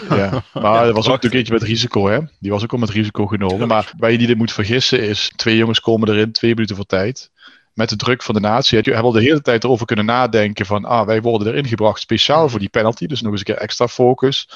Ja, 0.21 0.43
maar 0.53 0.87
er 0.87 0.93
was 0.93 1.09
ook 1.09 1.23
een 1.23 1.31
eentje 1.31 1.53
met 1.53 1.63
risico, 1.63 2.09
hè? 2.09 2.19
Die 2.39 2.51
was 2.51 2.63
ook 2.63 2.73
al 2.73 2.79
met 2.79 2.91
risico 2.91 3.27
genomen. 3.27 3.69
Maar 3.69 3.93
waar 3.99 4.13
je 4.13 4.19
niet 4.19 4.37
moet 4.37 4.53
vergissen 4.53 5.03
is: 5.03 5.33
twee 5.37 5.57
jongens 5.57 5.81
komen 5.81 6.09
erin, 6.09 6.33
twee 6.33 6.55
minuten 6.55 6.77
voor 6.77 6.87
tijd. 6.87 7.31
Met 7.73 7.89
de 7.89 7.97
druk 7.97 8.23
van 8.23 8.35
de 8.35 8.41
natie. 8.41 8.83
Je 8.83 8.91
hebt 8.91 9.05
al 9.05 9.13
de 9.13 9.23
hele 9.23 9.41
tijd 9.41 9.65
erover 9.65 9.87
kunnen 9.87 10.05
nadenken: 10.05 10.67
van 10.67 10.85
ah, 10.85 11.07
wij 11.07 11.23
worden 11.23 11.49
erin 11.49 11.67
gebracht 11.67 12.01
speciaal 12.01 12.49
voor 12.49 12.59
die 12.59 12.69
penalty. 12.69 13.07
Dus 13.07 13.21
nog 13.21 13.31
eens 13.31 13.41
een 13.41 13.47
keer 13.47 13.63
extra 13.63 13.89
focus. 13.89 14.49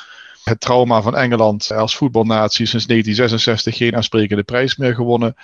Het 0.49 0.61
trauma 0.61 1.03
van 1.03 1.17
Engeland 1.17 1.73
als 1.73 1.97
voetbalnatie 1.97 2.67
sinds 2.67 2.87
1966 2.87 3.77
geen 3.77 3.97
aansprekende 3.97 4.43
prijs 4.43 4.77
meer 4.77 4.95
gewonnen. 4.95 5.37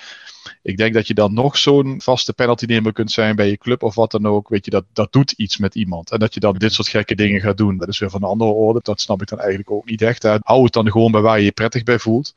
Ik 0.62 0.76
denk 0.76 0.94
dat 0.94 1.06
je 1.06 1.14
dan 1.14 1.34
nog 1.34 1.58
zo'n 1.58 2.00
vaste 2.00 2.32
penaltynemer 2.32 2.92
kunt 2.92 3.12
zijn 3.12 3.36
bij 3.36 3.48
je 3.48 3.56
club 3.56 3.82
of 3.82 3.94
wat 3.94 4.10
dan 4.10 4.26
ook. 4.26 4.48
Weet 4.48 4.64
je, 4.64 4.70
dat, 4.70 4.84
dat 4.92 5.12
doet 5.12 5.32
iets 5.32 5.56
met 5.56 5.74
iemand. 5.74 6.10
En 6.10 6.18
dat 6.18 6.34
je 6.34 6.40
dan 6.40 6.54
dit 6.54 6.72
soort 6.72 6.88
gekke 6.88 7.14
dingen 7.14 7.40
gaat 7.40 7.56
doen, 7.56 7.78
dat 7.78 7.88
is 7.88 7.98
weer 7.98 8.10
van 8.10 8.22
een 8.22 8.28
andere 8.28 8.50
orde. 8.50 8.80
Dat 8.82 9.00
snap 9.00 9.22
ik 9.22 9.28
dan 9.28 9.38
eigenlijk 9.38 9.70
ook 9.70 9.84
niet 9.84 10.02
echt. 10.02 10.22
Hè. 10.22 10.36
Hou 10.40 10.64
het 10.64 10.72
dan 10.72 10.90
gewoon 10.90 11.12
bij 11.12 11.20
waar 11.20 11.38
je 11.38 11.44
je 11.44 11.52
prettig 11.52 11.82
bij 11.82 11.98
voelt. 11.98 12.34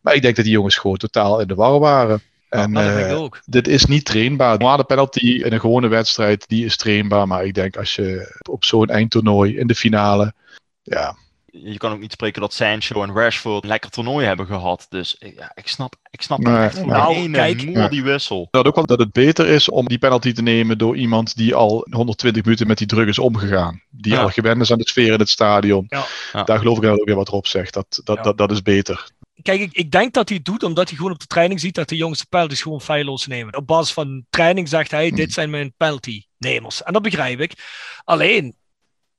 Maar 0.00 0.14
ik 0.14 0.22
denk 0.22 0.36
dat 0.36 0.44
die 0.44 0.54
jongens 0.54 0.76
gewoon 0.76 0.96
totaal 0.96 1.40
in 1.40 1.46
de 1.46 1.54
war 1.54 1.78
waren. 1.78 2.22
En 2.48 2.76
eh, 2.76 3.24
dit 3.44 3.68
is 3.68 3.84
niet 3.84 4.04
trainbaar. 4.04 4.58
Normaal 4.58 4.76
de 4.76 4.84
penalty 4.84 5.26
in 5.26 5.52
een 5.52 5.60
gewone 5.60 5.88
wedstrijd, 5.88 6.48
die 6.48 6.64
is 6.64 6.76
trainbaar. 6.76 7.26
Maar 7.26 7.44
ik 7.44 7.54
denk 7.54 7.76
als 7.76 7.94
je 7.94 8.38
op 8.50 8.64
zo'n 8.64 8.88
eindtoernooi 8.88 9.58
in 9.58 9.66
de 9.66 9.74
finale, 9.74 10.34
ja, 10.82 11.16
Je 11.62 11.76
kan 11.76 11.92
ook 11.92 12.00
niet 12.00 12.12
spreken 12.12 12.40
dat 12.40 12.54
Sancho 12.54 13.02
en 13.02 13.12
Rashford 13.14 13.62
een 13.62 13.68
lekker 13.68 13.90
toernooi 13.90 14.26
hebben 14.26 14.46
gehad. 14.46 14.86
Dus 14.88 15.18
eh, 15.18 15.34
ja, 15.36 15.52
ik 15.54 15.68
snap, 15.68 15.94
ik 16.10 16.22
snap 16.22 16.38
Nee, 16.38 16.56
echt 16.56 16.78
voor 16.78 16.86
nou, 16.86 17.14
ene 17.14 17.36
kijk. 17.36 17.64
moer 17.64 17.90
die 17.90 18.02
wissel. 18.02 18.48
dat 18.50 18.66
ook 18.66 18.74
wel 18.74 18.86
dat 18.86 18.98
het 18.98 19.12
beter 19.12 19.46
is 19.46 19.68
om 19.68 19.88
die 19.88 19.98
penalty 19.98 20.32
te 20.32 20.42
nemen 20.42 20.78
door 20.78 20.96
iemand 20.96 21.36
die 21.36 21.54
al 21.54 21.86
120 21.90 22.42
minuten 22.44 22.66
met 22.66 22.78
die 22.78 22.86
druk 22.86 23.08
is 23.08 23.18
omgegaan. 23.18 23.82
Die 23.90 24.12
Ja. 24.12 24.22
al 24.22 24.28
gewend 24.28 24.60
is 24.60 24.72
aan 24.72 24.78
de 24.78 24.88
sfeer 24.88 25.12
in 25.12 25.18
het 25.18 25.28
stadion. 25.28 25.86
Ja. 25.88 26.04
Ja. 26.32 26.42
Daar 26.42 26.58
geloof 26.58 26.76
ik 26.76 26.82
dan 26.82 26.92
ook 27.00 27.04
weer 27.06 27.14
wat 27.16 27.28
Rob 27.28 27.44
zegt. 27.44 27.74
Dat, 27.74 28.00
dat, 28.04 28.16
Ja. 28.16 28.22
dat, 28.22 28.38
dat 28.38 28.50
is 28.50 28.62
beter. 28.62 29.08
Kijk, 29.42 29.60
ik, 29.60 29.72
ik 29.72 29.90
denk 29.90 30.12
dat 30.14 30.28
hij 30.28 30.36
het 30.36 30.46
doet 30.46 30.62
omdat 30.62 30.88
hij 30.88 30.96
gewoon 30.96 31.12
op 31.12 31.20
de 31.20 31.26
training 31.26 31.60
ziet 31.60 31.74
dat 31.74 31.88
de 31.88 31.96
jongens 31.96 32.20
de 32.20 32.26
penalties 32.28 32.62
gewoon 32.62 32.80
feilloos 32.80 33.26
nemen. 33.26 33.56
Op 33.56 33.66
basis 33.66 33.92
van 33.94 34.24
training 34.30 34.68
zegt 34.68 34.90
hij, 34.90 35.06
Hmm. 35.06 35.16
dit 35.16 35.32
zijn 35.32 35.50
mijn 35.50 35.74
penalty-nemers. 35.76 36.82
En 36.82 36.92
dat 36.92 37.02
begrijp 37.02 37.40
ik. 37.40 37.52
Alleen, 38.04 38.54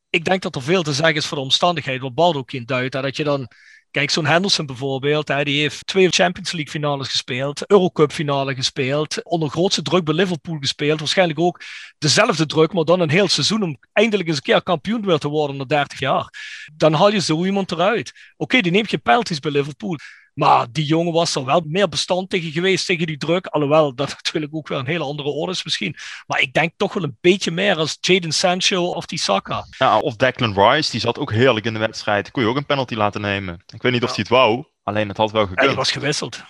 ik 0.10 0.26
denk 0.26 0.42
dat 0.42 0.56
er 0.56 0.62
veel 0.62 0.84
te 0.84 0.94
zeggen 0.94 1.16
is 1.16 1.26
voor 1.26 1.38
de 1.38 1.44
omstandigheid, 1.44 2.02
wat 2.02 2.14
Bart 2.14 2.36
ook 2.36 2.52
in 2.52 2.66
duidt. 2.66 2.94
hè, 2.94 3.02
Dat 3.02 3.18
je 3.18 3.24
dan, 3.24 3.48
kijk, 3.92 4.10
zo'n 4.10 4.26
Henderson 4.26 4.66
bijvoorbeeld, 4.66 5.28
hè, 5.28 5.44
die 5.44 5.60
heeft 5.60 5.88
twee 5.88 6.10
Champions 6.10 6.52
League 6.52 6.72
finales 6.72 7.08
gespeeld, 7.08 7.70
Eurocup 7.70 8.12
finale 8.12 8.56
gespeeld, 8.56 9.24
onder 9.24 9.50
grootste 9.50 9.82
druk 9.82 10.04
bij 10.04 10.14
Liverpool 10.14 10.58
gespeeld. 10.60 11.00
Waarschijnlijk 11.00 11.40
ook 11.40 11.62
dezelfde 11.98 12.46
druk, 12.46 12.74
maar 12.74 12.84
dan 12.84 13.00
een 13.00 13.10
heel 13.10 13.28
seizoen 13.28 13.64
om 13.64 13.78
eindelijk 13.94 14.28
eens 14.28 14.38
een 14.38 14.44
keer 14.44 14.64
kampioen 14.64 15.06
weer 15.06 15.18
te 15.18 15.28
worden 15.28 15.58
na 15.58 15.64
30 15.66 16.00
jaar. 16.00 16.30
Dan 16.74 16.94
haal 16.94 17.12
je 17.12 17.22
zo 17.22 17.46
iemand 17.46 17.72
eruit. 17.72 18.12
Oké, 18.38 18.62
die 18.62 18.72
neemt 18.72 18.90
geen 18.90 19.02
penalties 19.02 19.40
bij 19.40 19.52
Liverpool. 19.52 19.98
Maar 20.36 20.68
die 20.72 20.86
jongen 20.86 21.14
was 21.14 21.36
er 21.36 21.46
wel 21.46 21.64
meer 21.66 21.90
bestand 21.90 22.30
tegen 22.30 22.52
geweest, 22.52 22.86
tegen 22.86 23.08
die 23.08 23.18
druk. 23.18 23.46
Alhoewel 23.46 23.96
dat 23.96 24.10
natuurlijk 24.24 24.56
ook 24.56 24.68
wel 24.68 24.80
een 24.80 24.86
hele 24.86 25.04
andere 25.04 25.30
orde 25.30 25.52
is 25.52 25.64
misschien. 25.64 25.96
Maar 26.28 26.40
ik 26.42 26.54
denk 26.54 26.72
toch 26.78 26.94
wel 26.94 27.04
een 27.04 27.18
beetje 27.22 27.52
meer 27.52 27.76
als 27.78 27.98
Jaden 28.02 28.32
Sancho 28.32 28.86
of 28.90 29.06
die 29.06 29.20
Saka. 29.20 29.66
Ja, 29.78 30.00
of 30.00 30.16
Declan 30.16 30.54
Rice, 30.70 30.92
die 30.92 31.00
zat 31.00 31.20
ook 31.20 31.32
heerlijk 31.32 31.66
in 31.66 31.74
de 31.74 31.80
wedstrijd. 31.80 32.32
Kon 32.32 32.44
je 32.44 32.50
ook 32.50 32.58
een 32.58 32.66
penalty 32.66 32.96
laten 32.96 33.22
nemen. 33.22 33.64
Ik 33.74 33.82
weet 33.82 33.92
niet 33.92 34.04
of 34.04 34.10
hij 34.10 34.20
het 34.20 34.28
wou, 34.28 34.66
alleen 34.84 35.08
het 35.08 35.18
had 35.18 35.32
wel 35.32 35.42
Ja, 35.42 35.48
die 35.48 35.58
gekund. 35.58 35.76
was 35.78 35.92
gewisseld. 35.92 36.44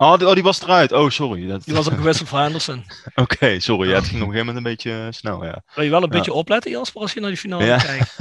Oh, 0.00 0.18
die, 0.18 0.26
oh, 0.28 0.34
die 0.34 0.42
was 0.42 0.62
eruit. 0.62 0.92
Oh, 0.92 1.10
sorry. 1.10 1.46
Dat- 1.46 1.64
Die 1.64 1.74
was 1.74 1.88
ook 1.90 1.96
gewisseld 1.96 2.28
voor 2.28 2.38
Henderson. 2.38 2.84
Oké, 3.14 3.60
sorry. 3.60 3.88
Ja, 3.88 3.94
het 3.94 4.04
ging 4.06 4.22
op 4.22 4.28
een 4.28 4.32
gegeven 4.34 4.46
moment 4.46 4.56
een 4.56 4.62
beetje 4.72 4.90
eh, 4.92 5.06
snel, 5.10 5.44
ja. 5.44 5.62
Wil 5.74 5.84
je 5.84 5.90
wel 5.90 6.02
een 6.02 6.10
Ja. 6.10 6.16
beetje 6.16 6.32
opletten, 6.32 6.70
Jasper, 6.70 7.00
als 7.00 7.12
je 7.12 7.20
naar 7.20 7.28
die 7.28 7.38
finale 7.38 7.64
Ja. 7.64 7.76
kijkt? 7.78 8.16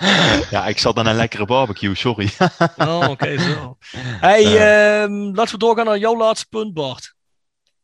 ja, 0.50 0.66
ik 0.66 0.78
zat 0.78 0.96
aan 0.98 1.06
een 1.06 1.14
lekkere 1.16 1.44
barbecue, 1.46 1.94
sorry. 1.94 2.30
Oh, 2.76 3.06
oké, 3.10 3.38
zo. 3.38 3.76
Hey, 4.20 4.42
ehm, 4.44 5.12
laten 5.12 5.52
we 5.52 5.58
doorgaan 5.58 5.84
naar 5.84 5.98
jouw 5.98 6.16
laatste 6.16 6.46
punt, 6.48 6.74
Bart. 6.74 7.14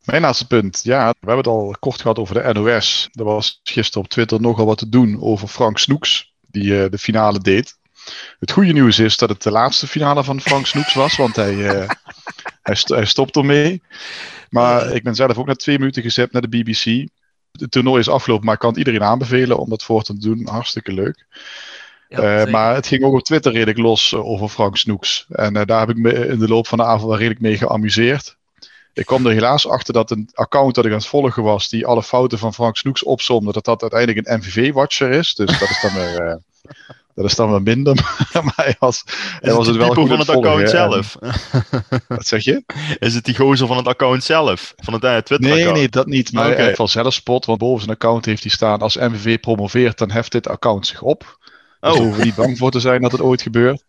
Mijn 0.04 0.22
laatste 0.22 0.46
punt. 0.46 0.80
Ja, 0.82 1.08
we 1.10 1.16
hebben 1.18 1.36
het 1.36 1.46
al 1.46 1.76
kort 1.78 2.00
gehad 2.00 2.18
over 2.18 2.34
de 2.34 2.52
NOS. 2.52 3.08
Er 3.12 3.24
was 3.24 3.60
gisteren 3.62 4.02
op 4.04 4.08
Twitter 4.10 4.40
nogal 4.40 4.66
wat 4.66 4.78
te 4.78 4.88
doen 4.88 5.20
over 5.22 5.48
Frank 5.48 5.78
Snoeks, 5.78 6.32
die 6.40 6.82
eh, 6.82 6.90
de 6.90 6.98
finale 6.98 7.38
deed. 7.38 7.78
Het 8.38 8.50
goede 8.50 8.72
nieuws 8.72 8.98
is 8.98 9.16
dat 9.16 9.28
het 9.28 9.42
de 9.42 9.50
laatste 9.50 9.86
finale 9.86 10.24
van 10.24 10.40
Frank 10.40 10.66
Snoeks 10.66 10.94
was, 10.94 11.16
want 11.16 11.36
hij, 11.36 11.68
eh, 11.68 11.88
hij, 12.62 12.74
st- 12.74 12.88
hij 12.88 13.04
stopt 13.04 13.36
ermee. 13.36 13.82
Maar 14.50 14.90
ik 14.94 15.02
ben 15.02 15.14
zelf 15.14 15.38
ook 15.38 15.46
na 15.46 15.54
twee 15.54 15.78
minuten 15.78 16.02
gezet 16.02 16.32
naar 16.32 16.42
de 16.42 16.48
BBC. 16.48 17.08
Het 17.52 17.70
toernooi 17.70 18.00
is 18.00 18.08
afgelopen, 18.08 18.44
maar 18.44 18.54
ik 18.54 18.60
kan 18.60 18.68
het 18.70 18.78
iedereen 18.78 19.02
aanbevelen 19.02 19.58
om 19.58 19.68
dat 19.70 19.82
voor 19.84 20.02
te 20.02 20.18
doen. 20.18 20.48
Hartstikke 20.48 20.92
leuk. 20.92 21.26
Ja, 22.08 22.18
Eh, 22.44 22.50
maar 22.52 22.74
het 22.74 22.86
ging 22.86 23.02
ook 23.04 23.14
op 23.14 23.22
Twitter 23.24 23.52
redelijk 23.52 23.78
los 23.78 24.12
eh, 24.12 24.26
over 24.26 24.48
Frank 24.48 24.76
Snoeks. 24.76 25.26
En 25.28 25.52
daar 25.52 25.80
heb 25.80 25.90
ik 25.90 25.96
me 25.96 26.12
in 26.28 26.38
de 26.38 26.48
loop 26.48 26.66
van 26.66 26.78
de 26.78 26.84
avond 26.84 27.08
wel 27.08 27.16
redelijk 27.18 27.40
mee 27.40 27.56
geamuseerd. 27.56 28.36
Ik 28.94 29.06
kwam 29.06 29.26
er 29.26 29.32
helaas 29.32 29.68
achter 29.68 29.94
dat 29.94 30.10
een 30.10 30.28
account 30.32 30.74
dat 30.74 30.84
ik 30.84 30.90
aan 30.90 30.96
het 30.96 31.06
volgen 31.06 31.42
was, 31.42 31.68
die 31.68 31.86
alle 31.86 32.02
fouten 32.02 32.38
van 32.38 32.54
Frank 32.54 32.76
Snoeks 32.76 33.02
opzomde, 33.02 33.52
dat 33.52 33.64
dat 33.64 33.80
uiteindelijk 33.82 34.26
een 34.28 34.38
MVV-watcher 34.38 35.10
is. 35.10 35.34
Dus 35.34 35.58
dat 35.58 35.70
is 35.70 35.80
dan 35.82 35.94
weer, 35.94 36.40
dat 37.14 37.24
is 37.24 37.34
dan 37.34 37.50
weer 37.50 37.62
minder. 37.62 37.94
maar 38.44 38.52
hij 38.56 38.76
was, 38.78 39.04
hij 39.40 39.54
was 39.54 39.66
het 39.66 39.76
wel 39.76 39.94
goed 39.94 40.08
van 40.08 40.18
het 40.18 40.28
account 40.28 40.70
zelf? 40.70 41.16
Wat 42.08 42.26
zeg 42.26 42.44
je? 42.44 42.62
Is 42.98 43.14
het 43.14 43.24
die 43.24 43.36
gozer 43.36 43.66
van 43.66 43.76
het 43.76 43.86
account 43.86 44.24
zelf? 44.24 44.72
Van 44.76 44.94
het 44.94 45.04
eh, 45.04 45.10
Nee, 45.10 45.22
Twitter-account? 45.22 45.76
nee, 45.76 45.88
dat 45.88 46.06
niet. 46.06 46.32
Maar 46.32 46.50
Oké. 46.50 46.60
okay. 46.60 46.74
van 46.74 46.88
zelfspot, 46.88 47.44
want 47.44 47.58
boven 47.58 47.82
zijn 47.84 47.96
account 47.96 48.24
heeft 48.24 48.42
hij 48.42 48.52
staan, 48.52 48.80
als 48.80 48.96
MVV 48.96 49.40
promoveert, 49.40 49.98
dan 49.98 50.10
heft 50.10 50.32
dit 50.32 50.48
account 50.48 50.86
zich 50.86 51.02
op. 51.02 51.18
Dus 51.20 51.90
Oh. 51.90 51.96
daar 51.96 52.02
hoeven 52.02 52.18
we 52.18 52.24
niet 52.24 52.34
bang 52.34 52.58
voor 52.58 52.70
te 52.70 52.80
zijn 52.80 53.02
dat 53.02 53.12
het 53.12 53.20
ooit 53.20 53.42
gebeurt. 53.42 53.84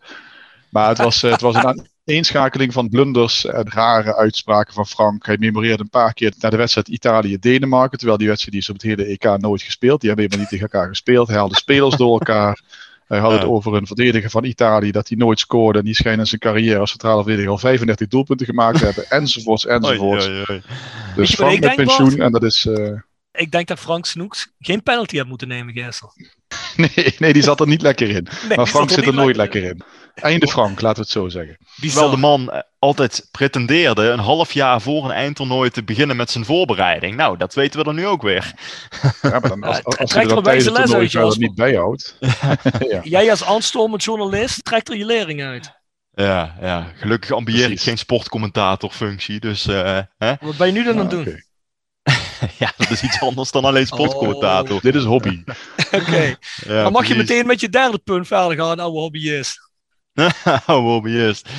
Maar 0.70 0.90
het 0.90 0.98
was, 0.98 1.24
eh, 1.24 1.32
het 1.32 1.42
was 1.42 1.56
een 1.56 1.88
eenschakeling 2.16 2.74
van 2.74 2.90
blunders 2.90 3.46
en 3.46 3.72
rare 3.72 4.16
uitspraken 4.16 4.74
van 4.74 4.88
Frank. 4.88 5.26
Hij 5.26 5.38
memoreerde 5.40 5.84
een 5.84 5.90
paar 5.90 6.14
keer 6.14 6.34
naar 6.40 6.52
de 6.52 6.58
wedstrijd 6.58 6.88
Italië-Denemarken. 6.88 7.98
Terwijl 7.98 8.18
die 8.18 8.28
wedstrijd 8.28 8.54
die 8.54 8.62
is 8.62 8.70
op 8.70 8.76
het 8.76 8.84
hele 8.84 9.06
EK 9.06 9.42
nooit 9.42 9.62
gespeeld. 9.62 10.00
Die 10.02 10.10
hebben 10.10 10.26
helemaal 10.30 10.50
niet 10.52 10.60
tegen 10.60 10.74
elkaar 10.74 10.90
gespeeld. 10.90 11.28
Hij 11.28 11.38
haalde 11.38 11.56
spelers 11.56 11.96
door 11.96 12.12
elkaar. 12.12 12.62
Hij 13.14 13.22
had 13.22 13.32
het 13.32 13.44
over 13.44 13.74
een 13.76 13.88
verdediger 13.88 14.30
van 14.30 14.44
Italië 14.44 14.92
dat 14.92 15.08
hij 15.08 15.18
nooit 15.18 15.40
scoorde. 15.40 15.80
En 15.80 15.86
die 15.86 15.94
schijnt 15.96 16.20
in 16.20 16.26
zijn 16.28 16.42
carrière 16.42 16.80
als 16.80 16.90
centrale 16.90 17.22
verdediger 17.22 17.52
al 17.52 17.58
35 17.58 18.08
doelpunten 18.08 18.46
gemaakt 18.46 18.78
te 18.78 18.86
hebben. 18.86 19.10
Enzovoorts, 19.10 19.66
enzovoorts. 19.78 20.26
oei, 20.28 20.36
oei. 20.38 20.46
Weet 20.48 21.16
Dus 21.16 21.34
Frank 21.36 21.54
ik 21.54 21.60
met 21.60 21.76
denk, 21.76 21.88
pensioen. 21.88 22.20
En 22.22 22.32
dat 22.32 22.44
is... 22.44 22.66
eh, 22.66 22.92
Ik 23.32 23.52
denk 23.52 23.68
dat 23.68 23.80
Frank 23.80 24.06
Snoeks 24.06 24.52
geen 24.60 24.84
penalty 24.84 25.18
had 25.18 25.28
moeten 25.28 25.48
nemen 25.48 25.74
gisteren. 25.74 26.14
nee, 26.96 27.16
nee, 27.20 27.34
die 27.34 27.44
zat 27.44 27.60
er 27.60 27.68
niet 27.68 27.82
lekker 27.82 28.10
in. 28.10 28.28
Nee, 28.48 28.58
Maar 28.58 28.68
Frank 28.68 28.90
zit 28.90 29.06
er 29.08 29.14
nooit 29.14 29.36
lekker 29.36 29.64
in. 29.64 29.82
Einde 30.14 30.48
Frank, 30.48 30.82
laten 30.82 30.98
we 30.98 31.02
het 31.02 31.12
zo 31.12 31.30
zeggen. 31.30 31.58
Terwijl 31.82 32.10
de 32.10 32.18
man 32.18 32.52
eh, 32.52 32.60
altijd 32.80 33.28
pretendeerde 33.32 34.10
een 34.10 34.20
half 34.20 34.52
jaar 34.52 34.82
voor 34.82 35.06
een 35.06 35.12
eindtoernooi 35.12 35.70
te 35.70 35.84
beginnen 35.84 36.16
met 36.16 36.32
zijn 36.32 36.46
voorbereiding. 36.46 37.16
Nou, 37.16 37.38
dat 37.38 37.54
weten 37.54 37.80
we 37.80 37.86
dan 37.86 37.96
nu 37.96 38.08
ook 38.08 38.22
weer. 38.22 38.54
Ja, 39.22 39.40
maar 39.40 39.42
dan, 39.42 39.64
als, 39.64 39.84
als, 39.84 40.10
trek 40.10 40.30
je 40.30 40.42
tijdens 40.42 40.66
het 40.66 40.76
toernooi 40.76 41.38
niet 41.38 41.56
bijhoudt. 41.56 42.18
ja. 42.90 43.00
Jij 43.18 43.30
als 43.30 43.44
aanstormend 43.44 44.04
journalist 44.04 44.66
trekt 44.66 44.90
er 44.90 44.98
je 44.98 45.06
lering 45.06 45.44
uit. 45.44 45.82
Ja, 46.14 46.56
ja. 46.62 46.92
gelukkig 46.96 47.32
ambieer 47.32 47.72
ik 47.72 47.82
geen 47.82 47.98
sportcommentatorfunctie. 47.98 49.40
Dus 49.40 49.68
eh, 49.68 50.00
hè? 50.18 50.34
Wat 50.40 50.58
ben 50.58 50.68
je 50.68 50.74
nu 50.74 50.84
dan 50.84 51.00
aan 51.00 51.06
het 51.06 51.14
Ah, 51.14 51.26
doen? 51.26 51.44
ja, 52.60 52.74
dat 52.78 52.90
is 52.90 53.04
iets 53.04 53.20
anders 53.20 53.52
dan 53.52 53.66
alleen 53.66 53.88
sportcommentator. 53.88 54.82
Dit 54.82 54.96
is 54.96 55.04
hobby. 55.04 55.44
Oké. 55.92 56.36
Ja, 56.66 56.84
dan 56.84 56.92
mag 56.92 57.08
je 57.08 57.16
meteen 57.16 57.46
met 57.46 57.60
je 57.60 57.70
derde 57.70 57.98
punt 57.98 58.28
verder 58.28 58.58
gaan, 58.58 58.80
oude 58.80 59.00
hobbyist. 59.00 59.63
Oh, 60.68 60.78
hobbyist. 60.78 61.50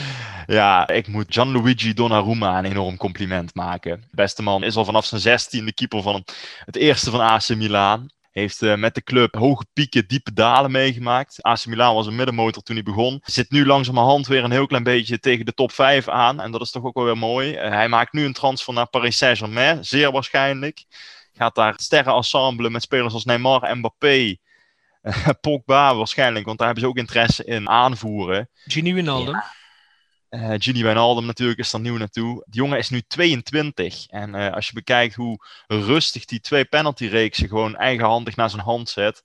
Ja, 0.47 0.89
ik 0.89 1.09
moet 1.09 1.27
Gianluigi 1.29 1.95
Donnarumma 1.95 2.59
een 2.59 2.65
enorm 2.65 2.97
compliment 2.97 3.55
maken. 3.55 4.01
De 4.01 4.07
beste 4.17 4.43
man 4.43 4.63
is 4.65 4.77
al 4.77 4.85
vanaf 4.85 5.05
zijn 5.05 5.21
zestiende 5.21 5.73
keeper 5.73 6.03
van 6.03 6.25
het 6.65 6.77
eerste 6.77 7.11
van 7.11 7.21
AC 7.21 7.49
Milan. 7.49 8.13
Heeft 8.31 8.63
eh, 8.63 8.75
met 8.75 8.95
de 8.95 9.03
club 9.03 9.35
hoge 9.35 9.65
pieken, 9.73 10.07
diepe 10.07 10.33
dalen 10.33 10.71
meegemaakt. 10.71 11.43
AC 11.43 11.67
Milan 11.67 11.95
was 11.95 12.07
een 12.07 12.15
middenmotor 12.15 12.63
toen 12.63 12.77
hij 12.77 12.85
begon. 12.85 13.21
Zit 13.25 13.51
nu 13.51 13.67
langzamerhand 13.67 14.27
weer 14.27 14.45
een 14.45 14.51
heel 14.51 14.67
klein 14.67 14.83
beetje 14.83 15.19
tegen 15.19 15.45
de 15.47 15.55
top 15.55 15.73
5 15.73 16.09
aan. 16.09 16.41
En 16.41 16.51
dat 16.51 16.61
is 16.61 16.71
toch 16.71 16.85
ook 16.85 16.95
wel 16.95 17.05
weer 17.05 17.19
mooi. 17.19 17.55
Eh, 17.55 17.71
hij 17.71 17.89
maakt 17.89 18.13
nu 18.13 18.25
een 18.25 18.33
transfer 18.33 18.75
naar 18.75 18.89
Paris 18.89 19.17
Saint-Germain, 19.17 19.85
zeer 19.85 20.13
waarschijnlijk. 20.13 20.85
Gaat 21.33 21.55
daar 21.55 21.75
sterrenensemble 21.77 22.71
met 22.71 22.83
spelers 22.83 23.15
als 23.15 23.25
Neymar 23.25 23.77
Mbappé. 23.77 24.37
Eh, 25.05 25.29
Pogba 25.41 25.97
waarschijnlijk, 25.97 26.47
want 26.47 26.59
daar 26.59 26.67
hebben 26.67 26.85
ze 26.85 26.91
ook 26.91 26.99
interesse 26.99 27.45
in 27.45 27.69
aanvoeren. 27.69 28.49
Genie 28.65 28.95
Wijnaldum. 28.95 29.43
Eh 30.29 30.55
Gini 30.59 30.83
Wijnaldum 30.83 31.27
natuurlijk 31.27 31.59
is 31.59 31.73
er 31.73 31.81
nieuw 31.81 31.97
naartoe. 31.97 32.45
Die 32.47 32.61
jongen 32.61 32.79
is 32.79 32.91
nu 32.91 33.01
22. 33.01 34.07
En 34.07 34.35
eh, 34.35 34.53
als 34.53 34.67
je 34.67 34.73
bekijkt 34.73 35.15
hoe 35.15 35.47
rustig 35.67 36.25
die 36.25 36.41
twee 36.41 36.65
penaltyreeksen 36.65 37.49
gewoon 37.49 37.77
eigenhandig 37.77 38.37
naar 38.37 38.51
zijn 38.51 38.63
hand 38.63 38.89
zet. 38.89 39.25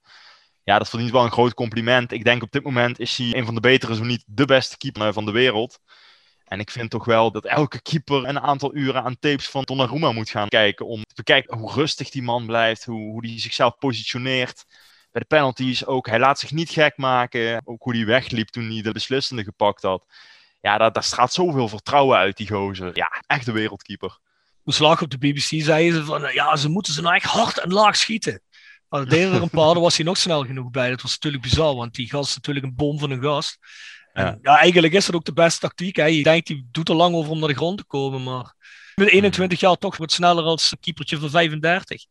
Ja, 0.62 0.78
dat 0.78 0.88
verdient 0.88 1.10
wel 1.10 1.24
een 1.24 1.30
groot 1.30 1.54
compliment. 1.54 2.12
Ik 2.12 2.24
denk 2.24 2.42
op 2.42 2.50
dit 2.50 2.64
moment 2.64 2.98
is 2.98 3.16
hij 3.16 3.36
een 3.36 3.44
van 3.44 3.54
de 3.54 3.60
betere, 3.60 3.94
zo 3.94 4.04
niet 4.04 4.24
de 4.26 4.44
beste 4.44 4.76
keeper 4.76 5.06
eh, 5.06 5.12
van 5.12 5.24
de 5.24 5.32
wereld. 5.32 5.78
En 6.44 6.60
ik 6.60 6.70
vind 6.70 6.90
toch 6.90 7.04
wel 7.04 7.32
dat 7.32 7.44
elke 7.44 7.82
keeper 7.82 8.28
een 8.28 8.40
aantal 8.40 8.74
uren 8.74 9.02
aan 9.02 9.18
tapes 9.18 9.48
van 9.48 9.62
Donnarumma 9.62 10.12
moet 10.12 10.30
gaan 10.30 10.48
kijken. 10.48 10.86
Om 10.86 11.02
te 11.02 11.14
bekijken 11.14 11.58
hoe 11.58 11.72
rustig 11.72 12.10
die 12.10 12.22
man 12.22 12.46
blijft, 12.46 12.84
hoe, 12.84 13.10
hoe 13.10 13.26
hij 13.26 13.40
zichzelf 13.40 13.78
positioneert. 13.78 14.64
Bij 15.12 15.20
de 15.20 15.26
penalties 15.26 15.86
ook. 15.86 16.06
Hij 16.06 16.18
laat 16.18 16.38
zich 16.38 16.50
niet 16.50 16.70
gek 16.70 16.96
maken. 16.96 17.60
Ook 17.64 17.82
hoe 17.82 17.96
hij 17.96 18.06
wegliep 18.06 18.48
toen 18.48 18.70
hij 18.70 18.82
de 18.82 18.92
beslissende 18.92 19.44
gepakt 19.44 19.82
had. 19.82 20.04
Ja, 20.60 20.78
daar, 20.78 20.92
daar 20.92 21.04
straalt 21.04 21.32
zoveel 21.32 21.68
vertrouwen 21.68 22.18
uit, 22.18 22.36
die 22.36 22.48
gozer. 22.48 22.96
Ja, 22.96 23.22
echt 23.26 23.44
de 23.44 23.52
wereldkeeper. 23.52 24.18
Slag 24.64 25.02
op 25.02 25.10
de 25.10 25.18
BBC 25.18 25.62
zeiden 25.62 25.94
ze 25.94 26.04
van, 26.04 26.24
eh, 26.24 26.34
ja, 26.34 26.56
ze 26.56 26.68
moeten 26.68 26.92
ze 26.92 27.02
nou 27.02 27.14
echt 27.14 27.24
hard 27.24 27.58
en 27.58 27.72
laag 27.72 27.96
schieten. 27.96 28.42
Maar 28.88 29.00
dat 29.00 29.10
deden 29.10 29.34
er 29.34 29.42
een 29.42 29.50
paar, 29.50 29.72
daar 29.72 29.82
was 29.82 29.96
hij 29.96 30.04
nog 30.04 30.16
snel 30.16 30.44
genoeg 30.44 30.70
bij. 30.70 30.90
Dat 30.90 31.02
was 31.02 31.12
natuurlijk 31.12 31.42
bizar, 31.42 31.74
want 31.74 31.94
die 31.94 32.08
gast 32.08 32.28
is 32.28 32.34
natuurlijk 32.34 32.66
een 32.66 32.74
bom 32.74 32.98
van 32.98 33.10
een 33.10 33.22
gast. 33.22 33.58
En 34.12 34.38
Ja. 34.42 34.56
eigenlijk 34.56 34.92
is 34.92 35.06
dat 35.06 35.14
ook 35.14 35.24
de 35.24 35.32
beste 35.32 35.60
tactiek. 35.60 35.96
Hè. 35.96 36.04
Je 36.04 36.22
denkt, 36.22 36.46
die 36.46 36.68
doet 36.70 36.88
er 36.88 36.94
lang 36.94 37.14
over 37.14 37.30
om 37.30 37.38
naar 37.38 37.48
de 37.48 37.54
grond 37.54 37.78
te 37.78 37.84
komen, 37.84 38.22
maar 38.22 38.54
met 38.94 39.08
21 39.08 39.60
jaar 39.60 39.76
toch 39.76 39.96
wat 39.96 40.12
sneller 40.12 40.44
als 40.44 40.72
een 40.72 40.80
keepertje 40.80 41.18
van 41.18 41.30
35. 41.30 42.04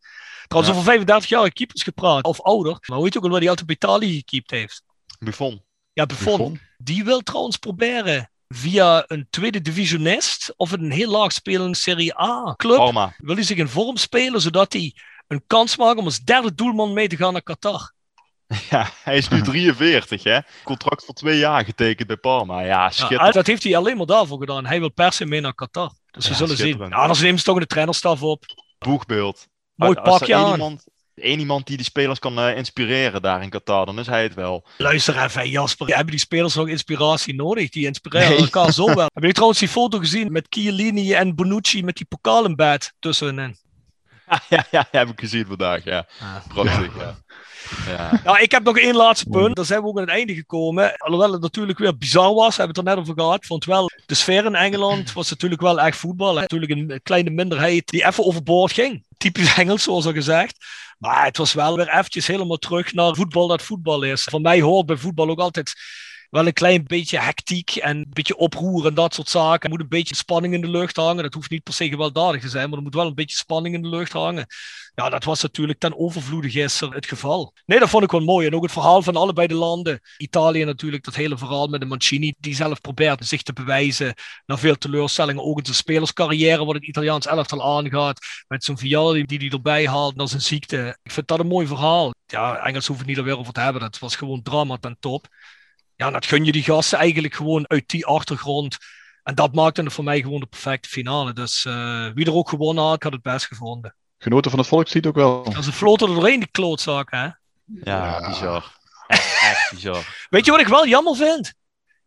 Trouwens, 0.47 0.75
over 0.75 0.85
35 0.91 1.29
jaar 1.29 1.51
keepers 1.51 1.83
gepraat, 1.83 2.23
of 2.23 2.41
ouder. 2.41 2.71
Maar 2.71 2.95
hoe 2.95 3.03
weet 3.03 3.13
je 3.13 3.19
ook 3.19 3.25
al 3.25 3.31
waar 3.31 3.39
hij 3.39 3.49
altijd 3.49 3.67
bij 3.67 3.75
Italië 3.75 4.15
gekiept 4.17 4.51
heeft? 4.51 4.83
Buffon. 5.19 5.63
Ja, 5.93 6.05
Buffon. 6.05 6.37
Buffon. 6.37 6.59
Die 6.77 7.03
wil 7.03 7.21
trouwens 7.21 7.57
proberen 7.57 8.31
via 8.47 9.03
een 9.07 9.27
tweede 9.29 9.61
divisionist 9.61 10.53
of 10.55 10.71
een 10.71 10.91
heel 10.91 11.11
laag 11.11 11.31
spelende 11.31 11.75
Serie 11.77 12.19
A 12.19 12.53
club. 12.57 12.77
Parma. 12.77 13.13
Wil 13.17 13.35
hij 13.35 13.43
zich 13.43 13.57
in 13.57 13.67
vorm 13.67 13.97
spelen 13.97 14.41
zodat 14.41 14.73
hij 14.73 14.95
een 15.27 15.43
kans 15.47 15.77
maakt 15.77 15.97
om 15.97 16.05
als 16.05 16.19
derde 16.19 16.55
doelman 16.55 16.93
mee 16.93 17.07
te 17.07 17.15
gaan 17.15 17.33
naar 17.33 17.43
Qatar. 17.43 17.93
Ja, 18.69 18.89
hij 19.03 19.17
is 19.17 19.27
nu 19.27 19.41
43, 19.51 20.23
hè? 20.23 20.39
Contract 20.63 21.05
voor 21.05 21.13
twee 21.13 21.37
jaar 21.37 21.65
getekend 21.65 22.07
bij 22.07 22.17
Parma. 22.17 22.59
Ja, 22.61 22.65
Ja, 22.67 22.89
schitterend. 22.89 23.33
dat 23.33 23.47
heeft 23.47 23.63
hij 23.63 23.77
alleen 23.77 23.97
maar 23.97 24.05
daarvoor 24.05 24.39
gedaan. 24.39 24.65
Hij 24.65 24.79
wil 24.79 24.91
per 24.91 25.13
se 25.13 25.25
mee 25.25 25.41
naar 25.41 25.53
Qatar. 25.55 25.91
Dus 26.11 26.23
we 26.25 26.31
Ja, 26.31 26.37
zullen 26.37 26.57
zien. 26.57 26.77
Ja, 26.89 27.07
dan 27.07 27.17
nemen 27.21 27.37
ze 27.39 27.45
toch 27.45 27.55
een 27.59 27.67
trainerstaf 27.67 28.21
op. 28.23 28.43
Boegbeeld. 28.79 29.47
Mooi 29.75 29.95
Als- 29.95 30.07
als 30.07 30.17
pakje 30.19 30.33
er 30.33 30.39
één 30.39 30.47
aan. 30.47 30.53
Iemand, 30.53 30.83
één 31.15 31.39
iemand 31.39 31.67
die 31.67 31.75
die 31.77 31.85
spelers 31.85 32.19
kan 32.19 32.39
eh, 32.39 32.57
inspireren 32.57 33.21
daar 33.21 33.41
in 33.43 33.49
Qatar, 33.49 33.85
dan 33.85 33.99
is 33.99 34.07
hij 34.07 34.23
het 34.23 34.33
wel. 34.33 34.67
Luister 34.77 35.23
even, 35.23 35.49
Jasper. 35.49 35.87
Hebben 35.87 36.05
die 36.11 36.19
spelers 36.19 36.55
nog 36.55 36.67
inspiratie 36.67 37.35
nodig? 37.35 37.69
Die 37.69 37.85
inspireren 37.85 38.29
Nee. 38.29 38.37
elkaar 38.39 38.71
zo 38.73 38.85
wel. 38.95 38.95
Hebben 38.95 39.11
jullie 39.13 39.33
trouwens 39.33 39.59
die 39.59 39.67
foto 39.69 39.97
gezien 39.99 40.31
met 40.31 40.45
Chiellini 40.49 41.13
en 41.13 41.35
Bonucci 41.35 41.83
met 41.83 41.95
die 41.95 42.05
pokaal 42.05 42.45
in 42.45 42.55
bed 42.55 42.93
tussenin? 42.99 43.57
ja, 44.29 44.41
ja, 44.49 44.65
ja, 44.71 44.87
heb 44.91 45.09
ik 45.09 45.19
gezien 45.19 45.45
vandaag, 45.45 45.83
ja. 45.83 46.07
Prachtig, 46.47 46.97
ja. 46.97 47.15
Ja. 47.85 48.21
Ja, 48.23 48.37
ik 48.37 48.51
heb 48.51 48.63
nog 48.63 48.77
één 48.77 48.95
laatste 48.95 49.29
punt. 49.29 49.55
Daar 49.55 49.65
zijn 49.65 49.81
we 49.81 49.87
ook 49.87 49.97
aan 49.97 50.03
het 50.03 50.11
einde 50.11 50.33
gekomen. 50.33 50.97
Alhoewel 50.97 51.31
het 51.31 51.41
natuurlijk 51.41 51.79
weer 51.79 51.97
bizar 51.97 52.33
was, 52.33 52.57
hebben 52.57 52.75
we 52.75 52.79
het 52.81 52.89
er 52.89 52.95
net 52.95 53.03
over 53.03 53.23
gehad. 53.23 53.45
Vond 53.45 53.65
wel, 53.65 53.91
de 54.05 54.15
sfeer 54.15 54.45
in 54.45 54.55
Engeland 54.55 55.13
was 55.13 55.29
natuurlijk 55.29 55.61
wel 55.61 55.81
echt 55.81 55.97
voetbal. 55.97 56.35
Hè. 56.35 56.41
Natuurlijk 56.41 56.71
een 56.71 56.99
kleine 57.03 57.29
minderheid 57.29 57.87
die 57.87 58.05
even 58.05 58.25
overboord 58.25 58.71
ging. 58.71 59.03
Typisch 59.17 59.57
Engels, 59.57 59.83
zoals 59.83 60.05
al 60.05 60.13
gezegd. 60.13 60.65
Maar 60.97 61.25
het 61.25 61.37
was 61.37 61.53
wel 61.53 61.75
weer 61.75 61.89
eventjes 61.89 62.27
helemaal 62.27 62.57
terug 62.57 62.93
naar 62.93 63.15
voetbal 63.15 63.47
dat 63.47 63.61
voetbal 63.61 64.03
is. 64.03 64.23
Voor 64.23 64.41
mij 64.41 64.61
hoort 64.61 64.85
bij 64.85 64.97
voetbal 64.97 65.29
ook 65.29 65.39
altijd 65.39 65.73
wel 66.29 66.47
een 66.47 66.53
klein 66.53 66.83
beetje 66.83 67.19
hectiek 67.19 67.75
en 67.75 67.97
een 67.97 68.05
beetje 68.09 68.37
oproer 68.37 68.85
en 68.85 68.93
dat 68.93 69.13
soort 69.13 69.29
zaken. 69.29 69.63
Er 69.63 69.69
moet 69.69 69.79
een 69.79 69.87
beetje 69.87 70.15
spanning 70.15 70.53
in 70.53 70.61
de 70.61 70.69
lucht 70.69 70.95
hangen. 70.95 71.23
Dat 71.23 71.33
hoeft 71.33 71.49
niet 71.49 71.63
per 71.63 71.73
se 71.73 71.89
gewelddadig 71.89 72.41
te 72.41 72.49
zijn, 72.49 72.69
maar 72.69 72.77
er 72.77 72.83
moet 72.83 72.95
wel 72.95 73.07
een 73.07 73.15
beetje 73.15 73.37
spanning 73.37 73.75
in 73.75 73.81
de 73.81 73.89
lucht 73.89 74.11
hangen. 74.11 74.45
Ja, 74.95 75.09
dat 75.09 75.23
was 75.23 75.41
natuurlijk 75.41 75.79
ten 75.79 75.97
overvloede 75.97 76.49
gisteren 76.49 76.93
het 76.93 77.05
geval. 77.05 77.53
Nee, 77.65 77.79
dat 77.79 77.89
vond 77.89 78.03
ik 78.03 78.11
wel 78.11 78.19
mooi. 78.21 78.47
En 78.47 78.55
ook 78.55 78.63
het 78.63 78.71
verhaal 78.71 79.01
van 79.01 79.15
allebei 79.15 79.47
de 79.47 79.53
landen. 79.53 79.99
Italië 80.17 80.63
natuurlijk, 80.63 81.03
dat 81.03 81.15
hele 81.15 81.37
verhaal 81.37 81.67
met 81.67 81.79
de 81.79 81.85
Mancini, 81.85 82.33
die 82.37 82.55
zelf 82.55 82.81
probeert 82.81 83.27
zich 83.27 83.41
te 83.41 83.53
bewijzen. 83.53 84.13
Na 84.45 84.57
veel 84.57 84.77
teleurstellingen, 84.77 85.43
ook 85.43 85.57
in 85.57 85.65
zijn 85.65 85.77
spelerscarrière, 85.77 86.65
wat 86.65 86.75
het 86.75 86.83
Italiaans 86.83 87.25
elftal 87.25 87.77
aangaat. 87.77 88.19
Met 88.47 88.63
zo'n 88.63 88.77
Vialli 88.77 89.23
die 89.25 89.37
hij 89.37 89.49
erbij 89.49 89.87
haalt 89.87 90.15
na 90.15 90.25
zijn 90.25 90.41
ziekte. 90.41 90.97
Ik 91.03 91.11
vind 91.11 91.27
dat 91.27 91.39
een 91.39 91.47
mooi 91.47 91.67
verhaal. 91.67 92.13
Ja, 92.25 92.57
Engels 92.57 92.87
hoeven 92.87 93.05
het 93.05 93.15
niet 93.15 93.17
er 93.17 93.31
weer 93.31 93.39
over 93.39 93.53
te 93.53 93.59
hebben. 93.59 93.81
Dat 93.81 93.99
was 93.99 94.15
gewoon 94.15 94.41
drama 94.41 94.77
ten 94.77 94.97
top. 94.99 95.27
Ja, 95.99 96.11
dat 96.11 96.25
gun 96.25 96.45
je 96.45 96.51
die 96.51 96.63
gasten 96.63 96.97
eigenlijk 96.97 97.33
gewoon 97.33 97.67
uit 97.67 97.89
die 97.89 98.05
achtergrond. 98.05 98.77
En 99.23 99.35
dat 99.35 99.53
maakte 99.55 99.81
het 99.81 99.93
voor 99.93 100.03
mij 100.03 100.21
gewoon 100.21 100.39
de 100.39 100.45
perfecte 100.45 100.89
finale. 100.89 101.33
Dus 101.33 101.65
eh, 101.65 102.07
wie 102.13 102.25
er 102.25 102.33
ook 102.33 102.49
gewonnen 102.49 102.83
had, 102.83 102.95
ik 102.95 103.03
had 103.03 103.11
het 103.11 103.21
best 103.21 103.45
gevonden. 103.45 103.95
Genoten 104.17 104.49
van 104.51 104.59
het 104.59 104.67
volkslied 104.67 105.05
ook 105.05 105.15
wel. 105.15 105.51
Ja, 105.51 105.61
ze 105.61 105.71
floten 105.71 106.07
er 106.07 106.13
doorheen, 106.13 106.39
die 106.39 106.49
klootzaken, 106.51 107.19
hè. 107.19 107.25
ja, 107.25 108.19
Ja. 108.19 108.27
bizar. 108.29 108.77
Echt, 109.07 109.41
echt 109.41 109.71
bizar. 109.71 110.15
Weet 110.29 110.45
je 110.45 110.51
wat 110.51 110.59
ik 110.59 110.67
wel 110.67 110.87
jammer 110.87 111.15
vind? 111.15 111.53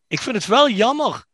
Ik 0.07 0.21
vind 0.21 0.37
het 0.37 0.47
wel 0.47 0.71
jammer 0.71 1.25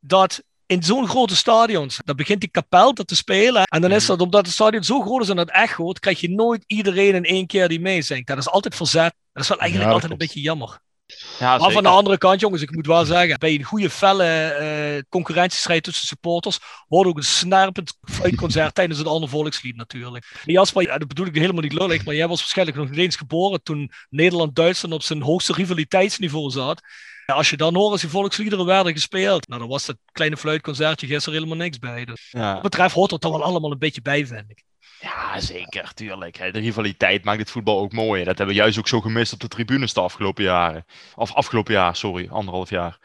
dat 0.00 0.42
in 0.66 0.82
zo'n 0.82 1.08
grote 1.08 1.36
stadions, 1.36 2.00
dan 2.04 2.16
begint 2.16 2.40
die 2.40 2.50
kapel 2.50 2.94
dat 2.94 3.06
te 3.06 3.16
spelen. 3.16 3.64
En 3.64 3.80
dan 3.80 3.90
is 3.90 4.06
dat, 4.06 4.20
omdat 4.20 4.44
het 4.44 4.54
stadion 4.54 4.84
zo 4.84 5.00
groot 5.00 5.22
is 5.22 5.28
en 5.28 5.36
het 5.36 5.50
echoot, 5.50 5.98
krijg 5.98 6.20
je 6.20 6.30
nooit 6.30 6.64
iedereen 6.66 7.14
in 7.14 7.24
één 7.24 7.46
keer 7.46 7.68
die 7.68 7.80
meezingt. 7.80 8.26
Dat 8.26 8.38
is 8.38 8.48
altijd 8.48 8.74
verzet. 8.74 9.14
Dat 9.32 9.42
is 9.42 9.48
wel 9.48 9.58
eigenlijk 9.58 9.90
Ja, 9.90 9.94
dat 9.94 10.02
altijd 10.02 10.12
een 10.12 10.26
beetje 10.26 10.40
jammer. 10.40 10.82
Ja, 11.38 11.56
Maar 11.56 11.72
van 11.72 11.82
de 11.82 11.88
andere 11.88 12.18
kant, 12.18 12.40
jongens, 12.40 12.62
ik 12.62 12.70
moet 12.70 12.86
wel 12.86 13.04
zeggen, 13.04 13.38
bij 13.38 13.54
een 13.54 13.62
goede 13.62 13.90
felle 13.90 14.24
eh, 14.24 15.02
concurrentiestrijd 15.08 15.82
tussen 15.82 16.06
supporters, 16.06 16.58
hoort 16.88 17.06
ook 17.06 17.16
een 17.16 17.22
snerpend 17.22 17.98
fluitconcert 18.02 18.74
tijdens 18.78 18.98
het 18.98 19.08
andere 19.08 19.32
volkslied 19.32 19.76
natuurlijk. 19.76 20.42
Jasper, 20.44 20.82
ja, 20.82 20.98
dat 20.98 21.08
bedoel 21.08 21.26
ik 21.26 21.34
helemaal 21.34 21.62
niet 21.62 21.72
lullig, 21.72 22.04
maar 22.04 22.14
jij 22.14 22.28
was 22.28 22.38
waarschijnlijk 22.40 22.78
nog 22.78 22.90
niet 22.90 22.98
eens 22.98 23.16
geboren 23.16 23.62
toen 23.62 23.90
Nederland-Duitsland 24.10 24.94
op 24.94 25.02
zijn 25.02 25.22
hoogste 25.22 25.52
rivaliteitsniveau 25.52 26.50
zat. 26.50 26.80
Ja, 27.26 27.34
als 27.34 27.50
je 27.50 27.56
dan 27.56 27.74
hoort 27.74 27.92
als 27.92 28.00
die 28.00 28.10
volksliederen 28.10 28.66
werden 28.66 28.92
gespeeld, 28.92 29.48
nou 29.48 29.60
dan 29.60 29.68
was 29.68 29.86
dat 29.86 29.96
kleine 30.12 30.36
fluitconcertje 30.36 31.06
gisteren 31.06 31.34
helemaal 31.38 31.64
niks 31.64 31.78
bij. 31.78 32.04
Dus 32.04 32.28
Ja. 32.30 32.52
wat 32.52 32.62
betreft 32.62 32.94
hoort 32.94 33.12
er 33.12 33.18
toch 33.18 33.32
wel 33.32 33.44
allemaal 33.44 33.72
een 33.72 33.78
beetje 33.78 34.02
bij, 34.02 34.26
vind 34.26 34.50
ik. 34.50 34.62
Ja, 35.04 35.40
zeker, 35.40 35.94
tuurlijk. 35.94 36.52
De 36.52 36.58
rivaliteit 36.58 37.24
maakt 37.24 37.38
het 37.38 37.50
voetbal 37.50 37.78
ook 37.78 37.92
mooi. 37.92 38.24
Dat 38.24 38.38
hebben 38.38 38.54
we 38.56 38.60
juist 38.62 38.78
ook 38.78 38.88
zo 38.88 39.00
gemist 39.00 39.32
op 39.32 39.40
de 39.40 39.48
tribunes 39.48 39.92
de 39.92 40.00
afgelopen 40.00 40.44
jaren. 40.44 40.86
Of 41.14 41.34
afgelopen 41.34 41.72
jaar, 41.72 41.96
sorry, 41.96 42.28
anderhalf 42.30 42.70
jaar. 42.70 42.98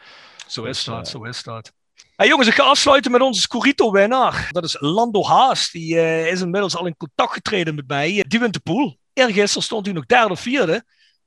Zo 0.48 0.64
is 0.64 0.76
Dus, 0.76 0.84
dat, 0.84 1.06
eh, 1.06 1.12
zo 1.12 1.24
is 1.24 1.44
dat. 1.44 1.74
Hey 2.16 2.28
jongens, 2.28 2.48
ik 2.48 2.54
ga 2.54 2.64
afsluiten 2.64 3.12
met 3.12 3.22
onze 3.22 3.42
Scorito-winnaar. 3.42 4.48
Dat 4.52 4.64
is 4.64 4.76
Lando 4.80 5.24
Haas. 5.24 5.72
Die 5.72 6.00
eh, 6.00 6.32
is 6.32 6.42
inmiddels 6.42 6.76
al 6.76 6.86
in 6.86 6.98
contact 6.98 7.34
getreden 7.34 7.76
met 7.76 7.88
mij. 7.88 8.26
Die 8.28 8.40
wint 8.40 8.54
de 8.54 8.60
pool. 8.60 8.98
Eergisteren 9.14 9.64
stond 9.64 9.86
hij 9.86 9.96
nog 9.96 10.06
derde 10.06 10.30
of 10.30 10.40
vierde. 10.40 10.84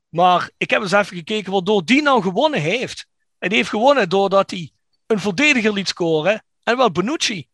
Maar 0.09 0.51
ik 0.57 0.71
heb 0.71 0.83
eens 0.83 0.93
even 0.93 1.17
gekeken 1.17 1.53
waardoor 1.53 1.85
die 1.85 2.03
nou 2.03 2.23
gewonnen 2.23 2.61
heeft. 2.61 3.07
En 3.39 3.49
die 3.49 3.59
heeft 3.59 3.71
gewonnen 3.71 4.09
doordat 4.09 4.51
hij 4.51 4.71
een 5.07 5.21
verdediger 5.21 5.73
liet 5.73 5.89
scoren. 5.89 6.45
En 6.63 6.77
wel 6.77 6.91
Bonucci. 6.91 7.49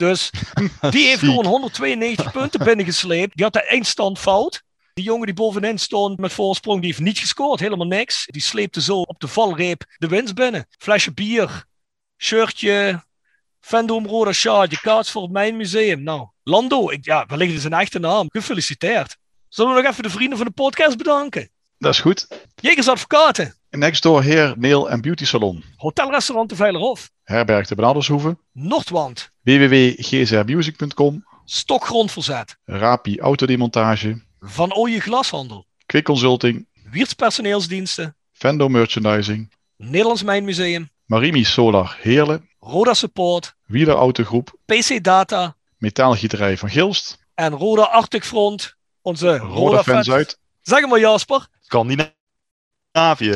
Dus 0.00 0.30
die 0.94 1.06
heeft 1.06 1.20
gewoon 1.20 1.46
192 1.46 2.32
punten 2.32 2.64
binnengesleept. 2.64 3.36
Die 3.36 3.44
had 3.44 3.52
de 3.52 3.62
eindstand 3.62 4.18
fout. 4.18 4.62
Die 4.94 5.04
jongen 5.04 5.26
die 5.26 5.34
bovenin 5.34 5.78
stond 5.78 6.18
met 6.18 6.32
voorsprong, 6.32 6.80
die 6.80 6.88
heeft 6.88 7.02
niet 7.02 7.18
gescoord. 7.18 7.60
Helemaal 7.60 7.86
niks. 7.86 8.26
Die 8.26 8.42
sleepte 8.42 8.80
zo 8.80 9.00
op 9.00 9.20
de 9.20 9.28
valreep 9.28 9.84
de 9.98 10.08
winst 10.08 10.34
binnen. 10.34 10.66
Flesje 10.78 11.12
bier, 11.12 11.64
shirtje, 12.16 13.04
Fandom 13.60 14.06
Roda 14.06 14.32
Sjaadje, 14.32 14.80
kaarts 14.80 15.10
voor 15.10 15.22
het 15.22 15.30
Mijn 15.30 15.56
Museum. 15.56 16.02
Nou, 16.02 16.28
Lando, 16.42 16.90
ik, 16.90 17.04
ja, 17.04 17.26
wellicht 17.26 17.52
is 17.52 17.64
een 17.64 17.72
echte 17.72 17.98
naam. 17.98 18.26
Gefeliciteerd. 18.28 19.16
Zullen 19.48 19.74
we 19.74 19.82
nog 19.82 19.90
even 19.90 20.02
de 20.02 20.10
vrienden 20.10 20.38
van 20.38 20.46
de 20.46 20.52
podcast 20.52 20.96
bedanken? 20.96 21.50
Dat 21.78 21.92
is 21.92 22.00
goed. 22.00 22.26
Jekers 22.54 22.88
Advocaten, 22.88 23.54
Next 23.70 24.02
door 24.02 24.22
Hair, 24.22 24.54
Nail 24.58 24.90
en 24.90 25.00
Beauty 25.00 25.24
Salon. 25.24 25.64
Hotelrestaurant 25.76 26.48
de 26.48 26.56
Veilerhof, 26.56 27.10
Herberg 27.24 27.66
de 27.66 27.74
Benaldershoeve. 27.74 28.36
Noordwand, 28.52 29.30
www.gzrmusic.com. 29.42 31.24
Stokgrondverzet, 31.44 32.56
Rapi 32.64 33.18
Autodemontage. 33.20 34.22
Van 34.40 34.74
Ooyen 34.76 35.00
Glashandel, 35.00 35.66
Quick 35.86 36.04
Consulting. 36.04 36.66
Wiertz 36.90 37.12
Personeelsdiensten, 37.12 38.16
Vendo 38.32 38.68
Merchandising. 38.68 39.52
Nederlands 39.76 40.22
Mijnmuseum, 40.22 40.90
Marimi 41.06 41.44
Solar 41.44 41.98
Heerlen. 42.00 42.48
Roda 42.60 42.94
Support, 42.94 43.54
Wieler 43.66 43.94
Autogroep. 43.94 44.52
PC 44.66 45.02
Data 45.02 45.56
Metaalgieterij 45.78 46.56
van 46.56 46.68
Gilst. 46.70 47.18
en 47.34 47.52
Roda 47.52 47.82
Arctic 47.82 48.24
Front. 48.24 48.74
Onze 49.02 49.36
Roda 49.36 49.54
Roda 49.54 49.82
Fans 49.82 50.10
uit. 50.10 50.38
Zeg 50.60 50.86
maar 50.86 50.98
Jasper, 51.00 51.46
Scandinavië. 52.92 53.34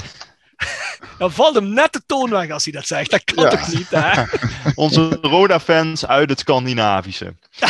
dan 1.19 1.33
valt 1.33 1.55
hem 1.55 1.73
net 1.73 1.93
de 1.93 2.03
toon 2.07 2.31
weg 2.31 2.51
als 2.51 2.65
hij 2.65 2.73
dat 2.73 2.87
zegt. 2.87 3.11
Dat 3.11 3.25
kan 3.25 3.45
Ja. 3.45 3.51
toch 3.51 3.73
niet, 3.73 3.87
hè? 3.91 4.23
Onze 4.85 5.19
Roda-fans 5.23 6.07
uit 6.07 6.31
het 6.31 6.39
Scandinavische. 6.39 7.35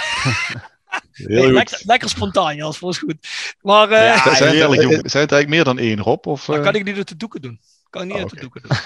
Heel 1.12 1.28
Nee, 1.42 1.52
lekker, 1.52 1.80
lekker 1.84 2.08
spontaan, 2.08 2.56
Jasper, 2.56 2.88
is 2.88 2.98
goed. 2.98 3.16
Maar 3.60 3.90
eh, 3.90 4.04
Ja, 4.06 4.22
zijn, 4.22 4.34
het, 4.34 4.40
heerlijk, 4.54 4.82
zijn 4.82 5.00
het 5.02 5.14
eigenlijk 5.14 5.48
meer 5.48 5.64
dan 5.64 5.78
één, 5.78 6.00
Rob? 6.00 6.26
Of, 6.26 6.44
dan 6.44 6.56
eh, 6.56 6.62
kan 6.62 6.74
ik 6.74 6.84
niet 6.84 6.96
uit 6.96 7.08
de 7.08 7.16
doeken 7.16 7.42
doen. 7.42 7.60
Kan 7.90 8.02
ik 8.02 8.06
niet 8.08 8.16
Oh, 8.16 8.22
uit 8.22 8.30
de 8.30 8.40
doeken 8.40 8.62
doen. 8.62 8.76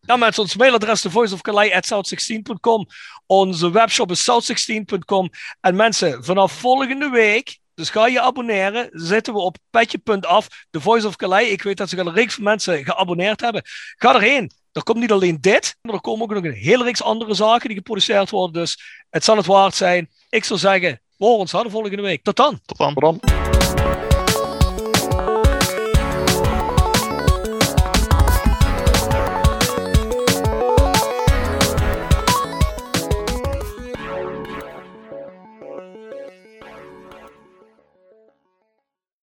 nou 0.00 0.18
mensen, 0.18 0.42
ons 0.42 0.56
mailadres 0.56 1.04
is 1.04 1.12
voiceofkalei.south16.com. 1.12 2.86
Onze 3.26 3.70
webshop 3.70 4.10
is 4.10 4.30
south16.com. 4.30 5.30
En 5.60 5.76
mensen, 5.76 6.24
vanaf 6.24 6.52
volgende 6.52 7.08
week, 7.10 7.58
dus 7.76 7.90
ga 7.90 8.06
je 8.06 8.20
abonneren, 8.20 8.88
zitten 8.92 9.32
we 9.32 9.40
op 9.40 9.56
petje.af, 9.70 10.48
de 10.70 10.80
Voice 10.80 11.06
of 11.06 11.16
Calais. 11.16 11.50
Ik 11.50 11.62
weet 11.62 11.76
dat 11.76 11.88
zich 11.88 11.98
al 11.98 12.06
een 12.06 12.14
reeks 12.14 12.34
van 12.34 12.44
mensen 12.44 12.84
geabonneerd 12.84 13.40
hebben. 13.40 13.62
Ga 13.96 14.14
erheen. 14.14 14.50
Er 14.72 14.82
komt 14.82 14.98
niet 14.98 15.12
alleen 15.12 15.38
dit, 15.40 15.76
maar 15.82 15.94
er 15.94 16.00
komen 16.00 16.22
ook 16.22 16.34
nog 16.34 16.44
een 16.44 16.52
hele 16.52 16.84
reeks 16.84 17.02
andere 17.02 17.34
zaken 17.34 17.68
die 17.68 17.76
geproduceerd 17.76 18.30
worden. 18.30 18.62
Dus 18.62 19.04
het 19.10 19.24
zal 19.24 19.36
het 19.36 19.46
waard 19.46 19.74
zijn. 19.74 20.10
Ik 20.28 20.44
zou 20.44 20.58
zeggen, 20.58 21.00
we 21.16 21.24
horen 21.24 21.40
ons 21.40 21.52
hè, 21.52 21.62
de 21.62 21.70
volgende 21.70 22.02
week. 22.02 22.22
Tot 22.22 22.36
dan. 22.36 22.60
Tot 22.64 22.78
dan. 22.78 22.94
Tot 22.94 23.02
dan. 23.02 23.95